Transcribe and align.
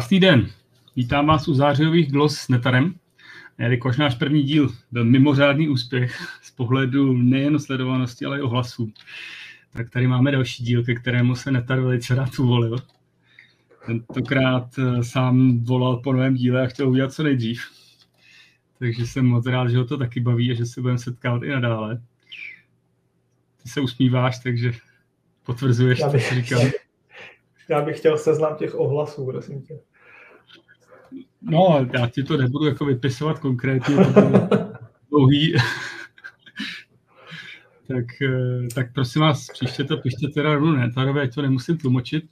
Krásný 0.00 0.20
den. 0.20 0.50
Vítám 0.96 1.26
vás 1.26 1.48
u 1.48 1.54
zářijových 1.54 2.12
glos 2.12 2.36
s 2.36 2.48
Netarem. 2.48 2.94
Jelikož 3.58 3.96
náš 3.96 4.14
první 4.14 4.42
díl 4.42 4.68
byl 4.92 5.04
mimořádný 5.04 5.68
úspěch 5.68 6.20
z 6.42 6.50
pohledu 6.50 7.12
nejen 7.12 7.58
sledovanosti, 7.58 8.24
ale 8.24 8.38
i 8.38 8.42
ohlasů, 8.42 8.92
tak 9.72 9.90
tady 9.90 10.06
máme 10.06 10.32
další 10.32 10.64
díl, 10.64 10.84
ke 10.84 10.94
kterému 10.94 11.34
se 11.34 11.50
Netar 11.50 11.80
velice 11.80 12.14
rád 12.14 12.38
uvolil. 12.38 12.78
Tentokrát 13.86 14.78
eh, 14.78 15.04
sám 15.04 15.64
volal 15.64 15.96
po 15.96 16.12
novém 16.12 16.34
díle 16.34 16.62
a 16.62 16.66
chtěl 16.66 16.88
udělat 16.88 17.12
co 17.12 17.22
nejdřív. 17.22 17.62
Takže 18.78 19.06
jsem 19.06 19.26
moc 19.26 19.46
rád, 19.46 19.68
že 19.68 19.78
ho 19.78 19.84
to 19.84 19.96
taky 19.96 20.20
baví 20.20 20.50
a 20.50 20.54
že 20.54 20.66
se 20.66 20.80
budeme 20.80 20.98
setkávat 20.98 21.42
i 21.42 21.48
nadále. 21.48 22.02
Ty 23.62 23.68
se 23.68 23.80
usmíváš, 23.80 24.38
takže 24.38 24.72
potvrzuješ, 25.42 25.98
já 25.98 26.08
bych, 26.08 26.28
co 26.28 26.34
říkám. 26.34 26.62
Já 27.70 27.82
bych 27.82 27.98
chtěl 27.98 28.18
seznam 28.18 28.56
těch 28.56 28.74
ohlasů, 28.74 29.26
prosím 29.26 29.62
tě. 29.62 29.80
No, 31.42 31.86
já 31.92 32.08
ti 32.08 32.22
to 32.22 32.36
nebudu 32.36 32.64
jako 32.64 32.84
vypisovat 32.84 33.38
konkrétně, 33.38 33.96
to 33.96 34.10
dlouhý. 35.10 35.54
tak, 37.88 38.22
eh, 38.22 38.68
tak 38.74 38.92
prosím 38.92 39.22
vás, 39.22 39.46
příště 39.52 39.84
to 39.84 39.96
pište 39.96 40.28
teda 40.28 40.54
rovnou 40.54 40.72
ne, 40.72 40.92
Tarové, 40.92 41.28
to 41.28 41.42
nemusím 41.42 41.78
tlumočit. 41.78 42.24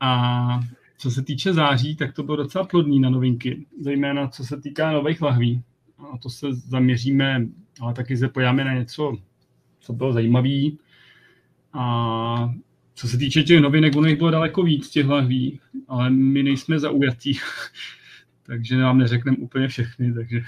A 0.00 0.60
co 0.98 1.10
se 1.10 1.22
týče 1.22 1.52
září, 1.52 1.96
tak 1.96 2.12
to 2.12 2.22
bylo 2.22 2.36
docela 2.36 2.64
plodný 2.64 3.00
na 3.00 3.10
novinky, 3.10 3.66
zejména 3.80 4.28
co 4.28 4.44
se 4.44 4.60
týká 4.60 4.92
nových 4.92 5.22
lahví. 5.22 5.62
A 5.98 6.18
to 6.18 6.30
se 6.30 6.46
zaměříme, 6.52 7.46
ale 7.80 7.94
taky 7.94 8.16
se 8.16 8.28
pojáme 8.28 8.64
na 8.64 8.74
něco, 8.74 9.16
co 9.80 9.92
bylo 9.92 10.12
zajímavé. 10.12 10.60
A 11.72 12.54
co 12.94 13.08
se 13.08 13.18
týče 13.18 13.42
těch 13.42 13.60
novinek, 13.60 13.96
ono 13.96 14.08
jich 14.08 14.18
bylo 14.18 14.30
daleko 14.30 14.62
víc 14.62 14.90
těch 14.90 15.06
lahví, 15.06 15.60
ale 15.88 16.10
my 16.10 16.42
nejsme 16.42 16.78
zaujatí, 16.78 17.32
takže 18.46 18.82
vám 18.82 18.98
neřekneme 18.98 19.36
úplně 19.36 19.68
všechny, 19.68 20.14
takže 20.14 20.42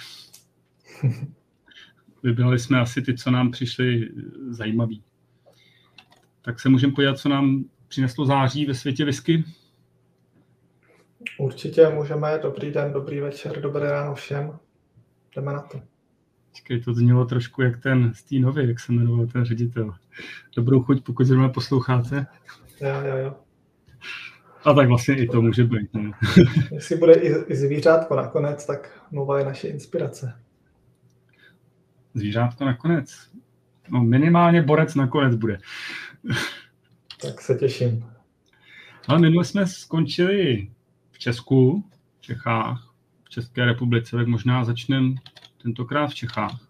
vybrali 2.23 2.59
jsme 2.59 2.81
asi 2.81 3.03
ty, 3.03 3.15
co 3.15 3.31
nám 3.31 3.51
přišly 3.51 4.09
zajímavý. 4.49 5.03
Tak 6.43 6.61
se 6.61 6.69
můžeme 6.69 6.93
podívat, 6.93 7.19
co 7.19 7.29
nám 7.29 7.65
přineslo 7.89 8.27
září 8.27 8.67
ve 8.67 8.75
světě 8.75 9.05
whisky. 9.05 9.45
Určitě 11.39 11.89
můžeme. 11.89 12.39
Dobrý 12.43 12.73
den, 12.73 12.93
dobrý 12.93 13.21
večer, 13.21 13.61
dobré 13.61 13.91
ráno 13.91 14.15
všem. 14.15 14.59
Jdeme 15.37 15.53
na 15.53 15.61
to. 15.61 15.81
Počkej, 16.51 16.81
to 16.81 16.95
znělo 16.95 17.25
trošku 17.25 17.63
jak 17.63 17.83
ten 17.83 18.15
Stínově, 18.15 18.69
jak 18.69 18.81
se 18.81 18.93
jmenoval 18.93 19.27
ten 19.27 19.45
ředitel. 19.45 19.95
Dobrou 20.57 20.83
chuť, 20.83 21.05
pokud 21.05 21.27
zrovna 21.27 21.49
posloucháte. 21.49 22.27
Jo, 22.81 22.89
jo, 23.09 23.17
jo. 23.17 23.35
A 24.67 24.75
tak 24.75 24.89
vlastně 24.89 25.17
i 25.17 25.29
to 25.29 25.43
může 25.43 25.65
být. 25.65 25.95
Ne? 25.95 26.11
Jestli 26.73 26.97
bude 26.97 27.13
i, 27.15 27.35
i 27.53 27.57
zvířátko 27.57 28.17
nakonec, 28.17 28.67
tak 28.67 29.01
nová 29.11 29.39
je 29.39 29.45
naše 29.45 29.69
inspirace. 29.69 30.41
Zvířátko 32.15 32.65
nakonec? 32.65 33.31
No 33.91 34.05
minimálně 34.05 34.63
borec 34.63 34.95
nakonec 34.95 35.35
bude. 35.35 35.59
Tak 37.23 37.41
se 37.41 37.55
těším. 37.55 38.07
Ale 39.09 39.19
minule 39.19 39.45
jsme 39.45 39.67
skončili 39.67 40.69
v 41.11 41.19
Česku, 41.19 41.85
v 42.19 42.21
Čechách, 42.21 42.95
v 43.25 43.29
České 43.29 43.65
republice, 43.65 44.17
tak 44.17 44.27
možná 44.27 44.65
začneme 44.65 45.15
tentokrát 45.63 46.07
v 46.07 46.15
Čechách. 46.15 46.69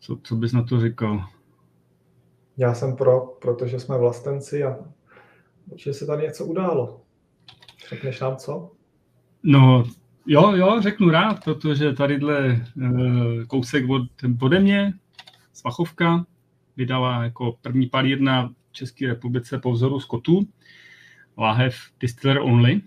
Co, 0.00 0.18
co 0.22 0.36
bys 0.36 0.52
na 0.52 0.62
to 0.62 0.80
říkal? 0.80 1.28
Já 2.56 2.74
jsem 2.74 2.96
pro, 2.96 3.20
protože 3.20 3.80
jsme 3.80 3.98
vlastenci 3.98 4.64
a 4.64 4.76
určitě 5.70 5.94
se 5.94 6.06
tady 6.06 6.22
něco 6.22 6.46
událo. 6.46 7.00
Řekneš 7.88 8.20
nám 8.20 8.36
co? 8.36 8.72
No, 9.42 9.84
jo, 10.26 10.56
jo, 10.56 10.80
řeknu 10.80 11.10
rád, 11.10 11.44
protože 11.44 11.92
tadyhle 11.92 12.46
e, 12.46 12.60
kousek 13.46 13.88
od, 13.88 14.02
ode 14.40 14.60
mě, 14.60 14.92
Svachovka, 15.52 16.26
vydala 16.76 17.24
jako 17.24 17.58
první 17.62 17.86
palírna 17.86 18.54
v 18.70 18.72
České 18.72 19.06
republice 19.06 19.58
po 19.58 19.72
vzoru 19.72 20.00
Skotu, 20.00 20.48
láhev 21.38 21.76
Distiller 22.00 22.38
Only. 22.38 22.80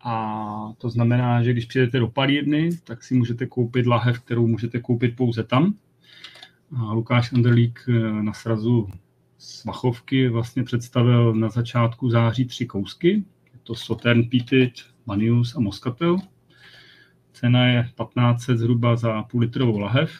A 0.00 0.72
to 0.78 0.90
znamená, 0.90 1.42
že 1.42 1.52
když 1.52 1.64
přijdete 1.64 1.98
do 1.98 2.08
palírny, 2.08 2.70
tak 2.84 3.04
si 3.04 3.14
můžete 3.14 3.46
koupit 3.46 3.86
lahev, 3.86 4.20
kterou 4.20 4.46
můžete 4.46 4.80
koupit 4.80 5.16
pouze 5.16 5.44
tam. 5.44 5.74
A 6.76 6.92
Lukáš 6.92 7.32
Anderlík 7.32 7.80
eh, 7.88 8.22
na 8.22 8.32
srazu 8.32 8.88
z 9.38 9.64
Vachovky 9.64 10.28
vlastně 10.28 10.64
představil 10.64 11.34
na 11.34 11.48
začátku 11.48 12.10
září 12.10 12.44
tři 12.44 12.66
kousky. 12.66 13.24
Je 13.52 13.58
to 13.62 13.74
Sautern 13.74 14.22
Peated, 14.30 14.72
Manius 15.06 15.56
a 15.56 15.60
Moscatel. 15.60 16.16
Cena 17.32 17.66
je 17.66 17.82
1500 17.82 18.58
zhruba 18.58 18.96
za 18.96 19.22
půl 19.22 19.40
litrovou 19.40 19.78
lahev. 19.78 20.10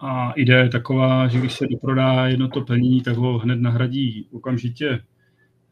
A 0.00 0.32
idea 0.32 0.62
je 0.62 0.68
taková, 0.68 1.28
že 1.28 1.38
když 1.38 1.52
se 1.52 1.66
doprodá 1.70 2.26
jedno 2.26 2.48
to 2.48 2.60
plnění, 2.60 3.02
tak 3.02 3.16
ho 3.16 3.38
hned 3.38 3.56
nahradí 3.56 4.28
okamžitě 4.32 5.04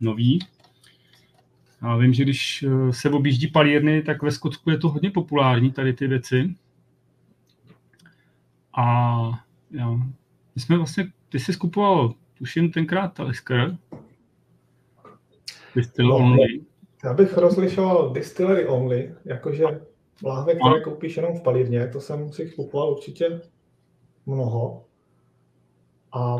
nový. 0.00 0.38
A 1.80 1.96
vím, 1.96 2.12
že 2.12 2.22
když 2.22 2.62
eh, 2.62 2.92
se 2.92 3.10
objíždí 3.10 3.46
palírny, 3.46 4.02
tak 4.02 4.22
ve 4.22 4.30
Skotsku 4.30 4.70
je 4.70 4.78
to 4.78 4.88
hodně 4.88 5.10
populární, 5.10 5.72
tady 5.72 5.92
ty 5.92 6.06
věci. 6.06 6.54
A 8.78 9.28
jo, 9.70 10.00
my 10.54 10.60
jsme 10.60 10.76
vlastně, 10.76 11.12
ty 11.28 11.38
jsi 11.38 11.52
skupoval, 11.52 12.14
tuším 12.38 12.72
tenkrát 12.72 13.08
Talisker, 13.08 13.76
Distill 15.76 16.08
no, 16.08 16.16
Only. 16.16 16.60
Já 17.04 17.14
bych 17.14 17.36
rozlišoval 17.36 18.12
Distillery 18.12 18.66
Only, 18.66 19.14
jakože 19.24 19.64
láhve, 20.24 20.54
které 20.54 20.80
koupíš 20.80 21.16
jenom 21.16 21.38
v 21.38 21.42
palírně, 21.42 21.88
to 21.88 22.00
jsem 22.00 22.32
si 22.32 22.50
kupoval 22.50 22.90
určitě 22.90 23.40
mnoho. 24.26 24.84
A 26.12 26.36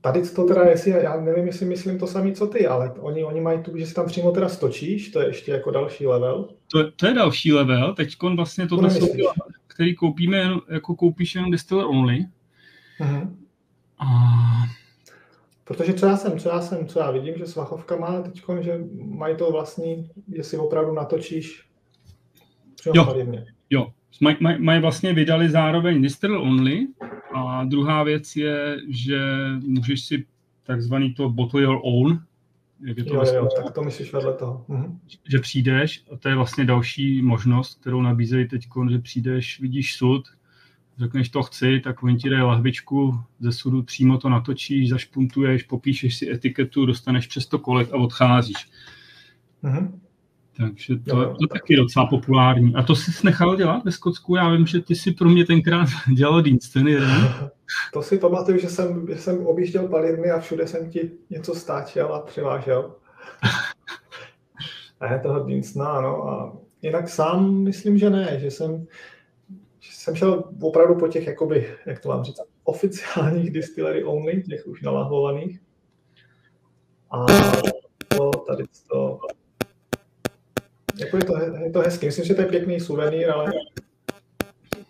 tady 0.00 0.22
to 0.30 0.44
teda, 0.44 0.64
jestli, 0.64 0.90
já 0.90 1.20
nevím, 1.20 1.46
jestli 1.46 1.66
myslím 1.66 1.98
to 1.98 2.06
samé, 2.06 2.32
co 2.32 2.46
ty, 2.46 2.66
ale 2.66 2.92
oni, 2.92 3.24
oni 3.24 3.40
mají 3.40 3.62
tu, 3.62 3.78
že 3.78 3.86
si 3.86 3.94
tam 3.94 4.06
přímo 4.06 4.30
teda 4.30 4.48
stočíš, 4.48 5.10
to 5.10 5.20
je 5.20 5.26
ještě 5.26 5.52
jako 5.52 5.70
další 5.70 6.06
level. 6.06 6.48
To, 6.72 6.90
to 6.90 7.06
je 7.06 7.14
další 7.14 7.52
level, 7.52 7.94
teď 7.94 8.16
vlastně 8.36 8.68
tohle 8.68 8.90
to 8.90 9.06
jsou, 9.06 9.06
který 9.66 9.94
koupíme, 9.94 10.50
jako 10.70 10.96
koupíš 10.96 11.34
jenom 11.34 11.50
distiller 11.50 11.86
only. 11.86 12.26
Uh-huh. 13.00 13.36
A... 13.98 14.06
Protože 15.64 15.94
co 15.94 16.06
já 16.06 16.16
jsem, 16.16 16.38
co 16.38 16.48
já 16.48 16.60
jsem, 16.60 16.86
co 16.86 16.98
já 16.98 17.10
vidím, 17.10 17.34
že 17.38 17.46
Svachovka 17.46 17.96
má 17.96 18.22
teď, 18.22 18.42
že 18.60 18.78
mají 18.94 19.36
to 19.36 19.52
vlastní, 19.52 20.10
že 20.36 20.42
si 20.42 20.56
opravdu 20.56 20.94
natočíš 20.94 21.64
jo, 22.94 23.16
jo, 23.70 23.92
mají 24.20 24.36
maj, 24.40 24.58
maj 24.58 24.80
vlastně 24.80 25.12
vydali 25.12 25.50
zároveň 25.50 26.02
distiller 26.02 26.40
only 26.40 26.86
a 27.34 27.64
druhá 27.64 28.02
věc 28.02 28.36
je, 28.36 28.76
že 28.88 29.20
můžeš 29.66 30.04
si 30.04 30.26
takzvaný 30.62 31.14
to 31.14 31.28
bottle 31.28 31.62
your 31.62 31.80
own, 31.84 32.20
jak 32.80 32.98
je 32.98 33.04
to 33.04 33.14
jo, 33.14 33.22
jo, 33.34 33.48
tak 33.56 33.74
to 33.74 33.82
myslíš 33.82 34.12
vedle 34.12 34.34
toho. 34.34 34.64
Mhm. 34.68 34.98
Že 35.30 35.38
přijdeš, 35.38 36.04
a 36.12 36.16
to 36.16 36.28
je 36.28 36.34
vlastně 36.34 36.64
další 36.64 37.22
možnost, 37.22 37.80
kterou 37.80 38.02
nabízejí 38.02 38.48
teď, 38.48 38.62
že 38.90 38.98
přijdeš, 38.98 39.60
vidíš 39.60 39.96
sud, 39.96 40.24
řekneš 40.98 41.28
to 41.28 41.42
chci, 41.42 41.80
tak 41.84 42.02
oni 42.02 42.16
ti 42.16 42.30
dají 42.30 42.42
lahvičku 42.42 43.20
ze 43.40 43.52
sudu, 43.52 43.82
přímo 43.82 44.18
to 44.18 44.28
natočíš, 44.28 44.90
zašpuntuješ, 44.90 45.62
popíšeš 45.62 46.16
si 46.16 46.30
etiketu, 46.30 46.86
dostaneš 46.86 47.26
přes 47.26 47.46
to 47.46 47.58
kolek 47.58 47.92
a 47.92 47.96
odcházíš. 47.96 48.68
Mhm. 49.62 50.00
Takže 50.56 50.96
to, 50.96 51.22
jo, 51.22 51.36
to 51.40 51.46
taky 51.46 51.76
docela 51.76 52.06
populární. 52.06 52.74
A 52.74 52.82
to 52.82 52.96
jsi 52.96 53.10
nechal 53.24 53.56
dělat 53.56 53.84
ve 53.84 53.92
Skotsku? 53.92 54.36
Já 54.36 54.50
vím, 54.50 54.66
že 54.66 54.80
ty 54.80 54.94
si 54.94 55.12
pro 55.12 55.28
mě 55.28 55.46
tenkrát 55.46 55.88
dělal 56.14 56.42
ten 56.72 56.88
jeden. 56.88 57.10
To 57.92 58.02
si 58.02 58.18
pamatuju, 58.18 58.58
že 58.58 58.68
jsem, 58.68 59.06
že 59.08 59.16
jsem 59.16 59.46
objížděl 59.46 59.88
palírny 59.88 60.30
a 60.30 60.40
všude 60.40 60.66
jsem 60.66 60.90
ti 60.90 61.10
něco 61.30 61.54
stáčel 61.54 62.14
a 62.14 62.20
přivážel. 62.20 62.94
a 65.00 65.12
je 65.12 65.20
toho 65.20 65.44
Dinstona, 65.44 65.88
ano. 65.88 66.28
A 66.28 66.52
jinak 66.82 67.08
sám 67.08 67.54
myslím, 67.54 67.98
že 67.98 68.10
ne, 68.10 68.38
že 68.40 68.50
jsem, 68.50 68.86
jsem 69.90 70.14
šel 70.14 70.44
opravdu 70.60 70.94
po 70.94 71.08
těch, 71.08 71.26
jakoby, 71.26 71.74
jak 71.86 72.00
to 72.00 72.08
mám 72.08 72.24
říct, 72.24 72.40
oficiálních 72.64 73.50
distillery 73.50 74.04
only, 74.04 74.42
těch 74.42 74.66
už 74.66 74.82
nalahovaných. 74.82 75.60
A 77.10 77.26
to 78.16 78.30
tady 78.30 78.64
to 78.90 79.18
jako 80.98 81.16
je, 81.16 81.24
to, 81.24 81.38
je 81.38 81.70
to 81.70 81.80
hezký. 81.80 82.06
Myslím, 82.06 82.24
že 82.24 82.34
to 82.34 82.40
je 82.40 82.46
pěkný 82.46 82.80
suvenýr, 82.80 83.30
ale 83.30 83.52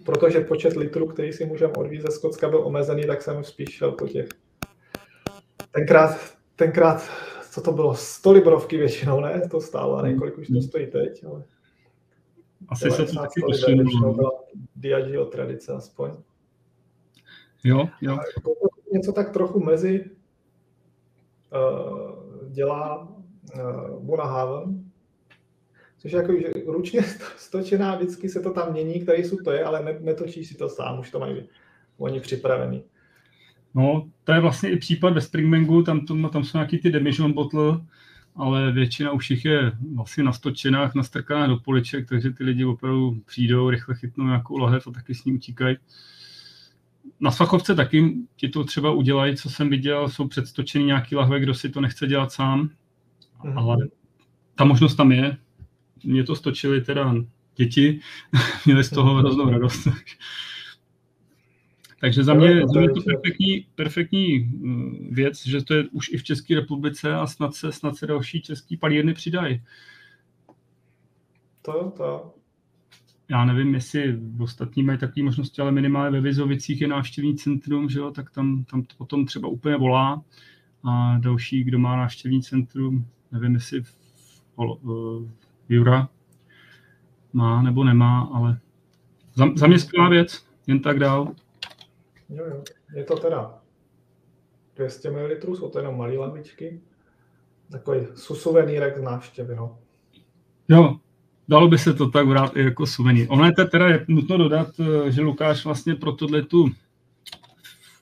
protože 0.05 0.41
počet 0.41 0.76
litrů, 0.76 1.06
který 1.06 1.32
si 1.32 1.44
můžeme 1.44 1.73
odvízt 1.73 2.06
ze 2.06 2.12
Skotska, 2.12 2.49
byl 2.49 2.67
omezený, 2.67 3.06
tak 3.06 3.23
jsem 3.23 3.44
spíš 3.44 3.70
šel 3.70 3.93
po 3.93 4.08
těch. 4.08 4.29
Tenkrát, 5.70 6.35
tenkrát 6.56 7.11
co 7.55 7.61
to 7.61 7.73
bylo, 7.73 7.94
100 7.94 8.32
librovky 8.32 8.76
většinou, 8.76 9.20
ne? 9.20 9.49
To 9.50 9.61
stálo, 9.61 9.97
a 9.97 10.08
několik 10.08 10.38
už 10.38 10.47
to 10.49 10.62
stojí 10.62 10.87
teď, 10.87 11.25
ale... 11.25 11.44
Asi 12.69 12.90
se 12.90 13.05
to 13.05 13.14
taky 13.14 13.40
posunulo. 13.40 14.44
Diageo 14.77 15.25
tradice 15.25 15.73
aspoň. 15.73 16.11
Jo, 17.65 17.89
jo. 18.01 18.19
Něco 18.93 19.12
tak 19.12 19.33
trochu 19.33 19.65
mezi 19.65 20.11
uh, 21.55 22.51
dělá 22.51 23.09
uh, 23.55 24.03
Bunahaven, 24.03 24.85
což 25.99 26.12
je 26.12 26.19
jako 26.19 26.33
že 26.33 26.53
ručně 26.67 27.03
stočená, 27.37 27.97
vždycky 27.97 28.29
se 28.29 28.41
to 28.41 28.53
tam 28.53 28.73
mění, 28.73 29.01
který 29.01 29.25
jsou 29.25 29.37
to 29.37 29.51
je, 29.51 29.65
ale 29.65 29.99
netočí 30.01 30.45
si 30.45 30.55
to 30.55 30.69
sám, 30.69 31.00
už 31.00 31.11
to 31.11 31.19
mají 31.19 31.49
oni 31.99 32.21
připravený. 32.21 32.85
No, 33.75 34.11
to 34.25 34.33
je 34.33 34.41
vlastně 34.41 34.71
i 34.71 34.77
případ 34.77 35.15
ve 35.15 35.21
Springbangu, 35.21 35.83
tam, 35.83 36.07
to, 36.07 36.29
tam 36.29 36.45
jsou 36.45 36.59
nějaký 36.59 36.79
ty 36.79 36.91
demižon 36.91 37.33
bottle, 37.33 37.81
ale 38.37 38.73
většina 38.73 39.13
už 39.13 39.31
jich 39.31 39.45
je 39.45 39.73
vlastně 39.95 40.25
na 40.25 40.33
stočenách, 40.33 40.95
nastrkaná 40.95 41.47
do 41.47 41.57
poliček, 41.57 42.09
takže 42.09 42.31
ty 42.31 42.45
lidi 42.45 42.65
opravdu 42.65 43.21
přijdou, 43.27 43.71
rychle 43.71 43.95
chytnou 43.95 44.25
nějakou 44.25 44.59
lahev 44.59 44.87
a 44.87 44.91
taky 44.91 45.15
s 45.15 45.25
ní 45.25 45.33
utíkají. 45.33 45.77
Na 47.21 47.31
Svachovce 47.31 47.75
taky 47.75 48.15
ti 48.37 48.49
to 48.49 48.65
třeba 48.65 48.91
udělají, 48.91 49.37
co 49.37 49.51
jsem 49.51 49.71
viděl, 49.71 50.09
jsou 50.09 50.29
předstočený 50.29 50.85
nějaký 50.85 51.17
lahve, 51.17 51.41
kdo 51.41 51.55
si 51.55 51.69
to 51.69 51.81
nechce 51.81 52.07
dělat 52.07 52.33
sám, 52.33 52.71
mm-hmm. 53.45 53.59
ale 53.59 53.77
ta 54.55 54.65
možnost 54.65 54.95
tam 54.95 55.13
je. 55.13 55.37
Mě 56.05 56.25
to 56.25 56.37
stočili 56.37 56.81
teda 56.81 57.15
děti, 57.57 58.01
měli 58.67 58.85
z 58.85 58.91
toho 58.91 59.15
hroznou 59.15 59.51
radost. 59.51 59.89
Takže 62.00 62.25
za 62.25 62.35
mě, 62.35 62.62
za 62.75 62.81
mě 62.81 62.88
to 62.88 63.00
perfektní, 63.00 63.67
perfektní 63.75 64.41
uh, 64.41 64.70
věc, 65.11 65.46
že 65.46 65.64
to 65.64 65.75
je 65.75 65.85
už 65.93 66.08
i 66.12 66.19
v 66.19 66.23
České 66.23 66.55
republice 66.55 67.14
a 67.14 67.26
snad 67.26 67.55
se, 67.55 67.73
snad 67.73 67.96
se 67.96 68.06
další 68.06 68.43
český 68.43 68.76
palírny 68.76 69.14
přidají. 69.14 69.62
To, 71.62 71.93
to. 71.96 72.35
Já 73.29 73.44
nevím, 73.44 73.75
jestli 73.75 74.19
ostatní 74.41 74.82
mají 74.82 74.99
takové 74.99 75.25
možnosti, 75.25 75.62
ale 75.62 75.73
minimálně 75.73 76.11
ve 76.11 76.20
Vizovicích 76.20 76.81
je 76.81 76.88
návštěvní 76.88 77.37
centrum, 77.37 77.88
že 77.88 77.99
jo, 77.99 78.11
tak 78.11 78.31
tam, 78.31 78.64
tam 78.64 78.82
to 78.82 78.94
potom 78.99 79.26
třeba 79.26 79.49
úplně 79.49 79.76
volá. 79.76 80.23
A 80.85 81.19
další, 81.19 81.64
kdo 81.64 81.79
má 81.79 81.97
návštěvní 81.97 82.43
centrum, 82.43 83.06
nevím, 83.32 83.55
jestli 83.55 83.82
v, 83.82 83.97
uh, 84.56 85.29
Jura 85.69 86.08
má 87.32 87.62
nebo 87.62 87.85
nemá, 87.85 88.20
ale 88.35 88.58
za, 89.35 89.47
za 89.55 89.67
mě 89.67 89.79
skvělá 89.79 90.08
věc, 90.08 90.47
jen 90.67 90.81
tak 90.81 90.99
dál. 90.99 91.35
Jo, 92.35 92.45
jo. 92.47 92.65
Je 92.95 93.05
to 93.05 93.17
teda 93.17 93.63
200 94.77 95.11
ml, 95.11 95.57
jsou 95.57 95.69
to 95.69 95.79
jenom 95.79 95.99
malé 95.99 96.17
lavičky. 96.17 96.81
Takový 97.71 98.01
suvenýrek 98.15 98.99
z 98.99 99.03
návštěvy, 99.03 99.57
no. 99.57 99.79
Jo, 100.69 100.97
dalo 101.49 101.69
by 101.69 101.79
se 101.79 101.95
to 101.95 102.11
tak 102.11 102.27
vrát 102.27 102.57
i 102.57 102.65
jako 102.65 102.87
suvenýr. 102.87 103.27
Ono 103.31 103.45
je 103.45 103.53
to 103.53 103.65
teda 103.65 103.89
je 103.89 104.05
nutno 104.09 104.39
dodat, 104.39 104.69
eh, 104.81 105.11
že 105.11 105.23
Lukáš 105.23 105.65
vlastně 105.65 105.95
pro 105.95 106.13
tohle 106.13 106.43
tu 106.43 106.71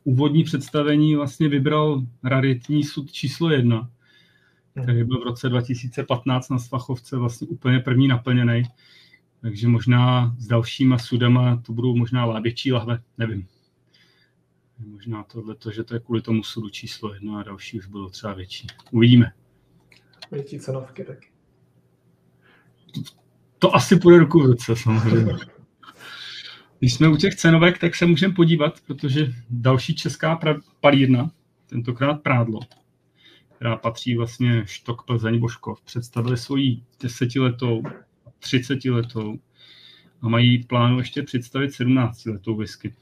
úvodní 0.05 0.45
představení 0.45 1.17
vlastně 1.17 1.49
vybral 1.49 2.03
raritní 2.25 2.85
sud 2.85 3.13
číslo 3.13 3.51
jedna, 3.51 3.91
který 4.83 5.05
byl 5.05 5.21
v 5.21 5.25
roce 5.25 5.49
2015 5.49 6.49
na 6.49 6.59
Svachovce 6.59 7.17
vlastně 7.17 7.47
úplně 7.47 7.81
první 7.81 8.09
naplněný. 8.09 8.63
Takže 9.41 9.69
možná 9.69 10.35
s 10.39 10.47
dalšíma 10.47 10.99
sudama 10.99 11.63
to 11.67 11.73
budou 11.73 11.97
možná 11.97 12.25
láběčí 12.25 12.73
lahve, 12.73 13.01
nevím. 13.19 13.47
Možná 14.79 15.23
tohle, 15.23 15.57
že 15.73 15.85
to 15.85 15.95
je 15.95 16.01
kvůli 16.01 16.23
tomu 16.23 16.43
sudu 16.43 16.69
číslo 16.69 17.15
jedna 17.15 17.41
a 17.41 17.43
další 17.43 17.79
už 17.79 17.87
bylo 17.87 18.11
třeba 18.11 18.35
větší. 18.35 18.67
Uvidíme. 18.91 19.33
Větší 20.33 20.59
cenovky 20.59 21.05
taky. 21.05 21.29
To 23.59 23.75
asi 23.75 23.97
půjde 23.97 24.19
ruku 24.19 24.41
v 24.41 24.47
ruce, 24.47 24.77
samozřejmě. 24.77 25.33
Když 26.79 26.95
jsme 26.95 27.09
u 27.09 27.17
těch 27.17 27.35
cenovek, 27.35 27.79
tak 27.79 27.95
se 27.95 28.07
můžeme 28.07 28.35
podívat, 28.35 28.81
protože 28.87 29.33
další 29.51 29.95
česká 29.95 30.41
palírna, 30.81 31.31
tentokrát 31.67 32.15
Prádlo, 32.15 32.61
která 33.55 33.77
patří 33.77 34.17
vlastně 34.17 34.63
Štok 34.67 35.07
Plzeň 35.07 35.39
Božkov, 35.39 35.83
představili 35.83 36.37
svoji 36.37 36.83
desetiletou, 37.03 37.83
třicetiletou 38.39 39.39
a 40.23 40.29
mají 40.29 40.65
plánu 40.65 40.99
ještě 40.99 41.23
představit 41.23 41.73
sedmnáctiletou 41.73 42.57
whisky. 42.57 42.95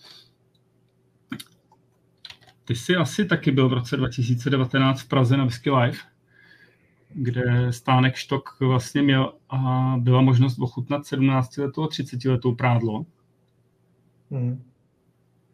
Ty 2.71 2.77
jsi 2.77 2.97
asi 2.97 3.25
taky 3.25 3.51
byl 3.51 3.69
v 3.69 3.73
roce 3.73 3.97
2019 3.97 5.01
v 5.01 5.09
Praze 5.09 5.37
na 5.37 5.45
Whisky 5.45 5.71
Live, 5.71 5.99
kde 7.09 7.67
stánek 7.71 8.15
Štok 8.15 8.57
vlastně 8.61 9.03
měl 9.03 9.33
a 9.49 9.95
byla 9.99 10.21
možnost 10.21 10.59
ochutnat 10.59 11.07
17 11.07 11.57
letou 11.57 11.83
a 11.83 11.89
30 11.89 12.25
letou 12.25 12.55
prádlo. 12.55 13.07
Hmm. 14.31 14.63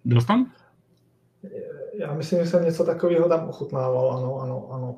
Byl 0.05 0.21
jsi 0.21 0.27
tam? 0.27 0.53
Já 1.99 2.15
myslím, 2.15 2.45
že 2.45 2.47
jsem 2.47 2.65
něco 2.65 2.85
takového 2.85 3.29
tam 3.29 3.49
ochutnával, 3.49 4.13
ano, 4.19 4.41
ano, 4.41 4.73
ano. 4.73 4.97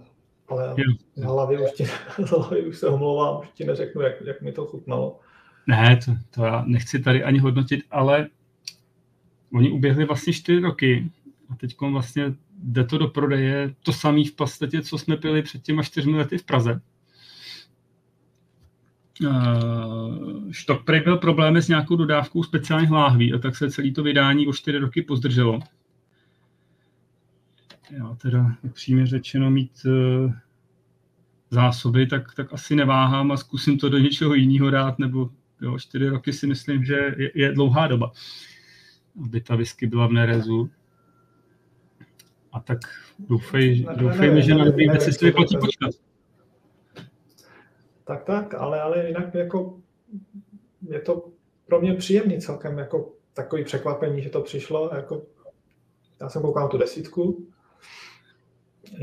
Ale 0.49 0.75
jo. 0.77 0.95
z 1.15 1.23
hlavy 1.23 1.65
už, 1.65 1.73
ti, 1.73 1.85
z 2.27 2.31
hlavy 2.31 2.67
už 2.67 2.79
se 2.79 2.89
omlouvám, 2.89 3.41
už 3.41 3.49
ti 3.55 3.65
neřeknu, 3.65 4.03
jak, 4.03 4.21
jak 4.21 4.43
mi 4.43 4.53
to 4.53 4.67
chutnalo. 4.67 5.21
Ne, 5.67 5.99
to, 6.05 6.13
to 6.31 6.45
já 6.45 6.65
nechci 6.67 6.99
tady 6.99 7.25
ani 7.25 7.39
hodnotit, 7.39 7.81
ale 7.91 8.29
oni 9.55 9.71
uběhli 9.71 10.05
vlastně 10.05 10.33
čtyři 10.33 10.61
roky 10.61 11.11
a 11.51 11.55
teď 11.57 11.77
vlastně 11.81 12.35
jde 12.63 12.85
to 12.85 12.99
do 12.99 13.09
prodeje 13.09 13.75
to 13.83 13.93
samé 13.93 14.25
v 14.25 14.33
podstatě, 14.33 14.83
co 14.83 14.99
jsme 14.99 15.17
pili 15.17 15.43
před 15.43 15.63
těma 15.63 15.83
čtyřmi 15.83 16.17
lety 16.17 16.39
v 16.39 16.45
Praze. 16.45 16.81
Uh, 19.23 20.51
Štok 20.51 20.85
prej 20.85 21.01
byl 21.01 21.17
problémy 21.17 21.63
s 21.63 21.69
nějakou 21.69 21.97
dodávkou 21.97 22.43
speciálních 22.43 22.91
láhví 22.91 23.35
a 23.35 23.39
tak 23.39 23.57
se 23.57 23.71
celý 23.71 23.93
to 23.93 24.03
vydání 24.03 24.47
o 24.47 24.53
čtyři 24.53 24.79
roky 24.79 25.03
pozdrželo. 25.03 25.61
Já 27.91 28.15
teda 28.15 28.57
upřímně 28.63 29.07
řečeno 29.07 29.51
mít 29.51 29.73
uh, 29.85 30.33
zásoby, 31.51 32.07
tak, 32.07 32.35
tak 32.35 32.53
asi 32.53 32.77
neváhám 32.77 33.33
a 33.33 33.37
zkusím 33.37 33.79
to 33.79 33.89
do 33.89 33.99
něčeho 33.99 34.35
jiného 34.35 34.71
dát, 34.71 34.99
nebo 34.99 35.31
jo, 35.61 35.79
čtyři 35.79 36.09
roky 36.09 36.33
si 36.33 36.47
myslím, 36.47 36.85
že 36.85 37.15
je, 37.19 37.31
je 37.35 37.53
dlouhá 37.53 37.87
doba, 37.87 38.13
aby 39.25 39.41
ta 39.41 39.57
whisky 39.57 39.87
byla 39.87 40.07
v 40.07 40.13
nerezu. 40.13 40.71
A 42.53 42.61
tak 42.61 42.79
doufej, 43.19 43.87
doufejme, 43.97 44.43
že 44.43 44.55
na 44.55 44.65
dobrý 44.65 44.89
věci 44.89 45.13
si 45.13 45.25
vyplatí 45.25 45.57
počkat. 45.57 45.91
Tak, 48.05 48.25
tak, 48.25 48.55
ale, 48.55 48.81
ale 48.81 49.07
jinak 49.07 49.35
jako 49.35 49.79
je 50.89 51.01
to 51.01 51.29
pro 51.67 51.81
mě 51.81 51.95
příjemný 51.95 52.41
celkem, 52.41 52.79
jako 52.79 53.13
takový 53.35 53.65
překvapení, 53.65 54.23
že 54.23 54.31
to 54.31 54.41
přišlo, 54.41 54.91
jako 54.95 55.23
já 56.21 56.29
jsem 56.29 56.43
koukal 56.43 56.69
tu 56.69 56.79
desítku, 56.79 57.49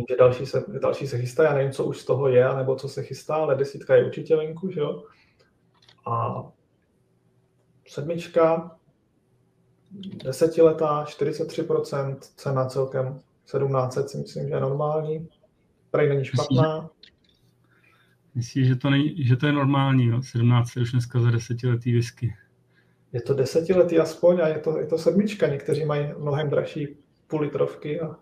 že 0.10 0.16
další 0.20 0.46
se, 0.46 0.66
další 0.82 1.08
se 1.08 1.18
chystá, 1.18 1.44
já 1.44 1.54
nevím, 1.54 1.72
co 1.72 1.86
už 1.86 2.00
z 2.00 2.06
toho 2.06 2.28
je, 2.28 2.56
nebo 2.56 2.76
co 2.76 2.90
se 2.90 3.04
chystá, 3.04 3.36
ale 3.36 3.56
desítka 3.56 3.96
je 3.96 4.06
určitě 4.06 4.36
venku, 4.36 4.72
že 4.72 4.80
jo. 4.80 5.04
A 6.08 6.44
sedmička, 7.88 8.78
desetiletá, 10.24 11.04
43%, 11.04 12.18
cena 12.20 12.66
celkem 12.66 13.20
1700 13.46 14.10
si 14.10 14.18
myslím, 14.18 14.48
že 14.48 14.54
je 14.54 14.60
normální. 14.60 15.28
Prej 15.92 16.10
není 16.10 16.26
špatná. 16.26 16.90
Myslíš, 18.36 18.68
že 18.68 18.76
to, 18.76 18.90
není, 18.90 19.24
že 19.24 19.36
to 19.36 19.46
je 19.46 19.52
normální, 19.52 20.06
jo? 20.06 20.22
17 20.24 20.78
už 20.78 20.92
dneska 20.92 21.20
za 21.20 21.32
desetiletý 21.32 21.94
whisky. 21.94 22.36
Je 23.14 23.22
to 23.22 23.34
desetiletý 23.34 24.00
aspoň 24.00 24.42
a 24.42 24.48
je 24.48 24.60
to, 24.60 24.80
je 24.80 24.88
to 24.88 24.98
sedmička. 24.98 25.48
Někteří 25.48 25.86
mají 25.86 26.08
mnohem 26.20 26.50
dražší 26.50 26.88
půl 27.28 27.42
litrovky 27.42 28.02
a, 28.02 28.16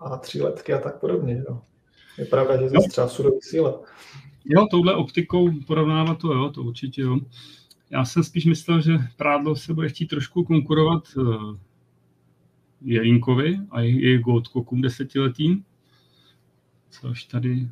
a 0.00 0.16
tříletky 0.16 0.72
a 0.72 0.78
tak 0.78 1.00
podobně. 1.00 1.44
Jo. 1.48 1.60
Je 2.18 2.24
pravda, 2.24 2.56
že 2.56 2.68
ze 2.68 2.76
třeba 2.88 3.08
sudový 3.08 3.38
síla. 3.42 3.80
Jo, 4.44 4.66
touhle 4.70 4.94
optikou 4.94 5.50
porovnávat 5.66 6.18
to, 6.18 6.32
jo, 6.32 6.50
to 6.50 6.62
určitě 6.62 7.02
jo. 7.02 7.18
Já 7.90 8.04
jsem 8.04 8.24
spíš 8.24 8.46
myslel, 8.46 8.80
že 8.80 8.92
prádlo 9.16 9.56
se 9.56 9.74
bude 9.74 9.88
chtít 9.88 10.06
trošku 10.06 10.44
konkurovat 10.44 11.02
eh, 11.18 11.22
Jelínkovi 12.80 13.58
a 13.70 13.80
jejich 13.80 14.20
Goldkokům 14.20 14.80
desetiletým, 14.80 15.64
což 16.90 17.24
tady 17.24 17.68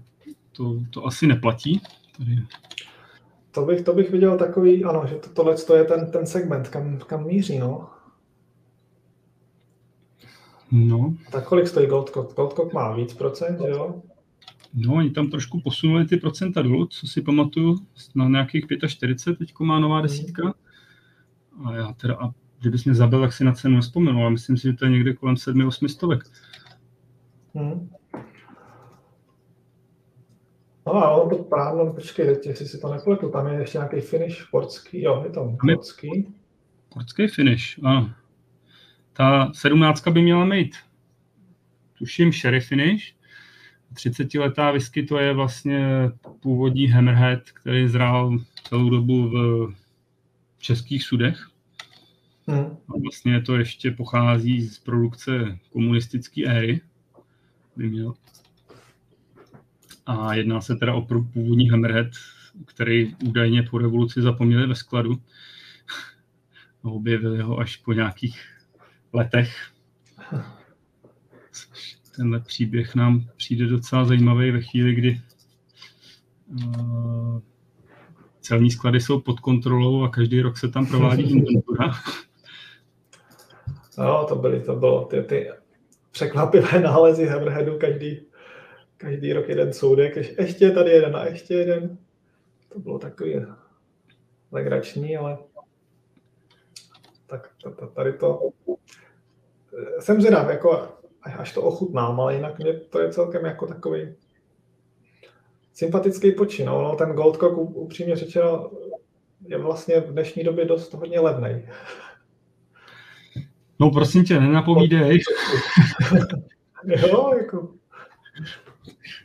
to, 0.53 0.81
to 0.91 1.07
asi 1.07 1.27
neplatí. 1.27 1.81
Tady. 2.19 2.43
To 3.51 3.65
bych, 3.65 3.83
to 3.83 3.95
bych 3.95 4.11
viděl 4.11 4.39
takový, 4.39 4.85
ano, 4.85 5.05
že 5.09 5.15
to, 5.15 5.29
tohle 5.29 5.57
to 5.57 5.75
je 5.75 5.85
ten, 5.85 6.11
ten 6.11 6.27
segment, 6.27 6.69
kam, 6.69 6.99
kam 6.99 7.27
míří, 7.27 7.59
no. 7.59 7.89
No. 10.73 11.15
Tak 11.31 11.49
kolik 11.49 11.69
stojí 11.69 11.87
Goldcock? 11.87 12.37
Goldcock 12.37 12.73
má 12.73 12.95
víc 12.95 13.15
procent, 13.15 13.61
jo? 13.61 14.03
No, 14.75 14.95
oni 14.95 15.11
tam 15.11 15.31
trošku 15.31 15.61
posunuli 15.61 16.05
ty 16.05 16.17
procenta 16.17 16.63
dolů, 16.63 16.87
co 16.87 17.07
si 17.07 17.23
pamatuju, 17.23 17.77
na 18.15 18.29
nějakých 18.29 18.65
45, 18.87 19.39
teď 19.39 19.55
má 19.61 19.81
nová 19.81 20.01
desítka. 20.01 20.55
A 21.65 21.75
já 21.75 21.93
teda, 21.93 22.15
a 22.15 22.35
kdybys 22.65 22.85
mě 22.85 22.95
zabil, 22.95 23.21
tak 23.21 23.33
si 23.33 23.45
na 23.45 23.53
cenu 23.53 23.77
nespomenu, 23.77 24.21
ale 24.21 24.31
myslím 24.31 24.57
si, 24.57 24.63
že 24.63 24.73
to 24.73 24.85
je 24.85 24.91
někde 24.91 25.13
kolem 25.13 25.35
7-8 25.35 25.87
stovek. 25.89 26.25
Hmm. 27.55 27.91
No 30.87 30.95
a 30.95 31.11
ono 31.11 31.37
to 31.37 31.43
právě, 31.43 31.93
počkej, 31.93 32.39
jestli 32.47 32.67
si 32.67 32.79
to 32.79 32.93
nepletu, 32.93 33.29
tam 33.29 33.47
je 33.47 33.61
ještě 33.61 33.79
nějaký 33.79 34.01
finish 34.01 34.51
portský, 34.51 35.03
jo, 35.03 35.23
je 35.27 35.31
to 35.31 35.57
portský. 35.61 36.35
Portský 36.89 37.27
finish, 37.27 37.79
ano. 37.83 38.11
Ta 39.13 39.53
sedmnáctka 39.55 40.11
by 40.11 40.23
měla 40.23 40.45
mít, 40.45 40.77
tuším, 41.99 42.33
sherry 42.33 42.61
finish, 42.61 43.15
30-letá 43.95 44.73
whisky 44.73 45.03
to 45.03 45.19
je 45.19 45.33
vlastně 45.33 46.11
původní 46.41 46.87
Hammerhead, 46.87 47.41
který 47.51 47.89
zrál 47.89 48.39
celou 48.69 48.91
dobu 48.91 49.31
v 50.57 50.63
českých 50.63 51.03
sudech. 51.05 51.54
Hmm. 52.47 52.77
A 52.89 52.99
vlastně 53.03 53.43
to 53.43 53.57
ještě 53.57 53.91
pochází 53.91 54.69
z 54.69 54.79
produkce 54.79 55.59
komunistické 55.73 56.45
éry. 56.45 56.81
By 57.77 57.89
měl. 57.89 58.15
A 60.07 60.35
jedná 60.35 60.61
se 60.61 60.77
teda 60.77 60.95
o 60.95 61.03
původní 61.03 61.69
Hammerhead, 61.69 62.07
který 62.67 63.15
údajně 63.15 63.63
po 63.63 63.79
revoluci 63.79 64.23
zapomněli 64.23 64.67
ve 64.67 64.75
skladu. 64.75 65.23
Objevili 66.83 67.43
ho 67.43 67.59
až 67.59 67.77
po 67.77 67.93
nějakých 67.93 68.41
letech. 69.13 69.71
Tenhle 72.17 72.41
příběh 72.41 72.95
nám 72.95 73.29
přijde 73.37 73.67
docela 73.67 74.05
zajímavý 74.05 74.51
ve 74.51 74.63
chvíli, 74.63 74.95
kdy 74.95 75.21
uh, 76.49 77.41
celní 78.41 78.71
sklady 78.71 79.01
jsou 79.01 79.21
pod 79.21 79.41
kontrolou 79.41 80.03
a 80.03 80.09
každý 80.09 80.41
rok 80.41 80.59
se 80.59 80.69
tam 80.69 80.87
provádí 80.87 81.23
inventura. 81.23 81.95
No, 83.99 84.25
to 84.25 84.37
byly, 84.37 84.61
to 84.61 84.77
bylo 84.77 85.05
ty, 85.05 85.23
ty 85.23 85.51
překvapivé 86.11 86.81
nálezy 86.81 87.27
Hammerheadu 87.27 87.79
každý, 87.79 88.27
každý 88.97 89.33
rok 89.33 89.49
jeden 89.49 89.73
soudek, 89.73 90.17
ještě 90.17 90.71
tady 90.71 90.91
jeden 90.91 91.17
a 91.17 91.25
ještě 91.25 91.55
jeden. 91.55 91.99
To 92.69 92.79
bylo 92.79 92.99
takový 92.99 93.47
legrační, 94.53 95.17
ale 95.17 95.39
tak 97.27 97.51
tady 97.95 98.13
to 98.13 98.51
jsem 100.01 100.21
zvědav, 100.21 100.49
jako 100.51 100.89
až 101.23 101.53
to 101.53 101.63
ochutnám, 101.63 102.21
ale 102.21 102.35
jinak 102.35 102.59
mě 102.59 102.73
to 102.73 103.01
je 103.01 103.13
celkem 103.13 103.45
jako 103.45 103.67
takový 103.67 104.15
sympatický 105.73 106.33
počin. 106.33 106.67
No, 106.67 106.97
ten 106.97 107.13
Goldcock 107.13 107.57
upřímně 107.57 108.17
řečeno 108.17 108.71
je 109.47 109.59
vlastně 109.59 110.01
v 110.01 110.13
dnešní 110.13 110.45
době 110.45 110.65
dost 110.65 110.95
hodně 110.95 111.21
levný. 111.21 111.69
No 113.81 113.91
prosím 113.91 114.25
tě, 114.25 114.41
nenapovídej. 114.41 115.21
jo, 116.85 117.33
jako. 117.37 117.75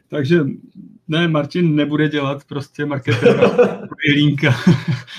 Takže 0.07 0.39
ne, 1.07 1.27
Martin 1.27 1.75
nebude 1.75 2.09
dělat 2.09 2.43
prostě 2.43 2.85
marketéra 2.85 3.81
Jelínka. 4.07 4.53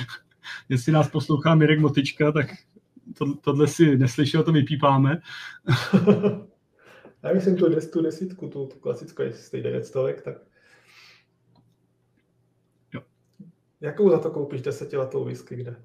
Jestli 0.69 0.93
nás 0.93 1.09
poslouchá 1.09 1.55
Mirek 1.55 1.81
Motička, 1.81 2.33
tak 2.33 2.47
to, 3.19 3.35
tohle 3.35 3.67
si 3.67 3.99
neslyšel, 3.99 4.43
to 4.43 4.53
vypípáme. 4.53 5.21
Já 7.23 7.35
myslím 7.35 7.57
tu, 7.57 7.69
des, 7.69 7.91
tu 7.91 8.03
desítku, 8.03 8.49
tu, 8.49 8.67
tu 8.67 8.79
klasickou, 8.79 9.23
jestli 9.23 9.43
stojí 9.43 9.63
900, 9.63 10.23
tak 10.23 10.35
jo. 12.95 13.01
Jakou 13.81 14.11
za 14.11 14.19
to 14.19 14.31
koupíš 14.31 14.63
desetiletou 14.63 15.25
whisky, 15.25 15.57
kde? 15.57 15.77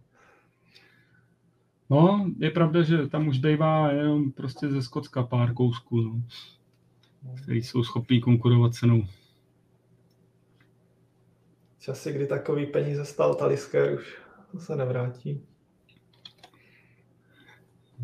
No, 1.89 2.31
je 2.37 2.49
pravda, 2.49 2.83
že 2.83 3.07
tam 3.07 3.27
už 3.27 3.37
bývá 3.39 3.91
jenom 3.91 4.31
prostě 4.31 4.69
ze 4.69 4.81
Skotska 4.81 5.23
pár 5.23 5.53
kousků, 5.53 6.01
no, 6.01 6.21
který 7.43 7.63
jsou 7.63 7.83
schopní 7.83 8.21
konkurovat 8.21 8.73
cenou. 8.73 9.07
Časy, 11.79 12.13
kdy 12.13 12.27
takový 12.27 12.65
peníze 12.65 13.05
stal 13.05 13.35
Talisker, 13.35 13.93
už 13.93 14.19
to 14.51 14.59
se 14.59 14.75
nevrátí. 14.75 15.41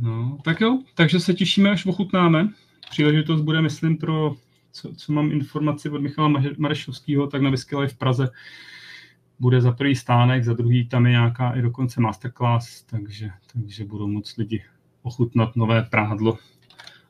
No, 0.01 0.38
tak 0.43 0.61
jo, 0.61 0.79
takže 0.95 1.19
se 1.19 1.33
těšíme, 1.33 1.71
až 1.71 1.85
ochutnáme. 1.85 2.50
Příležitost 2.89 3.41
bude, 3.41 3.61
myslím, 3.61 3.97
pro, 3.97 4.35
co, 4.71 4.95
co 4.95 5.13
mám 5.13 5.31
informaci 5.31 5.89
od 5.89 6.01
Michala 6.01 6.41
Marešovského, 6.57 7.27
tak 7.27 7.41
na 7.41 7.50
Whisky 7.50 7.75
v 7.88 7.97
Praze 7.97 8.29
bude 9.41 9.62
za 9.62 9.71
prvý 9.71 9.95
stánek, 9.95 10.43
za 10.43 10.53
druhý 10.53 10.88
tam 10.88 11.05
je 11.05 11.12
nějaká 11.12 11.51
i 11.51 11.62
dokonce 11.62 12.01
masterclass, 12.01 12.83
takže, 12.83 13.29
takže 13.53 13.86
budou 13.86 14.07
moc 14.07 14.38
lidi 14.38 14.63
ochutnat 15.03 15.55
nové 15.55 15.81
prádlo. 15.83 16.38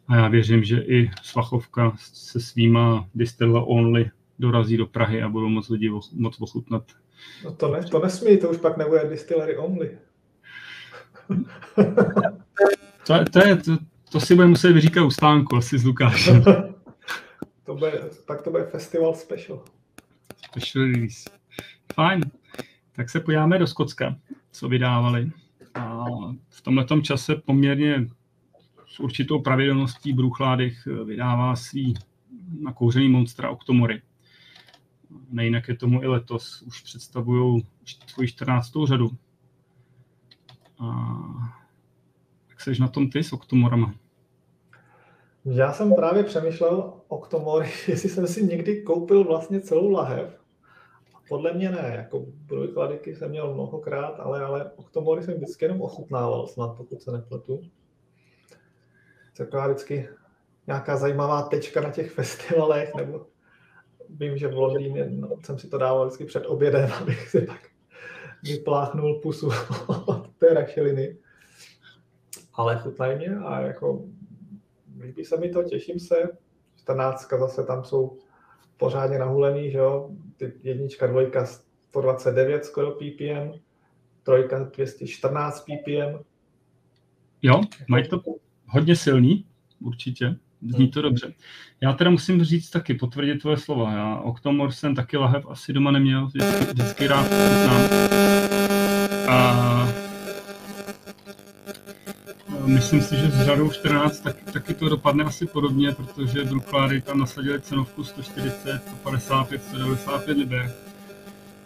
A 0.08 0.16
já 0.16 0.28
věřím, 0.28 0.64
že 0.64 0.78
i 0.78 1.12
Svachovka 1.22 1.94
se 1.98 2.40
svýma 2.40 3.08
Distilla 3.16 3.64
Only 3.64 4.12
dorazí 4.40 4.78
do 4.78 4.86
Prahy 4.86 5.22
a 5.22 5.30
budou 5.30 5.50
moc 5.50 5.70
lidi 5.70 5.90
moc 6.14 6.42
ochutnat. 6.42 6.84
No 7.44 7.52
to, 7.52 7.72
ne, 7.72 7.84
to 7.84 8.00
nesmí, 8.00 8.38
to 8.38 8.50
už 8.50 8.58
pak 8.58 8.78
nebude 8.78 9.10
Distillery 9.10 9.58
Only. 9.58 9.98
To, 13.08 13.26
to, 13.32 13.48
je, 13.48 13.56
to, 13.56 13.78
to 14.12 14.20
si 14.20 14.36
bude 14.36 14.48
muset 14.48 14.72
vyříkat 14.72 15.04
u 15.04 15.12
stánku 15.12 15.56
asi 15.56 15.78
s 15.78 15.84
Lukášem. 15.84 16.44
to 17.66 17.76
bude, 17.76 18.02
tak 18.26 18.42
to 18.42 18.52
bude 18.52 18.64
festival 18.64 19.16
special. 19.16 19.64
Special 20.46 20.86
release. 20.86 21.41
Fajn. 21.94 22.22
Tak 22.92 23.10
se 23.10 23.20
podíváme 23.20 23.60
do 23.60 23.68
Skocka, 23.68 24.16
co 24.52 24.70
vydávali. 24.70 25.32
A 25.74 26.06
v 26.50 26.62
tomhle 26.62 26.86
čase 27.02 27.36
poměrně 27.36 28.08
s 28.88 29.00
určitou 29.00 29.42
pravidelností 29.42 30.14
Bruchládech 30.14 30.88
vydává 31.06 31.56
svý 31.56 31.94
nakouřený 32.60 33.10
monstra 33.10 33.50
Octomory. 33.50 34.02
Nejinak 35.30 35.68
je 35.68 35.76
tomu 35.76 36.04
i 36.04 36.08
letos. 36.08 36.62
Už 36.62 36.82
představují 36.82 37.68
svoji 38.08 38.28
14. 38.28 38.72
řadu. 38.86 39.10
A 40.80 41.18
jak 42.50 42.62
seš 42.62 42.80
na 42.80 42.88
tom 42.88 43.10
ty 43.10 43.24
s 43.24 43.34
Octomorama? 43.34 43.94
Já 45.46 45.74
jsem 45.74 45.96
právě 45.96 46.24
přemýšlel 46.24 46.94
Octomory, 47.08 47.70
jestli 47.88 48.10
jsem 48.10 48.28
si 48.28 48.44
někdy 48.44 48.82
koupil 48.82 49.24
vlastně 49.24 49.62
celou 49.62 49.90
lahev. 49.90 50.41
Podle 51.32 51.54
mě 51.54 51.72
ne, 51.72 51.94
jako 51.96 52.26
brojkladiky 52.28 53.16
jsem 53.16 53.30
měl 53.30 53.54
mnohokrát, 53.54 54.20
ale, 54.20 54.46
ale 54.46 54.72
Octomory 54.76 55.24
jsem 55.24 55.34
vždycky 55.34 55.66
jenom 55.66 55.82
ochutnával, 55.82 56.48
snad 56.48 56.78
pokud 56.78 57.02
se 57.02 57.12
nepletu. 57.12 57.62
Taková 59.38 59.68
vždycky 59.68 60.10
nějaká 60.68 60.98
zajímavá 60.98 61.42
tečka 61.42 61.82
na 61.82 61.92
těch 61.92 62.12
festivalech, 62.12 62.96
nebo 62.96 63.26
vím, 64.10 64.38
že 64.38 64.48
v 64.48 64.54
Londýně 64.54 65.10
no, 65.10 65.30
jsem 65.46 65.60
si 65.60 65.68
to 65.68 65.78
dával 65.78 66.06
vždycky 66.06 66.26
před 66.26 66.46
obědem, 66.46 66.92
abych 67.02 67.30
si 67.30 67.42
pak 67.42 67.70
vypláchnul 68.44 69.20
pusu 69.20 69.50
od 69.88 70.28
té 70.38 70.54
rašeliny. 70.54 71.18
Ale 72.54 72.80
chutnají 72.80 73.18
mě 73.18 73.36
a 73.36 73.62
jako 73.62 74.06
líbí 75.00 75.26
se 75.26 75.38
mi 75.38 75.50
to, 75.50 75.64
těším 75.64 76.00
se. 76.00 76.30
14 76.76 77.30
zase 77.40 77.64
tam 77.64 77.84
jsou 77.84 78.18
pořádně 78.82 79.20
nahulený, 79.20 79.72
že 79.72 79.78
jo? 79.78 80.10
Ty 80.38 80.54
jednička, 80.64 81.08
dvojka 81.08 81.46
129 81.46 82.66
skoro 82.66 82.92
ppm, 82.92 83.60
trojka 84.24 84.60
214 84.60 85.66
ppm. 85.66 86.24
Jo, 87.42 87.62
mají 87.88 88.08
to 88.08 88.22
hodně 88.66 88.96
silný, 88.96 89.46
určitě. 89.82 90.36
Zní 90.70 90.88
to 90.88 91.02
dobře. 91.02 91.34
Já 91.82 91.94
teda 91.94 92.10
musím 92.10 92.44
říct 92.44 92.70
taky, 92.70 92.94
potvrdit 92.94 93.36
tvoje 93.36 93.58
slova. 93.58 93.92
Já 93.94 94.20
Octomor 94.20 94.72
jsem 94.72 94.96
taky 94.96 95.18
lahev 95.18 95.46
asi 95.50 95.74
doma 95.74 95.92
neměl, 95.92 96.28
vždycky, 96.28 96.66
vždycky 96.66 97.08
rád 97.08 97.26
znám. 97.26 97.82
A 99.30 100.01
myslím 102.72 103.02
si, 103.02 103.16
že 103.16 103.32
s 103.32 103.46
řadou 103.46 103.72
14 103.72 104.20
taky, 104.20 104.46
taky 104.52 104.74
to 104.74 104.90
dopadne 104.90 105.24
asi 105.24 105.46
podobně, 105.46 105.92
protože 105.92 106.44
Brookláry 106.44 107.02
tam 107.02 107.20
nasadili 107.20 107.62
cenovku 107.62 108.04
140, 108.04 108.82
155, 108.88 109.64
195 109.64 110.38
liber. 110.38 110.74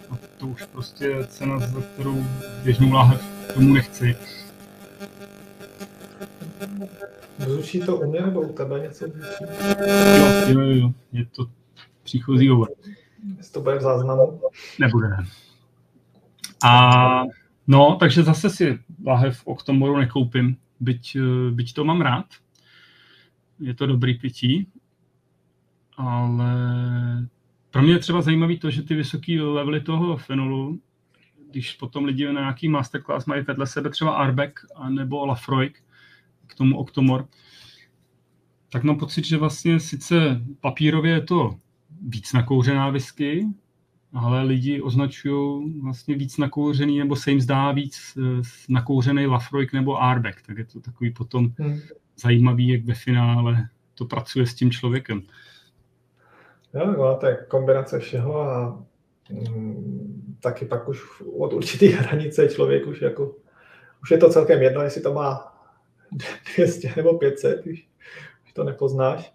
A 0.10 0.18
to 0.38 0.48
už 0.48 0.66
prostě 0.66 1.06
je 1.06 1.28
cena, 1.28 1.60
za 1.60 1.82
kterou 1.82 2.26
běžnou 2.64 2.92
láhev 2.92 3.26
tomu 3.54 3.74
nechci. 3.74 4.16
Zvučí 7.38 7.80
to 7.80 7.98
u 7.98 8.12
mě 8.12 8.22
nebo 8.22 8.42
u 8.42 8.54
tebe 8.54 8.80
něco 8.80 9.06
zvučí? 9.08 9.44
Jo, 10.48 10.60
jo, 10.62 10.72
jo, 10.72 10.92
je 11.12 11.26
to 11.26 11.46
příchozí 12.04 12.48
hovor. 12.48 12.70
Jestli 13.38 13.54
to 13.54 13.62
bude 13.62 13.78
v 13.78 13.82
záznamu? 13.82 14.42
Nebude, 14.80 15.08
ne. 15.08 15.26
A 16.64 17.24
no, 17.68 17.98
takže 18.00 18.24
zase 18.24 18.50
si 18.50 18.80
lahev 19.06 19.42
Octomoru 19.46 19.98
nekoupím, 19.98 20.58
byť, 20.80 21.18
byť 21.52 21.74
to 21.74 21.86
mám 21.86 22.02
rád. 22.02 22.26
Je 23.60 23.74
to 23.74 23.86
dobrý 23.86 24.14
pití, 24.14 24.68
ale 25.98 26.48
pro 27.72 27.82
mě 27.82 27.94
je 27.94 28.00
třeba 28.00 28.22
zajímavý 28.22 28.60
to, 28.60 28.70
že 28.70 28.84
ty 28.84 28.96
vysoké 28.96 29.42
levely 29.42 29.82
toho 29.82 30.18
fenolu, 30.18 30.82
když 31.52 31.74
potom 31.74 32.06
lidi 32.06 32.26
na 32.26 32.42
nějaký 32.42 32.70
masterclass 32.70 33.26
mají 33.26 33.44
vedle 33.44 33.68
sebe 33.68 33.90
třeba 33.90 34.14
Arbeck 34.14 34.60
nebo 34.90 35.26
Lafroig, 35.26 35.84
k 36.48 36.56
tomu 36.56 36.78
Octomor, 36.78 37.28
tak 38.72 38.84
mám 38.84 38.98
pocit, 38.98 39.26
že 39.26 39.38
vlastně 39.38 39.80
sice 39.80 40.42
papírově 40.62 41.14
je 41.14 41.22
to 41.22 41.60
víc 42.02 42.34
nakouřená 42.34 42.90
whisky, 42.90 43.46
ale 44.16 44.44
lidi 44.44 44.82
označují 44.82 45.74
vlastně 45.82 46.16
víc 46.16 46.38
nakouřený, 46.38 47.00
nebo 47.00 47.16
se 47.16 47.32
jim 47.32 47.42
zdá 47.42 47.72
víc 47.72 48.18
eh, 48.18 48.42
nakouřený 48.70 49.28
Lafroig 49.28 49.74
nebo 49.74 50.02
Arbeck, 50.02 50.42
tak 50.48 50.58
je 50.58 50.66
to 50.66 50.80
takový 50.80 51.12
potom 51.12 51.50
hmm. 51.58 51.80
zajímavý, 52.20 52.68
jak 52.68 52.86
ve 52.86 52.94
finále 52.94 53.70
to 53.94 54.06
pracuje 54.06 54.48
s 54.48 54.56
tím 54.56 54.72
člověkem. 54.72 55.22
Jo, 56.74 56.96
no, 56.98 57.18
to 57.18 57.26
je 57.26 57.46
kombinace 57.48 58.00
všeho 58.00 58.42
a 58.42 58.84
mm, 59.30 60.38
taky 60.40 60.66
pak 60.66 60.90
už 60.90 61.22
od 61.22 61.54
určitý 61.54 61.88
hranice 61.92 62.50
člověk 62.50 62.88
už 62.88 63.02
jako, 63.02 63.36
už 64.02 64.12
je 64.12 64.18
to 64.18 64.30
celkem 64.30 64.62
jedno, 64.62 64.82
jestli 64.82 65.02
to 65.02 65.14
má 65.14 65.54
200 66.56 66.94
nebo 66.96 67.18
500, 67.18 67.66
už, 67.66 67.88
už 68.46 68.54
to 68.54 68.64
nepoznáš. 68.64 69.34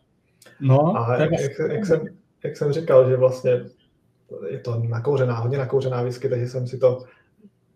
No, 0.60 0.96
a 0.96 1.16
jak, 1.16 1.30
jak, 1.30 1.72
jak, 1.72 1.86
jsem, 1.86 2.00
jak 2.44 2.56
jsem 2.56 2.72
říkal, 2.72 3.10
že 3.10 3.16
vlastně 3.16 3.64
je 4.48 4.58
to 4.58 4.76
nakouřená, 4.88 5.34
hodně 5.34 5.58
nakouřená 5.58 6.02
whisky, 6.02 6.28
takže 6.28 6.48
jsem 6.48 6.66
si 6.66 6.78
to 6.78 7.04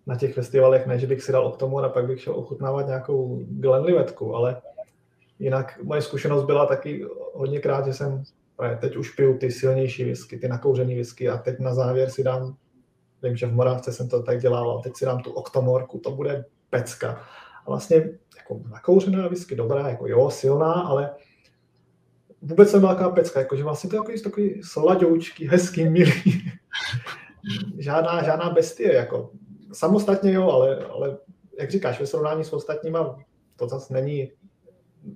na 0.07 0.17
těch 0.17 0.35
festivalech, 0.35 0.87
ne, 0.87 0.99
že 0.99 1.07
bych 1.07 1.23
si 1.23 1.33
dal 1.33 1.53
tomu 1.53 1.79
a 1.79 1.89
pak 1.89 2.07
bych 2.07 2.21
šel 2.21 2.35
ochutnávat 2.35 2.87
nějakou 2.87 3.41
Glenlivetku, 3.49 4.35
ale 4.35 4.63
jinak 5.39 5.79
moje 5.83 6.03
zkušenost 6.03 6.45
byla 6.45 6.67
taky 6.67 7.07
hodněkrát, 7.35 7.87
že 7.87 7.93
jsem 7.93 8.23
teď 8.81 8.97
už 8.97 9.11
piju 9.11 9.39
ty 9.39 9.51
silnější 9.51 10.05
whisky, 10.05 10.39
ty 10.39 10.49
nakouřené 10.49 10.95
whisky 10.95 11.29
a 11.29 11.37
teď 11.39 11.59
na 11.59 11.75
závěr 11.75 12.11
si 12.11 12.25
dám, 12.25 12.57
vím, 13.23 13.37
že 13.37 13.47
v 13.47 13.55
Moravce 13.55 13.93
jsem 13.93 14.09
to 14.09 14.23
tak 14.23 14.41
dělal, 14.41 14.81
teď 14.83 14.97
si 14.97 15.05
dám 15.05 15.23
tu 15.23 15.33
oktomorku, 15.33 15.99
to 15.99 16.11
bude 16.11 16.45
pecka. 16.71 17.21
A 17.67 17.71
vlastně 17.71 17.97
jako 18.37 18.61
nakouřená 18.71 19.29
whisky, 19.29 19.55
dobrá, 19.57 19.89
jako 19.89 20.07
jo, 20.09 20.31
silná, 20.31 20.73
ale 20.73 21.11
vůbec 22.45 22.73
taková 22.73 23.11
pecka, 23.11 23.41
jako, 23.41 23.57
že 23.57 23.65
vlastně 23.65 23.91
to 23.91 23.97
je 23.97 24.01
takový, 24.01 24.23
takový 24.23 24.63
sladoučky, 24.63 25.47
hezký, 25.47 25.89
milý. 25.89 26.53
žádná, 27.79 28.23
žádná 28.23 28.51
bestie, 28.51 28.95
jako 28.95 29.31
samostatně 29.73 30.33
jo, 30.33 30.49
ale, 30.51 30.77
ale 30.77 31.19
jak 31.59 31.71
říkáš, 31.71 32.01
ve 32.01 32.07
srovnání 32.07 32.45
s 32.45 32.53
ostatníma 32.53 33.19
to 33.57 33.69
zase 33.69 33.95
není, 33.95 34.33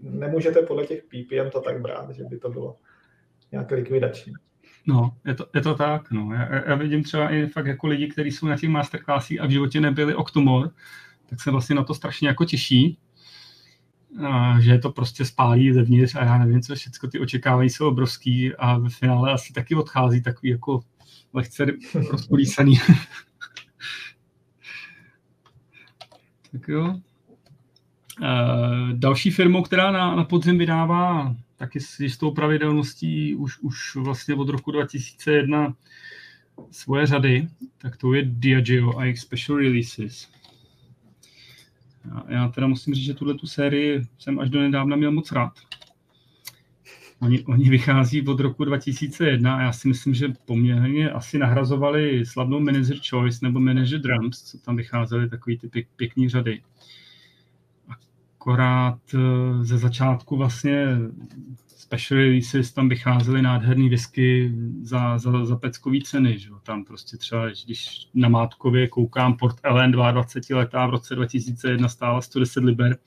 nemůžete 0.02 0.62
podle 0.62 0.86
těch 0.86 1.02
PPM 1.02 1.50
to 1.52 1.60
tak 1.60 1.80
brát, 1.80 2.10
že 2.10 2.24
by 2.24 2.38
to 2.38 2.50
bylo 2.50 2.76
nějaké 3.52 3.74
likvidační. 3.74 4.32
No, 4.86 5.10
je 5.26 5.34
to, 5.34 5.46
je 5.54 5.60
to 5.60 5.74
tak, 5.74 6.10
no. 6.10 6.32
Já, 6.32 6.68
já, 6.68 6.74
vidím 6.74 7.02
třeba 7.02 7.30
i 7.30 7.46
fakt 7.46 7.66
jako 7.66 7.86
lidi, 7.86 8.08
kteří 8.08 8.32
jsou 8.32 8.46
na 8.46 8.56
těch 8.56 8.70
masterclassích 8.70 9.40
a 9.40 9.46
v 9.46 9.50
životě 9.50 9.80
nebyli 9.80 10.14
Octomor, 10.14 10.70
tak 11.30 11.40
se 11.40 11.50
vlastně 11.50 11.76
na 11.76 11.84
to 11.84 11.94
strašně 11.94 12.28
jako 12.28 12.44
těší, 12.44 12.98
že 14.60 14.78
to 14.78 14.90
prostě 14.90 15.24
spálí 15.24 15.72
zevnitř 15.72 16.14
a 16.14 16.24
já 16.24 16.38
nevím, 16.38 16.62
co 16.62 16.74
všechno 16.74 17.10
ty 17.10 17.20
očekávají 17.20 17.70
jsou 17.70 17.88
obrovský 17.88 18.54
a 18.54 18.78
ve 18.78 18.90
finále 18.90 19.32
asi 19.32 19.52
taky 19.52 19.74
odchází 19.74 20.22
takový 20.22 20.50
jako 20.50 20.80
lehce 21.32 21.66
rozpolísaný. 22.10 22.80
tak 26.52 26.68
jo. 26.68 27.00
další 28.92 29.30
firmou, 29.30 29.62
která 29.62 29.92
na, 29.92 30.14
na 30.14 30.24
podzim 30.24 30.58
vydává 30.58 31.34
taky 31.56 31.80
s 31.80 32.00
jistou 32.00 32.30
pravidelností 32.30 33.34
už, 33.34 33.58
už 33.58 33.96
vlastně 33.96 34.34
od 34.34 34.48
roku 34.48 34.70
2001 34.70 35.74
svoje 36.70 37.06
řady, 37.06 37.48
tak 37.78 37.96
to 37.96 38.14
je 38.14 38.22
Diageo 38.24 38.98
a 38.98 39.04
jejich 39.04 39.18
special 39.18 39.58
releases. 39.58 40.37
Já 42.28 42.48
teda 42.48 42.66
musím 42.66 42.94
říct, 42.94 43.04
že 43.04 43.14
tuhle 43.14 43.34
tu 43.34 43.46
sérii 43.46 44.02
jsem 44.18 44.38
až 44.38 44.50
do 44.50 44.60
nedávna 44.60 44.96
měl 44.96 45.12
moc 45.12 45.32
rád. 45.32 45.52
Oni, 47.20 47.44
oni 47.44 47.70
vychází 47.70 48.26
od 48.26 48.40
roku 48.40 48.64
2001 48.64 49.56
a 49.56 49.60
já 49.60 49.72
si 49.72 49.88
myslím, 49.88 50.14
že 50.14 50.28
poměrně 50.44 51.10
asi 51.10 51.38
nahrazovali 51.38 52.26
slavnou 52.26 52.60
Manager 52.60 52.96
Choice 53.10 53.38
nebo 53.42 53.60
Manager 53.60 54.00
Drums, 54.00 54.42
co 54.42 54.58
tam 54.58 54.76
vycházely 54.76 55.30
takový 55.30 55.58
ty 55.58 55.68
pěk, 55.68 55.88
pěkný 55.96 56.28
řady. 56.28 56.62
Akorát 58.48 58.98
eh, 59.14 59.18
ze 59.64 59.78
začátku 59.78 60.36
vlastně 60.36 60.86
special 61.66 62.20
releases 62.20 62.72
tam 62.72 62.88
vycházely 62.88 63.42
nádherný 63.42 63.88
whisky 63.88 64.52
za, 64.82 65.18
za, 65.18 65.44
za 65.44 65.56
peckový 65.56 66.02
ceny. 66.02 66.38
Že? 66.38 66.48
Tam 66.62 66.84
prostě 66.84 67.16
třeba, 67.16 67.48
když 67.64 68.08
na 68.14 68.28
Mátkově 68.28 68.88
koukám 68.88 69.36
Port 69.36 69.56
Ellen 69.62 69.92
22 69.92 70.58
letá 70.58 70.86
v 70.86 70.90
roce 70.90 71.14
2001 71.14 71.88
stála 71.88 72.20
110 72.20 72.64
liber. 72.64 72.98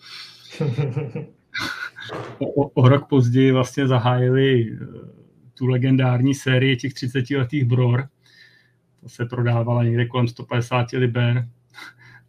o, 2.40 2.70
o, 2.70 2.90
rok 2.90 3.08
později 3.08 3.52
vlastně 3.52 3.88
zahájili 3.88 4.72
eh, 4.72 4.78
tu 5.54 5.66
legendární 5.66 6.34
sérii 6.36 6.78
těch 6.78 6.94
30 6.94 7.30
letých 7.30 7.66
bror. 7.66 8.08
To 9.00 9.10
se 9.10 9.26
prodávala 9.26 9.84
někde 9.84 10.06
kolem 10.06 10.28
150 10.28 10.92
liber. 10.92 11.50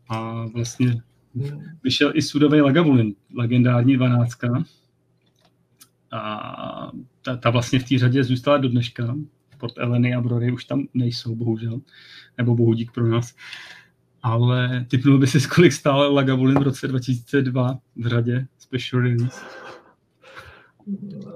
A 0.09 0.47
vlastně 0.55 1.03
vyšel 1.85 2.13
i 2.15 2.23
sudový 2.23 2.61
Lagavulin, 2.61 3.15
legendární 3.35 3.97
12 3.97 4.39
a 6.13 6.93
ta, 7.23 7.37
ta 7.37 7.51
vlastně 7.51 7.79
v 7.79 7.89
té 7.89 7.99
řadě 7.99 8.25
zůstala 8.25 8.59
do 8.59 8.69
dneška. 8.69 9.17
Port 9.59 9.79
Eleny 9.79 10.15
a 10.15 10.21
Brory 10.21 10.53
už 10.53 10.65
tam 10.65 10.87
nejsou, 10.95 11.35
bohužel. 11.35 11.81
Nebo 12.39 12.55
bohudík 12.55 12.93
pro 12.93 13.09
nás. 13.09 13.35
Ale 14.23 14.87
typnul 14.91 15.19
by 15.19 15.27
si, 15.27 15.49
kolik 15.49 15.73
stál 15.73 16.15
Lagavulin 16.15 16.59
v 16.59 16.63
roce 16.63 16.89
2002 16.89 17.79
v 17.97 18.07
řadě 18.07 18.47
Special 18.59 19.03
Release? 19.03 19.41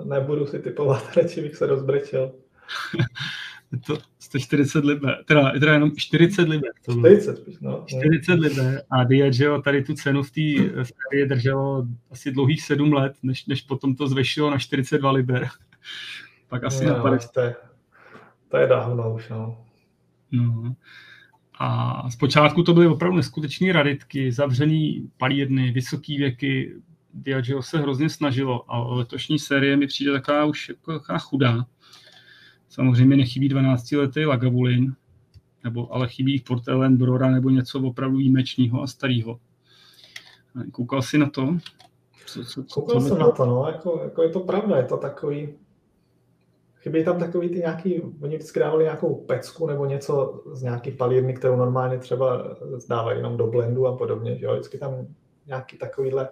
Nebudu 0.05 0.47
si 0.47 0.59
typovat, 0.59 1.03
radši 1.17 1.41
bych 1.41 1.57
se 1.57 1.67
rozbrečel. 1.67 2.33
je 3.73 3.79
to 3.79 3.99
140 4.19 4.85
liber, 4.85 5.25
teda, 5.25 5.53
teda 5.53 5.73
jenom 5.73 5.91
40 5.97 6.49
liber. 6.49 6.71
To 6.85 6.93
40, 6.93 7.61
no. 7.61 7.85
40 7.87 8.33
liber 8.33 8.83
a 8.91 9.05
Diageo 9.05 9.63
tady 9.63 9.83
tu 9.83 9.95
cenu 9.95 10.23
v 10.23 10.31
té 10.31 10.41
sérii 10.85 11.27
drželo 11.29 11.87
asi 12.11 12.33
dlouhých 12.33 12.63
7 12.63 12.93
let, 12.93 13.13
než, 13.23 13.47
než 13.47 13.63
potom 13.63 13.95
to 13.95 14.09
zvešilo 14.09 14.51
na 14.51 14.59
42 14.59 15.11
liber. 15.11 15.49
Pak 16.49 16.65
asi 16.65 16.85
no, 16.85 16.91
na 16.91 17.03
50. 17.03 17.33
To 17.33 17.41
je, 17.41 17.55
to 18.49 18.57
je 18.57 18.67
dávno 18.67 19.15
už, 19.15 19.29
no. 19.29 19.59
no. 20.33 20.75
A 21.59 22.11
zpočátku 22.11 22.63
to 22.63 22.75
byly 22.75 22.87
opravdu 22.87 23.17
neskutečné 23.17 23.73
raditky, 23.73 24.33
zavřený 24.33 25.11
palírny, 25.17 25.71
vysoký 25.73 26.19
věky. 26.19 26.75
Diageo 27.15 27.63
se 27.63 27.79
hrozně 27.79 28.11
snažilo 28.11 28.73
a 28.73 28.79
letošní 28.79 29.39
série 29.39 29.77
mi 29.77 29.87
přijde 29.87 30.13
taková 30.13 30.45
už 30.45 30.69
jako 30.69 30.99
taková 30.99 31.19
chudá 31.19 31.67
Samozřejmě 32.77 33.17
nechybí 33.17 33.51
12-letý 33.51 34.27
Lagavulin, 34.27 34.95
nebo, 35.65 35.95
ale 35.95 36.09
chybí 36.09 36.41
Port 36.41 36.69
Ellen, 36.69 36.97
Brora 36.97 37.31
nebo 37.31 37.51
něco 37.51 37.81
opravdu 37.81 38.17
výjimečného 38.17 38.83
a 38.83 38.87
starého. 38.87 39.41
Koukal 40.73 41.03
jsi 41.03 41.19
na 41.19 41.31
to? 41.31 41.57
Co, 42.27 42.45
co, 42.45 42.65
co, 42.65 42.81
Koukal 42.81 43.01
jsem 43.01 43.19
na 43.19 43.31
to, 43.31 43.47
no, 43.47 43.67
jako, 43.67 44.01
jako, 44.05 44.23
je 44.23 44.29
to 44.29 44.41
pravda, 44.41 44.77
je 44.77 44.85
to 44.85 44.97
takový, 44.97 45.49
chybí 46.77 47.05
tam 47.05 47.19
takový 47.19 47.49
ty 47.49 47.59
nějaký, 47.59 48.01
oni 48.01 48.37
vždycky 48.37 48.61
dávali 48.61 48.85
nějakou 48.85 49.15
pecku 49.15 49.67
nebo 49.67 49.87
něco 49.87 50.43
z 50.53 50.63
nějaký 50.63 50.91
palírny, 50.91 51.35
kterou 51.35 51.57
normálně 51.57 51.99
třeba 51.99 52.57
zdávají 52.77 53.19
jenom 53.19 53.37
do 53.37 53.47
blendu 53.47 53.87
a 53.87 53.97
podobně, 53.97 54.39
že 54.39 54.45
jo, 54.45 54.53
vždycky 54.53 54.79
tam 54.79 55.07
nějaký 55.47 55.79
takovýhle 55.79 56.29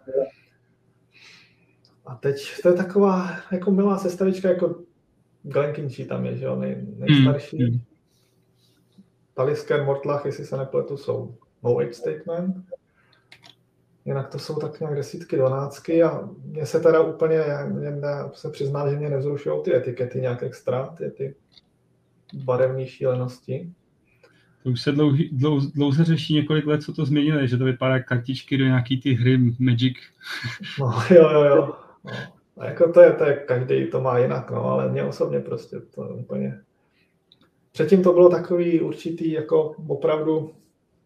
a 2.07 2.15
teď 2.15 2.63
to 2.63 2.69
je 2.69 2.75
taková 2.75 3.31
jako 3.53 3.71
milá 3.71 3.99
sestavička, 3.99 4.49
jako 4.49 4.75
Glenkinchi 5.45 6.05
tam 6.05 6.27
je, 6.27 6.37
že 6.37 6.45
jo, 6.45 6.57
nej, 6.57 6.87
nejstarší. 6.97 7.65
Mm. 7.65 7.81
Talisker, 9.35 9.85
Mortlach, 9.85 10.25
jestli 10.27 10.45
se 10.45 10.57
nepletu, 10.57 10.97
jsou 10.97 11.35
no 11.63 11.77
age 11.77 11.93
statement. 11.93 12.57
Jinak 14.05 14.29
to 14.29 14.39
jsou 14.39 14.55
tak 14.55 14.81
nějak 14.81 14.97
desítky, 14.97 15.37
dvanáctky 15.37 16.03
a 16.03 16.29
mně 16.45 16.67
se 16.67 16.81
teda 16.81 17.01
úplně, 17.01 17.41
mě, 17.73 17.91
mě 17.91 18.09
se 18.33 18.51
přiznám, 18.51 18.91
že 18.91 18.97
mě 18.97 19.11
nevzrušují 19.11 19.63
ty 19.63 19.75
etikety 19.75 20.21
nějak 20.21 20.43
extra, 20.43 20.87
ty, 20.87 21.11
ty 21.11 21.35
barevné 22.35 22.87
šílenosti. 22.87 23.73
To 24.63 24.71
už 24.71 24.81
se 24.81 24.93
dlouhý, 24.93 25.31
dlou, 25.33 25.61
dlouze 25.61 26.05
řeší 26.05 26.35
několik 26.35 26.67
let, 26.67 26.83
co 26.83 26.93
to 26.93 27.05
změnili, 27.05 27.49
že 27.49 27.57
to 27.57 27.65
vypadá 27.65 28.01
kartičky 28.01 28.57
do 28.57 28.65
nějaký 28.65 29.01
ty 29.01 29.15
hry 29.15 29.39
Magic. 29.59 29.97
No 30.81 31.03
jo, 31.11 31.31
jo, 31.31 31.45
jo. 31.45 31.77
No. 32.05 32.13
A 32.59 32.67
jako 32.67 32.93
to 32.93 33.01
je, 33.01 33.13
to 33.13 33.25
je, 33.25 33.37
každý 33.37 33.87
to 33.91 34.01
má 34.01 34.19
jinak, 34.19 34.51
no, 34.51 34.65
ale 34.65 34.93
mě 34.93 35.05
osobně 35.05 35.41
prostě 35.41 35.81
to 35.81 36.03
úplně... 36.03 36.61
Předtím 37.73 38.03
to 38.03 38.13
bylo 38.13 38.29
takový 38.29 38.81
určitý, 38.81 39.33
jako 39.33 39.75
opravdu, 39.89 40.55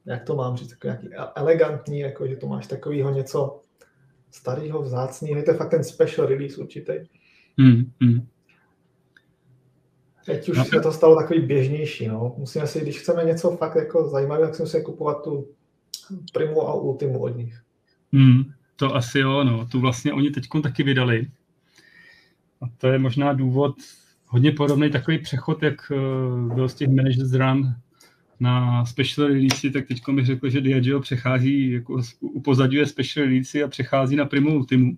jak 0.06 0.24
to 0.24 0.34
mám 0.34 0.56
říct, 0.56 0.84
nějaký 0.84 1.08
elegantní, 1.34 1.98
jako 1.98 2.26
že 2.26 2.36
to 2.36 2.46
máš 2.46 2.66
takového 2.66 3.10
něco 3.10 3.60
starého, 4.30 4.82
vzácného, 4.82 5.36
je 5.36 5.42
to 5.42 5.54
fakt 5.54 5.70
ten 5.70 5.84
special 5.84 6.26
release 6.26 6.60
určitý. 6.60 6.92
Hmm, 7.58 7.92
hmm. 8.00 8.26
Teď 10.26 10.48
už 10.48 10.58
no. 10.58 10.64
se 10.64 10.80
to 10.80 10.92
stalo 10.92 11.16
takový 11.16 11.40
běžnější, 11.40 12.08
no. 12.08 12.34
Musíme 12.38 12.66
si, 12.66 12.80
když 12.80 13.00
chceme 13.00 13.24
něco 13.24 13.56
fakt 13.56 13.74
jako 13.74 14.08
zajímavé, 14.08 14.46
tak 14.46 14.54
si 14.54 14.62
musíme 14.62 14.82
kupovat 14.82 15.24
tu 15.24 15.48
primu 16.32 16.68
a 16.68 16.74
ultimu 16.74 17.22
od 17.22 17.36
nich. 17.36 17.60
Hmm, 18.12 18.42
to 18.76 18.94
asi 18.94 19.18
jo, 19.18 19.44
no. 19.44 19.66
Tu 19.66 19.80
vlastně 19.80 20.12
oni 20.12 20.30
teď 20.30 20.44
taky 20.62 20.82
vydali. 20.82 21.26
A 22.62 22.64
to 22.78 22.88
je 22.88 22.98
možná 22.98 23.32
důvod, 23.32 23.74
hodně 24.26 24.52
podobný 24.52 24.90
takový 24.90 25.18
přechod, 25.18 25.62
jak 25.62 25.92
eh, 25.92 26.54
byl 26.54 26.68
z 26.68 26.74
těch 26.74 26.88
Managers 26.88 27.32
Run 27.32 27.74
na 28.40 28.84
special 28.84 29.28
release, 29.28 29.70
tak 29.70 29.86
teď 29.86 30.06
mi 30.08 30.24
řekl, 30.24 30.48
že 30.50 30.60
Diageo 30.60 31.00
přechází, 31.00 31.72
jako 31.72 32.00
upozadňuje 32.20 32.86
special 32.86 33.26
release 33.26 33.62
a 33.62 33.68
přechází 33.68 34.16
na 34.16 34.24
Primu 34.24 34.54
Ultimu. 34.54 34.92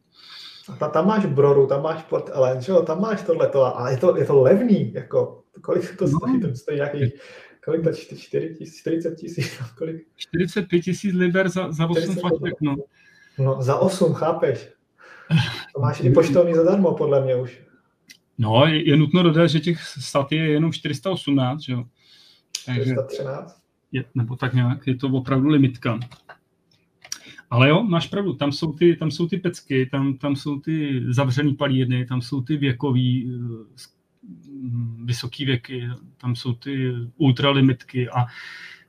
A 0.81 0.89
tam 0.89 1.07
máš 1.07 1.27
Broru, 1.27 1.67
tam 1.67 1.83
máš 1.83 2.03
Port 2.03 2.31
Ellen, 2.33 2.61
že 2.61 2.73
jo, 2.73 2.83
tam 2.83 3.01
máš 3.01 3.23
tohleto, 3.23 3.77
ale 3.79 3.93
je 3.93 3.97
to, 3.97 4.17
je 4.17 4.25
to 4.25 4.43
levný, 4.43 4.93
jako, 4.93 5.43
kolik 5.61 5.97
to 5.97 6.09
stojí, 6.09 6.39
no. 6.39 6.49
to 6.49 6.57
stojí 6.57 6.77
nějaký, 6.77 7.13
kolik 7.65 7.85
to, 7.85 7.93
4 7.93 8.55
tisíc, 8.59 8.79
40 8.81 9.15
tisíc, 9.15 9.63
kolik? 9.79 10.07
45 10.17 10.81
tisíc 10.81 11.15
liber 11.15 11.49
za, 11.49 11.73
za 11.73 11.87
8 11.87 12.15
flašek, 12.15 12.55
no. 12.61 12.77
No, 13.39 13.63
za 13.63 13.77
8, 13.77 14.15
chápeš? 14.15 14.69
To 15.75 15.81
máš 15.81 16.01
i 16.01 16.11
poštovní 16.11 16.55
zadarmo, 16.55 16.95
podle 16.95 17.25
mě 17.25 17.37
už. 17.37 17.63
No, 18.39 18.67
je, 18.67 18.89
je 18.89 18.97
nutno 18.97 19.23
dodat, 19.23 19.47
že 19.47 19.61
těch 19.61 19.83
stat 19.83 20.33
je 20.33 20.51
jenom 20.51 20.73
418, 20.73 21.61
že 21.61 21.73
jo. 21.73 21.85
413? 22.53 23.61
Je, 23.93 24.05
nebo 24.15 24.37
tak 24.37 24.55
nějak, 24.55 24.87
je 24.87 24.95
to 24.95 25.09
opravdu 25.09 25.49
limitka. 25.49 25.99
Ale 27.51 27.69
jo, 27.69 27.83
máš 27.83 28.07
pravdu, 28.07 28.33
tam 28.33 28.53
jsou 28.53 28.73
ty, 28.73 28.97
tam 28.97 29.11
jsou 29.11 29.29
ty 29.29 29.37
pecky, 29.37 29.87
tam, 29.87 30.17
tam 30.17 30.37
jsou 30.37 30.61
ty 30.61 31.03
zavřený 31.09 31.55
palírny, 31.55 32.07
tam 32.07 32.23
jsou 32.23 32.41
ty 32.41 32.57
věkový, 32.57 33.33
eh, 33.35 34.01
vysoký 35.05 35.45
věky, 35.45 35.89
tam 36.17 36.37
jsou 36.37 36.53
ty 36.53 36.93
ultralimitky 37.17 38.09
a 38.09 38.27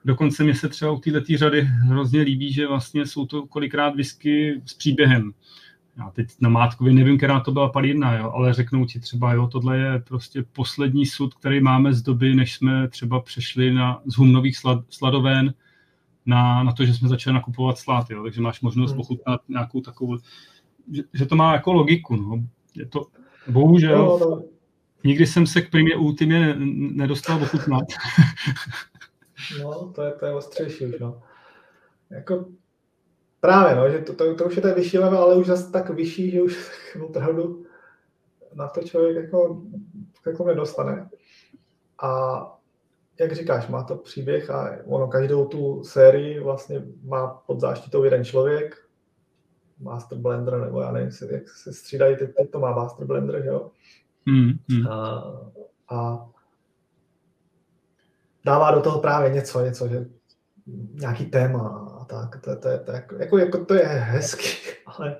dokonce 0.06 0.44
mě 0.44 0.56
se 0.56 0.70
třeba 0.70 0.92
u 0.92 1.00
této 1.00 1.38
řady 1.38 1.62
hrozně 1.62 2.22
líbí, 2.22 2.54
že 2.54 2.68
vlastně 2.68 3.06
jsou 3.06 3.26
to 3.26 3.48
kolikrát 3.48 3.96
whisky 3.96 4.62
s 4.66 4.74
příběhem. 4.74 5.34
Já 5.98 6.10
teď 6.10 6.30
na 6.40 6.50
Mátkově 6.50 6.94
nevím, 6.94 7.18
která 7.18 7.40
to 7.40 7.52
byla 7.52 7.70
palírna, 7.70 8.18
jo, 8.18 8.32
ale 8.32 8.54
řeknou 8.54 8.86
ti 8.86 9.00
třeba, 9.00 9.34
jo, 9.34 9.48
tohle 9.48 9.78
je 9.78 10.00
prostě 10.00 10.44
poslední 10.44 11.06
sud, 11.06 11.34
který 11.34 11.62
máme 11.62 11.94
z 11.94 12.02
doby, 12.02 12.36
než 12.36 12.54
jsme 12.54 12.88
třeba 12.88 13.20
přešli 13.20 13.74
na, 13.74 14.02
z 14.06 14.18
humnových 14.18 14.58
slad, 14.58 14.80
sladoven 14.90 15.54
na, 16.26 16.64
na 16.64 16.72
to, 16.72 16.86
že 16.86 16.94
jsme 16.94 17.10
začali 17.10 17.34
nakupovat 17.34 17.78
slát, 17.78 18.10
jo, 18.10 18.24
takže 18.24 18.42
máš 18.42 18.62
možnost 18.62 18.92
hmm. 18.92 18.98
pochutnat 18.98 19.42
nějakou 19.50 19.82
takovou, 19.82 20.18
že, 20.92 21.04
že 21.14 21.26
to 21.26 21.36
má 21.36 21.54
jako 21.54 21.74
logiku, 21.74 22.16
no. 22.16 22.44
Je 22.76 22.86
to, 22.86 23.08
bohužel, 23.48 24.06
no, 24.06 24.30
no. 24.30 24.44
nikdy 25.04 25.28
jsem 25.28 25.48
se 25.48 25.62
k 25.62 25.72
primě 25.72 25.96
ultimě 25.96 26.56
nedostal 26.76 27.44
ochutnat. 27.44 27.84
no, 29.62 29.92
to 29.96 30.02
je, 30.02 30.12
to 30.12 30.26
je 30.26 30.34
ostřejší 30.34 30.86
už, 30.86 31.00
no. 31.00 31.22
Jako, 32.10 32.46
právě, 33.42 33.76
no, 33.76 33.90
že 33.90 34.00
to, 34.00 34.14
to, 34.14 34.36
to 34.36 34.46
už 34.46 34.56
je 34.56 34.62
ten 34.62 34.74
vyšší 34.74 34.98
level, 34.98 35.24
ale 35.24 35.36
už 35.36 35.48
zase 35.48 35.72
tak 35.72 35.90
vyšší, 35.90 36.32
že 36.32 36.42
už 36.42 36.72
opravdu 37.02 37.66
na 38.54 38.68
to 38.68 38.82
člověk 38.82 39.16
jako, 39.16 39.62
jako 40.26 40.46
nedostane. 40.46 41.10
A 42.02 42.42
jak 43.20 43.32
říkáš, 43.32 43.68
má 43.68 43.84
to 43.84 43.96
příběh 43.96 44.50
a 44.50 44.70
ono 44.86 45.08
každou 45.08 45.46
tu 45.46 45.84
sérii 45.84 46.40
vlastně 46.40 46.84
má 47.04 47.28
pod 47.28 47.60
záštitou 47.60 48.04
jeden 48.04 48.26
člověk, 48.26 48.78
Master 49.80 50.18
Blender, 50.18 50.58
nebo 50.60 50.82
já 50.82 50.92
nevím, 50.92 51.12
jak 51.32 51.50
se 51.50 51.74
střídají, 51.74 52.16
teď, 52.16 52.36
teď 52.36 52.52
to 52.52 52.60
má 52.60 52.76
Master 52.76 53.08
Blender, 53.08 53.42
že 53.44 53.50
jo? 53.50 53.72
Mm, 54.26 54.52
mm. 54.70 54.88
A, 54.88 55.24
a 55.90 56.28
dává 58.46 58.72
do 58.72 58.82
toho 58.82 59.00
právě 59.00 59.30
něco, 59.30 59.62
něco, 59.62 59.88
že 59.88 60.06
nějaký 60.94 61.26
téma 61.26 61.88
tak, 62.12 62.42
to, 62.42 62.56
to, 62.56 62.62
to, 62.62 62.86
to, 62.86 62.92
jako, 62.92 63.16
jako, 63.16 63.38
jako 63.38 63.66
to 63.66 63.74
je 63.74 63.86
hezký, 63.88 64.50
ale 64.86 65.18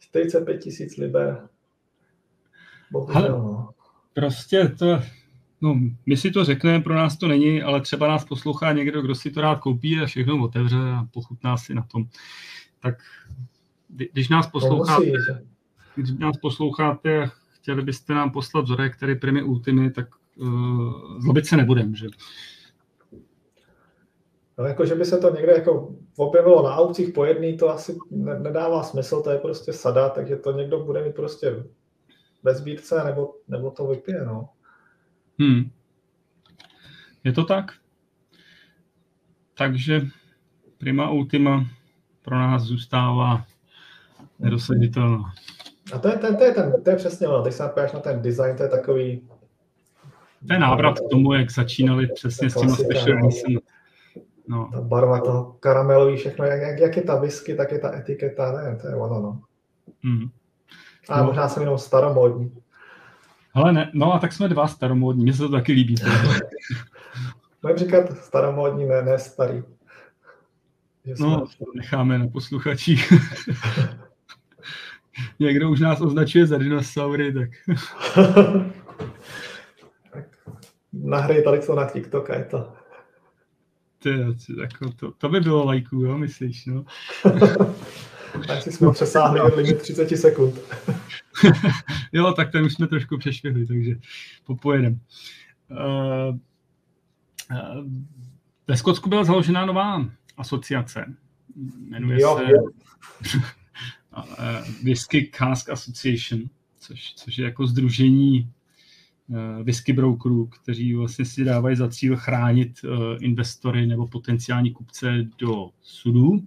45 0.00 0.58
tisíc 0.58 0.96
liber, 0.96 1.48
bohužel, 2.90 3.38
no. 3.42 3.70
Prostě 4.14 4.68
to, 4.78 5.00
No, 5.62 5.80
my 6.06 6.16
si 6.16 6.30
to 6.30 6.44
řekneme, 6.44 6.80
pro 6.80 6.94
nás 6.94 7.16
to 7.16 7.28
není, 7.28 7.62
ale 7.62 7.80
třeba 7.80 8.08
nás 8.08 8.24
poslouchá 8.24 8.72
někdo, 8.72 9.02
kdo 9.02 9.14
si 9.14 9.30
to 9.30 9.40
rád 9.40 9.60
koupí 9.60 10.00
a 10.00 10.06
všechno 10.06 10.42
otevře 10.44 10.76
a 10.76 11.06
pochutná 11.10 11.56
si 11.56 11.74
na 11.74 11.82
tom. 11.82 12.04
Tak 12.82 12.94
když 14.12 14.28
nás 14.28 14.46
posloucháte, 14.46 15.12
když 15.94 16.10
nás 16.10 16.36
posloucháte 16.36 17.22
a 17.22 17.30
chtěli 17.50 17.82
byste 17.82 18.14
nám 18.14 18.30
poslat 18.30 18.64
vzorek, 18.64 18.96
který 18.96 19.14
primi 19.14 19.42
ultimy, 19.42 19.90
tak 19.90 20.08
uh, 20.36 21.20
zlobit 21.20 21.46
se 21.46 21.56
nebudem, 21.56 21.94
že? 21.94 22.06
No, 24.60 24.66
jako, 24.66 24.86
že 24.86 24.94
by 24.94 25.04
se 25.04 25.18
to 25.18 25.34
někde 25.34 25.52
jako 25.52 25.94
objevilo 26.16 26.62
na 26.62 26.76
aukcích 26.76 27.14
po 27.14 27.24
jedný, 27.24 27.56
to 27.56 27.70
asi 27.70 27.96
ne, 28.10 28.38
nedává 28.38 28.82
smysl, 28.82 29.22
to 29.22 29.30
je 29.30 29.38
prostě 29.38 29.72
sada, 29.72 30.08
takže 30.08 30.36
to 30.36 30.52
někdo 30.52 30.84
bude 30.84 31.04
mít 31.04 31.14
prostě 31.14 31.64
ve 32.42 32.54
sbírce, 32.54 33.04
nebo, 33.04 33.34
nebo 33.48 33.70
to 33.70 33.86
vypije, 33.86 34.24
no. 34.24 34.48
Hmm. 35.38 35.70
Je 37.24 37.32
to 37.32 37.44
tak? 37.44 37.72
Takže 39.58 40.00
prima 40.78 41.10
ultima 41.10 41.66
pro 42.22 42.38
nás 42.38 42.62
zůstává 42.62 43.44
nedosažitelná. 44.38 45.32
A 45.92 45.98
to 45.98 46.08
je, 46.08 46.18
to, 46.18 46.36
to 46.36 46.44
je, 46.44 46.52
ten, 46.52 46.72
to 46.84 46.90
je 46.90 46.96
přesně 46.96 47.28
ono, 47.28 47.42
teď 47.42 47.52
se 47.52 47.62
napíjáš 47.62 47.92
na 47.92 48.00
ten 48.00 48.22
design, 48.22 48.56
to 48.56 48.62
je 48.62 48.68
takový... 48.68 49.28
To 50.46 50.52
je 50.52 50.58
návrat 50.58 50.98
k 50.98 51.10
tomu, 51.10 51.32
jak 51.32 51.50
začínali 51.50 52.06
přesně 52.06 52.50
s 52.50 52.54
tím 52.54 52.70
special 52.70 53.30
No. 54.50 54.68
Ta 54.72 54.80
barva 54.80 55.20
toho 55.20 55.56
karamelový, 55.60 56.16
všechno, 56.16 56.44
jak, 56.44 56.60
jak, 56.60 56.78
jak 56.78 56.96
je 56.96 57.02
ta 57.02 57.14
whisky, 57.14 57.54
tak 57.54 57.72
je 57.72 57.78
ta 57.78 57.96
etiketa, 57.98 58.52
ne, 58.52 58.76
to 58.76 58.88
je 58.88 58.94
ono, 58.94 59.20
no. 59.20 59.40
Hmm. 60.04 60.30
A 61.08 61.18
no. 61.18 61.24
možná 61.24 61.48
jsem 61.48 61.62
jenom 61.62 61.78
staromódní. 61.78 62.62
Ale 63.54 63.72
ne, 63.72 63.90
no 63.94 64.14
a 64.14 64.18
tak 64.18 64.32
jsme 64.32 64.48
dva 64.48 64.68
staromódní, 64.68 65.22
mně 65.22 65.32
se 65.32 65.38
to 65.42 65.48
taky 65.48 65.72
líbí. 65.72 65.94
Budeme 67.62 67.78
říkat 67.78 68.18
staromódní, 68.18 68.86
ne, 68.86 69.02
ne 69.02 69.18
starý. 69.18 69.62
Že 71.04 71.14
no, 71.20 71.46
to 71.46 71.64
necháme 71.76 72.18
na 72.18 72.28
posluchačích. 72.28 73.12
Někdo 75.38 75.70
už 75.70 75.80
nás 75.80 76.00
označuje 76.00 76.46
za 76.46 76.58
dinosaury, 76.58 77.32
tak... 77.32 77.50
tak 80.12 80.24
nahraj 80.92 81.42
tady 81.42 81.60
co 81.60 81.74
na 81.74 81.90
TikTok 81.90 82.30
a 82.30 82.34
je 82.34 82.44
to. 82.44 82.79
Ty, 84.02 84.10
jako 84.60 84.92
to, 84.92 85.12
to 85.12 85.28
by 85.28 85.40
bylo 85.40 85.64
lajků, 85.64 85.96
jo, 85.96 86.18
myslíš, 86.18 86.66
no? 86.66 86.84
Asi 88.56 88.72
jsme 88.72 88.92
přesáhli 88.92 89.40
limit 89.56 89.78
30 89.78 90.16
sekund. 90.16 90.54
jo, 92.12 92.32
tak 92.32 92.52
ten 92.52 92.64
už 92.64 92.74
jsme 92.74 92.86
trošku 92.86 93.18
přešvihli, 93.18 93.66
takže 93.66 93.94
popojedem. 94.44 95.00
Uh, 95.70 96.36
uh, 97.50 97.84
ve 98.68 98.76
Skotsku 98.76 99.08
byla 99.08 99.24
založena 99.24 99.66
nová 99.66 100.10
asociace. 100.36 101.14
Jmenuje 101.78 102.20
jo, 102.20 102.38
se 102.38 103.38
uh, 104.16 104.68
Whisky 104.82 105.30
Cask 105.38 105.70
Association, 105.70 106.40
což, 106.78 107.14
což 107.14 107.38
je 107.38 107.44
jako 107.44 107.66
združení 107.66 108.52
whisky 109.62 109.92
brokerů, 109.92 110.46
kteří 110.46 110.94
vlastně 110.94 111.24
si 111.24 111.44
dávají 111.44 111.76
za 111.76 111.88
cíl 111.88 112.16
chránit 112.16 112.80
uh, 112.84 112.90
investory 113.20 113.86
nebo 113.86 114.06
potenciální 114.06 114.72
kupce 114.72 115.26
do 115.38 115.70
sudů, 115.82 116.42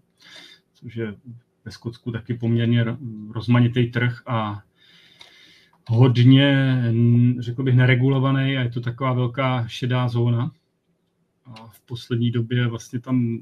což 0.74 0.96
je 0.96 1.15
ve 1.65 1.72
Skotsku 1.72 2.12
taky 2.12 2.34
poměrně 2.34 2.86
rozmanitý 3.32 3.91
trh 3.91 4.22
a 4.28 4.63
hodně, 5.88 6.82
řekl 7.39 7.63
bych, 7.63 7.76
neregulovaný 7.76 8.58
a 8.58 8.62
je 8.62 8.69
to 8.69 8.82
taková 8.82 9.13
velká 9.13 9.67
šedá 9.67 10.08
zóna. 10.08 10.52
A 11.46 11.67
v 11.67 11.82
poslední 11.82 12.32
době 12.32 12.67
vlastně 12.67 13.00
tam 13.00 13.39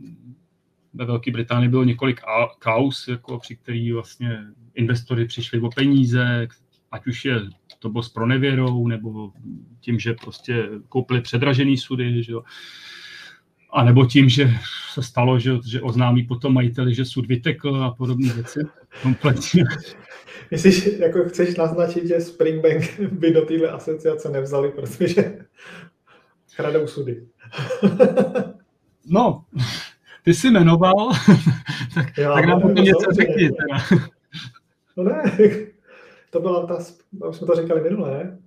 ve 0.93 1.06
Velké 1.06 1.32
Británii 1.32 1.69
bylo 1.69 1.84
několik 1.84 2.21
kaus, 2.60 3.08
jako 3.08 3.39
při 3.39 3.56
který 3.56 3.91
vlastně 3.91 4.39
investory 4.73 5.25
přišli 5.25 5.60
o 5.60 5.69
peníze, 5.69 6.47
ať 6.91 7.08
už 7.08 7.25
je 7.25 7.41
to 7.82 7.89
bylo 7.89 8.04
s 8.04 8.10
pronevěrou, 8.10 8.88
nebo 8.88 9.32
tím, 9.80 9.99
že 9.99 10.13
prostě 10.13 10.69
koupili 10.89 11.21
předražený 11.21 11.77
sudy, 11.77 12.23
že 12.23 12.32
jo. 12.32 12.43
A 13.73 13.84
nebo 13.84 14.06
tím, 14.06 14.30
že 14.30 14.49
se 14.93 15.04
stalo, 15.04 15.39
že, 15.39 15.51
že 15.67 15.82
oznámí 15.82 16.23
potom 16.23 16.54
majiteli, 16.54 16.95
že 16.95 17.06
sud 17.06 17.25
vytekl 17.25 17.75
a 17.75 17.91
podobné 17.91 18.34
věci. 18.34 18.60
Kompletně. 19.01 19.63
Myslíš, 20.51 20.89
jako 20.99 21.23
chceš 21.30 21.56
naznačit, 21.56 22.08
že 22.08 22.21
Springbank 22.21 22.99
by 22.99 23.34
do 23.34 23.41
téhle 23.41 23.69
asociace 23.69 24.30
nevzali, 24.30 24.71
protože 24.71 25.45
kradou 26.56 26.88
sudy. 26.88 27.27
no, 29.06 29.45
ty 30.23 30.34
jsi 30.34 30.51
jmenoval, 30.51 31.12
tak, 31.95 32.17
Já, 32.17 32.34
tak 32.34 32.45
nám 32.45 32.62
to 32.62 32.82
něco 32.82 33.12
řekni. 33.12 33.49
No 34.97 35.04
ne, 35.04 35.23
to 36.31 36.39
byla 36.39 36.65
ta, 36.65 36.77
už 37.29 37.37
jsme 37.37 37.47
to 37.47 37.55
říkali 37.55 37.81
minule? 37.81 38.37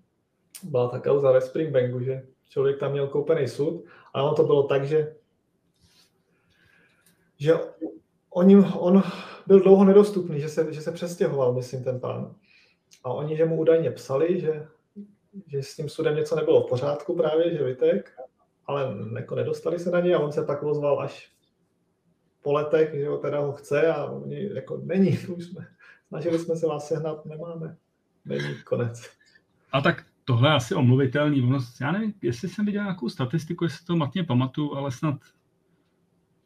Byla 0.63 0.89
ta 0.89 0.99
kauza 0.99 1.33
ve 1.33 1.41
Springbanku, 1.41 2.01
že 2.01 2.27
člověk 2.49 2.81
tam 2.81 2.93
měl 2.93 3.09
koupený 3.09 3.49
sud 3.49 3.85
a 4.15 4.23
ono 4.23 4.35
to 4.35 4.45
bylo 4.45 4.63
tak, 4.63 4.87
že, 4.87 5.17
že 7.37 7.55
on, 8.31 8.67
on 8.79 9.03
byl 9.47 9.61
dlouho 9.61 9.85
nedostupný, 9.85 10.41
že 10.41 10.49
se, 10.49 10.73
že 10.73 10.81
se 10.81 10.93
přestěhoval, 10.93 11.53
myslím, 11.53 11.85
ten 11.85 12.01
pán. 12.01 12.35
A 13.05 13.13
oni, 13.13 13.37
že 13.37 13.45
mu 13.45 13.61
údajně 13.61 13.91
psali, 13.91 14.41
že, 14.41 14.67
že 15.47 15.63
s 15.63 15.77
tím 15.77 15.89
sudem 15.89 16.17
něco 16.17 16.37
nebylo 16.37 16.63
v 16.63 16.69
pořádku 16.69 17.17
právě, 17.17 17.53
že 17.53 17.65
vytek, 17.65 18.13
ale 18.67 18.97
jako 19.19 19.35
nedostali 19.35 19.79
se 19.79 19.91
na 19.91 20.01
něj 20.01 20.15
a 20.15 20.19
on 20.19 20.33
se 20.33 20.45
pak 20.45 20.63
ozval 20.63 21.01
až 21.01 21.33
po 22.43 22.53
letech, 22.53 22.95
že 22.95 23.09
ho 23.09 23.19
teda 23.19 23.41
ho 23.41 23.53
chce 23.53 23.87
a 23.87 24.05
oni 24.05 24.55
jako 24.55 24.81
není, 24.85 25.19
už 25.37 25.45
jsme, 25.45 25.67
snažili 26.15 26.39
jsme 26.39 26.57
se 26.57 26.67
vás 26.67 26.89
sehnat, 26.89 27.27
nemáme, 27.27 27.77
není 28.25 28.55
konec. 28.65 29.11
A 29.73 29.81
tak 29.81 30.07
tohle 30.25 30.49
je 30.49 30.55
asi 30.55 30.75
omluvitelný. 30.75 31.53
Já 31.81 31.93
nevím, 31.93 32.15
jestli 32.23 32.49
jsem 32.49 32.67
viděl 32.67 32.83
nějakou 32.83 33.09
statistiku, 33.09 33.65
jestli 33.65 33.87
to 33.87 33.97
matně 33.97 34.25
pamatuju, 34.25 34.75
ale 34.75 34.93
snad 34.93 35.21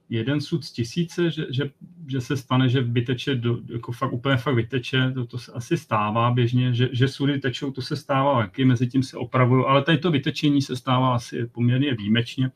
jeden 0.09 0.41
sud 0.41 0.65
z 0.65 0.73
tisíce, 0.73 1.31
že, 1.31 1.47
že, 1.51 1.71
že 2.07 2.21
se 2.21 2.37
stane, 2.37 2.69
že 2.69 2.81
vyteče, 2.81 3.35
do, 3.35 3.59
jako 3.67 3.93
fakt, 3.93 4.13
úplně 4.13 4.37
fakt 4.37 4.55
vyteče, 4.55 5.13
to, 5.15 5.27
to 5.27 5.39
se 5.39 5.53
asi 5.53 5.77
stává 5.77 6.31
běžně, 6.31 6.75
že, 6.75 6.89
že 6.93 7.09
sudy 7.09 7.39
tečou, 7.39 7.71
to 7.71 7.83
se 7.83 7.97
stává 7.97 8.43
taky, 8.43 8.65
mezi 8.65 8.87
tím 8.87 9.03
se 9.03 9.17
opravují, 9.17 9.65
ale 9.69 9.85
tady 9.85 9.99
to 9.99 10.11
vytečení 10.11 10.63
se 10.63 10.77
stává 10.77 11.15
asi 11.15 11.47
poměrně 11.47 11.95
výjimečně. 11.95 12.51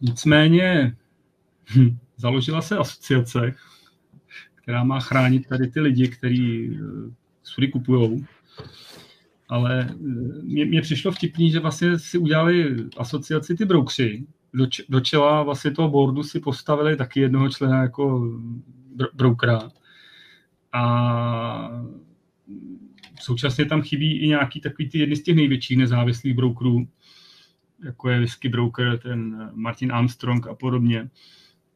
Nicméně 0.00 0.96
hm, 1.76 1.98
založila 2.16 2.62
se 2.62 2.78
asociace, 2.78 3.54
která 4.62 4.84
má 4.84 5.00
chránit 5.00 5.48
tady 5.48 5.66
ty 5.66 5.80
lidi, 5.80 6.08
kteří 6.08 6.70
eh, 6.74 7.12
sudy 7.42 7.68
kupují. 7.68 8.26
Ale 9.48 9.88
eh, 9.90 10.64
mně 10.64 10.82
přišlo 10.82 11.12
vtipný, 11.12 11.50
že 11.50 11.60
vlastně 11.60 11.98
si 11.98 12.18
udělali 12.18 12.76
asociaci 12.96 13.54
ty 13.54 13.64
broukři, 13.64 14.26
do, 14.54 14.66
do 14.88 15.00
čela 15.00 15.42
vlastně 15.42 15.70
toho 15.70 15.88
boardu 15.88 16.22
si 16.22 16.40
postavili 16.40 16.96
taky 16.96 17.20
jednoho 17.20 17.48
člena 17.48 17.82
jako 17.82 18.20
br- 18.96 19.10
brokera. 19.14 19.70
A 20.72 21.82
současně 23.20 23.64
tam 23.64 23.82
chybí 23.82 24.18
i 24.18 24.28
nějaký 24.28 24.60
takový 24.60 24.88
ty 24.88 24.98
jedny 24.98 25.16
z 25.16 25.22
těch 25.22 25.36
největších 25.36 25.78
nezávislých 25.78 26.34
brokerů, 26.34 26.88
jako 27.84 28.08
je 28.08 28.18
Whisky 28.18 28.48
Broker, 28.48 28.98
ten 28.98 29.50
Martin 29.54 29.92
Armstrong 29.92 30.46
a 30.46 30.54
podobně. 30.54 31.10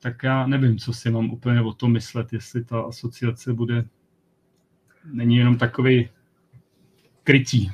Tak 0.06 0.22
já 0.22 0.46
nevím, 0.46 0.78
co 0.78 0.92
si 0.92 1.10
mám 1.10 1.30
úplně 1.30 1.60
o 1.60 1.72
tom 1.72 1.92
myslet, 1.92 2.32
jestli 2.32 2.64
ta 2.64 2.80
asociace 2.80 3.52
bude, 3.52 3.84
není 5.04 5.36
jenom 5.36 5.58
takový 5.58 6.10
krytí. 7.24 7.72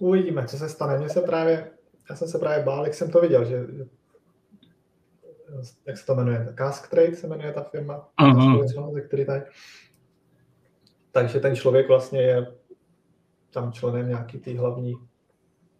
Uvidíme, 0.00 0.46
co 0.46 0.56
se 0.56 0.68
stane. 0.68 0.98
Mně 0.98 1.08
se 1.08 1.20
právě 1.20 1.70
já 2.10 2.16
jsem 2.16 2.28
se 2.28 2.38
právě 2.38 2.64
bál, 2.64 2.84
jak 2.84 2.94
jsem 2.94 3.10
to 3.10 3.20
viděl, 3.20 3.44
že, 3.44 3.66
že 3.76 3.84
jak 5.86 5.98
se 5.98 6.06
to 6.06 6.14
jmenuje, 6.14 6.54
Cask 6.58 6.90
Trade 6.90 7.16
se 7.16 7.26
jmenuje 7.26 7.52
ta 7.52 7.62
firma, 7.62 8.08
ze 8.92 9.00
který 9.00 9.26
tady. 9.26 9.42
Takže 11.12 11.40
ten 11.40 11.56
člověk 11.56 11.88
vlastně 11.88 12.22
je 12.22 12.54
tam 13.50 13.72
členem 13.72 14.08
nějaký 14.08 14.38
té 14.38 14.58
hlavní 14.58 14.94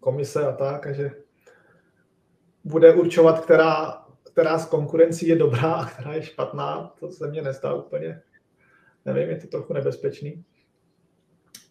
komise 0.00 0.46
a 0.46 0.52
tak, 0.52 0.86
a 0.86 0.92
že 0.92 1.10
bude 2.64 2.94
určovat, 2.94 3.44
která, 3.44 4.03
která 4.34 4.58
z 4.58 4.66
konkurencí 4.66 5.28
je 5.28 5.36
dobrá 5.36 5.74
a 5.74 5.86
která 5.86 6.14
je 6.14 6.22
špatná, 6.22 6.94
to 7.00 7.10
se 7.10 7.30
mně 7.30 7.42
nezdá 7.42 7.74
úplně, 7.74 8.22
nevím, 9.04 9.28
je 9.28 9.36
to 9.36 9.46
trochu 9.46 9.72
nebezpečný. 9.72 10.44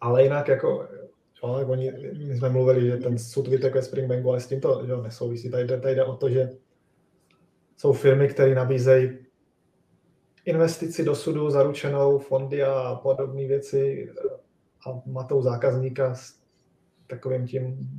Ale 0.00 0.22
jinak 0.22 0.48
jako 0.48 0.88
No, 1.44 1.58
tak 1.58 1.68
oni, 1.68 1.92
my 2.26 2.36
jsme 2.36 2.48
mluvili, 2.48 2.86
že 2.86 2.96
ten 2.96 3.18
sud 3.18 3.48
vytek 3.48 3.74
ve 3.74 3.82
Springbanku, 3.82 4.30
ale 4.30 4.40
s 4.40 4.46
tím 4.46 4.60
to 4.60 4.86
že 4.86 4.96
nesouvisí. 4.96 5.50
Tady 5.50 5.66
tady 5.66 5.94
jde 5.94 6.04
o 6.04 6.16
to, 6.16 6.30
že 6.30 6.50
jsou 7.76 7.92
firmy, 7.92 8.28
které 8.28 8.54
nabízejí 8.54 9.18
investici 10.44 11.04
do 11.04 11.14
sudu, 11.14 11.50
zaručenou 11.50 12.18
fondy 12.18 12.62
a 12.62 12.94
podobné 13.02 13.46
věci 13.46 14.12
a 14.86 15.02
matou 15.06 15.42
zákazníka 15.42 16.14
s 16.14 16.34
takovým 17.06 17.46
tím, 17.46 17.90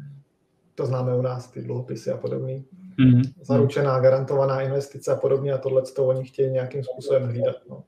to 0.76 0.86
známe 0.86 1.16
u 1.16 1.22
nás, 1.22 1.52
ty 1.52 1.62
dluhopisy 1.62 2.12
a 2.12 2.18
podobný. 2.18 2.66
Mm-hmm. 3.00 3.34
Zaručená, 3.42 4.00
garantovaná 4.00 4.62
investice 4.62 5.12
a 5.12 5.16
podobně 5.16 5.54
a 5.54 5.58
tohle 5.58 5.82
to 5.82 6.06
oni 6.06 6.26
chtějí 6.26 6.52
nějakým 6.52 6.84
způsobem 6.84 7.24
hlídat. 7.24 7.56
No. 7.70 7.84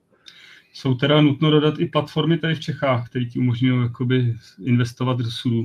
Jsou 0.73 0.93
teda 0.93 1.21
nutno 1.21 1.51
dodat 1.51 1.79
i 1.79 1.85
platformy 1.85 2.37
tady 2.37 2.55
v 2.55 2.59
Čechách, 2.59 3.09
které 3.09 3.25
ti 3.25 3.39
umožňují 3.39 3.83
jakoby 3.83 4.35
investovat 4.63 5.17
do 5.17 5.31
sudu. 5.31 5.63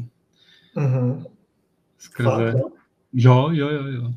Mm-hmm. 0.77 1.27
Skrze... 1.99 2.55
Jo, 3.13 3.49
jo, 3.53 3.69
jo, 3.69 3.87
jo. 3.87 4.13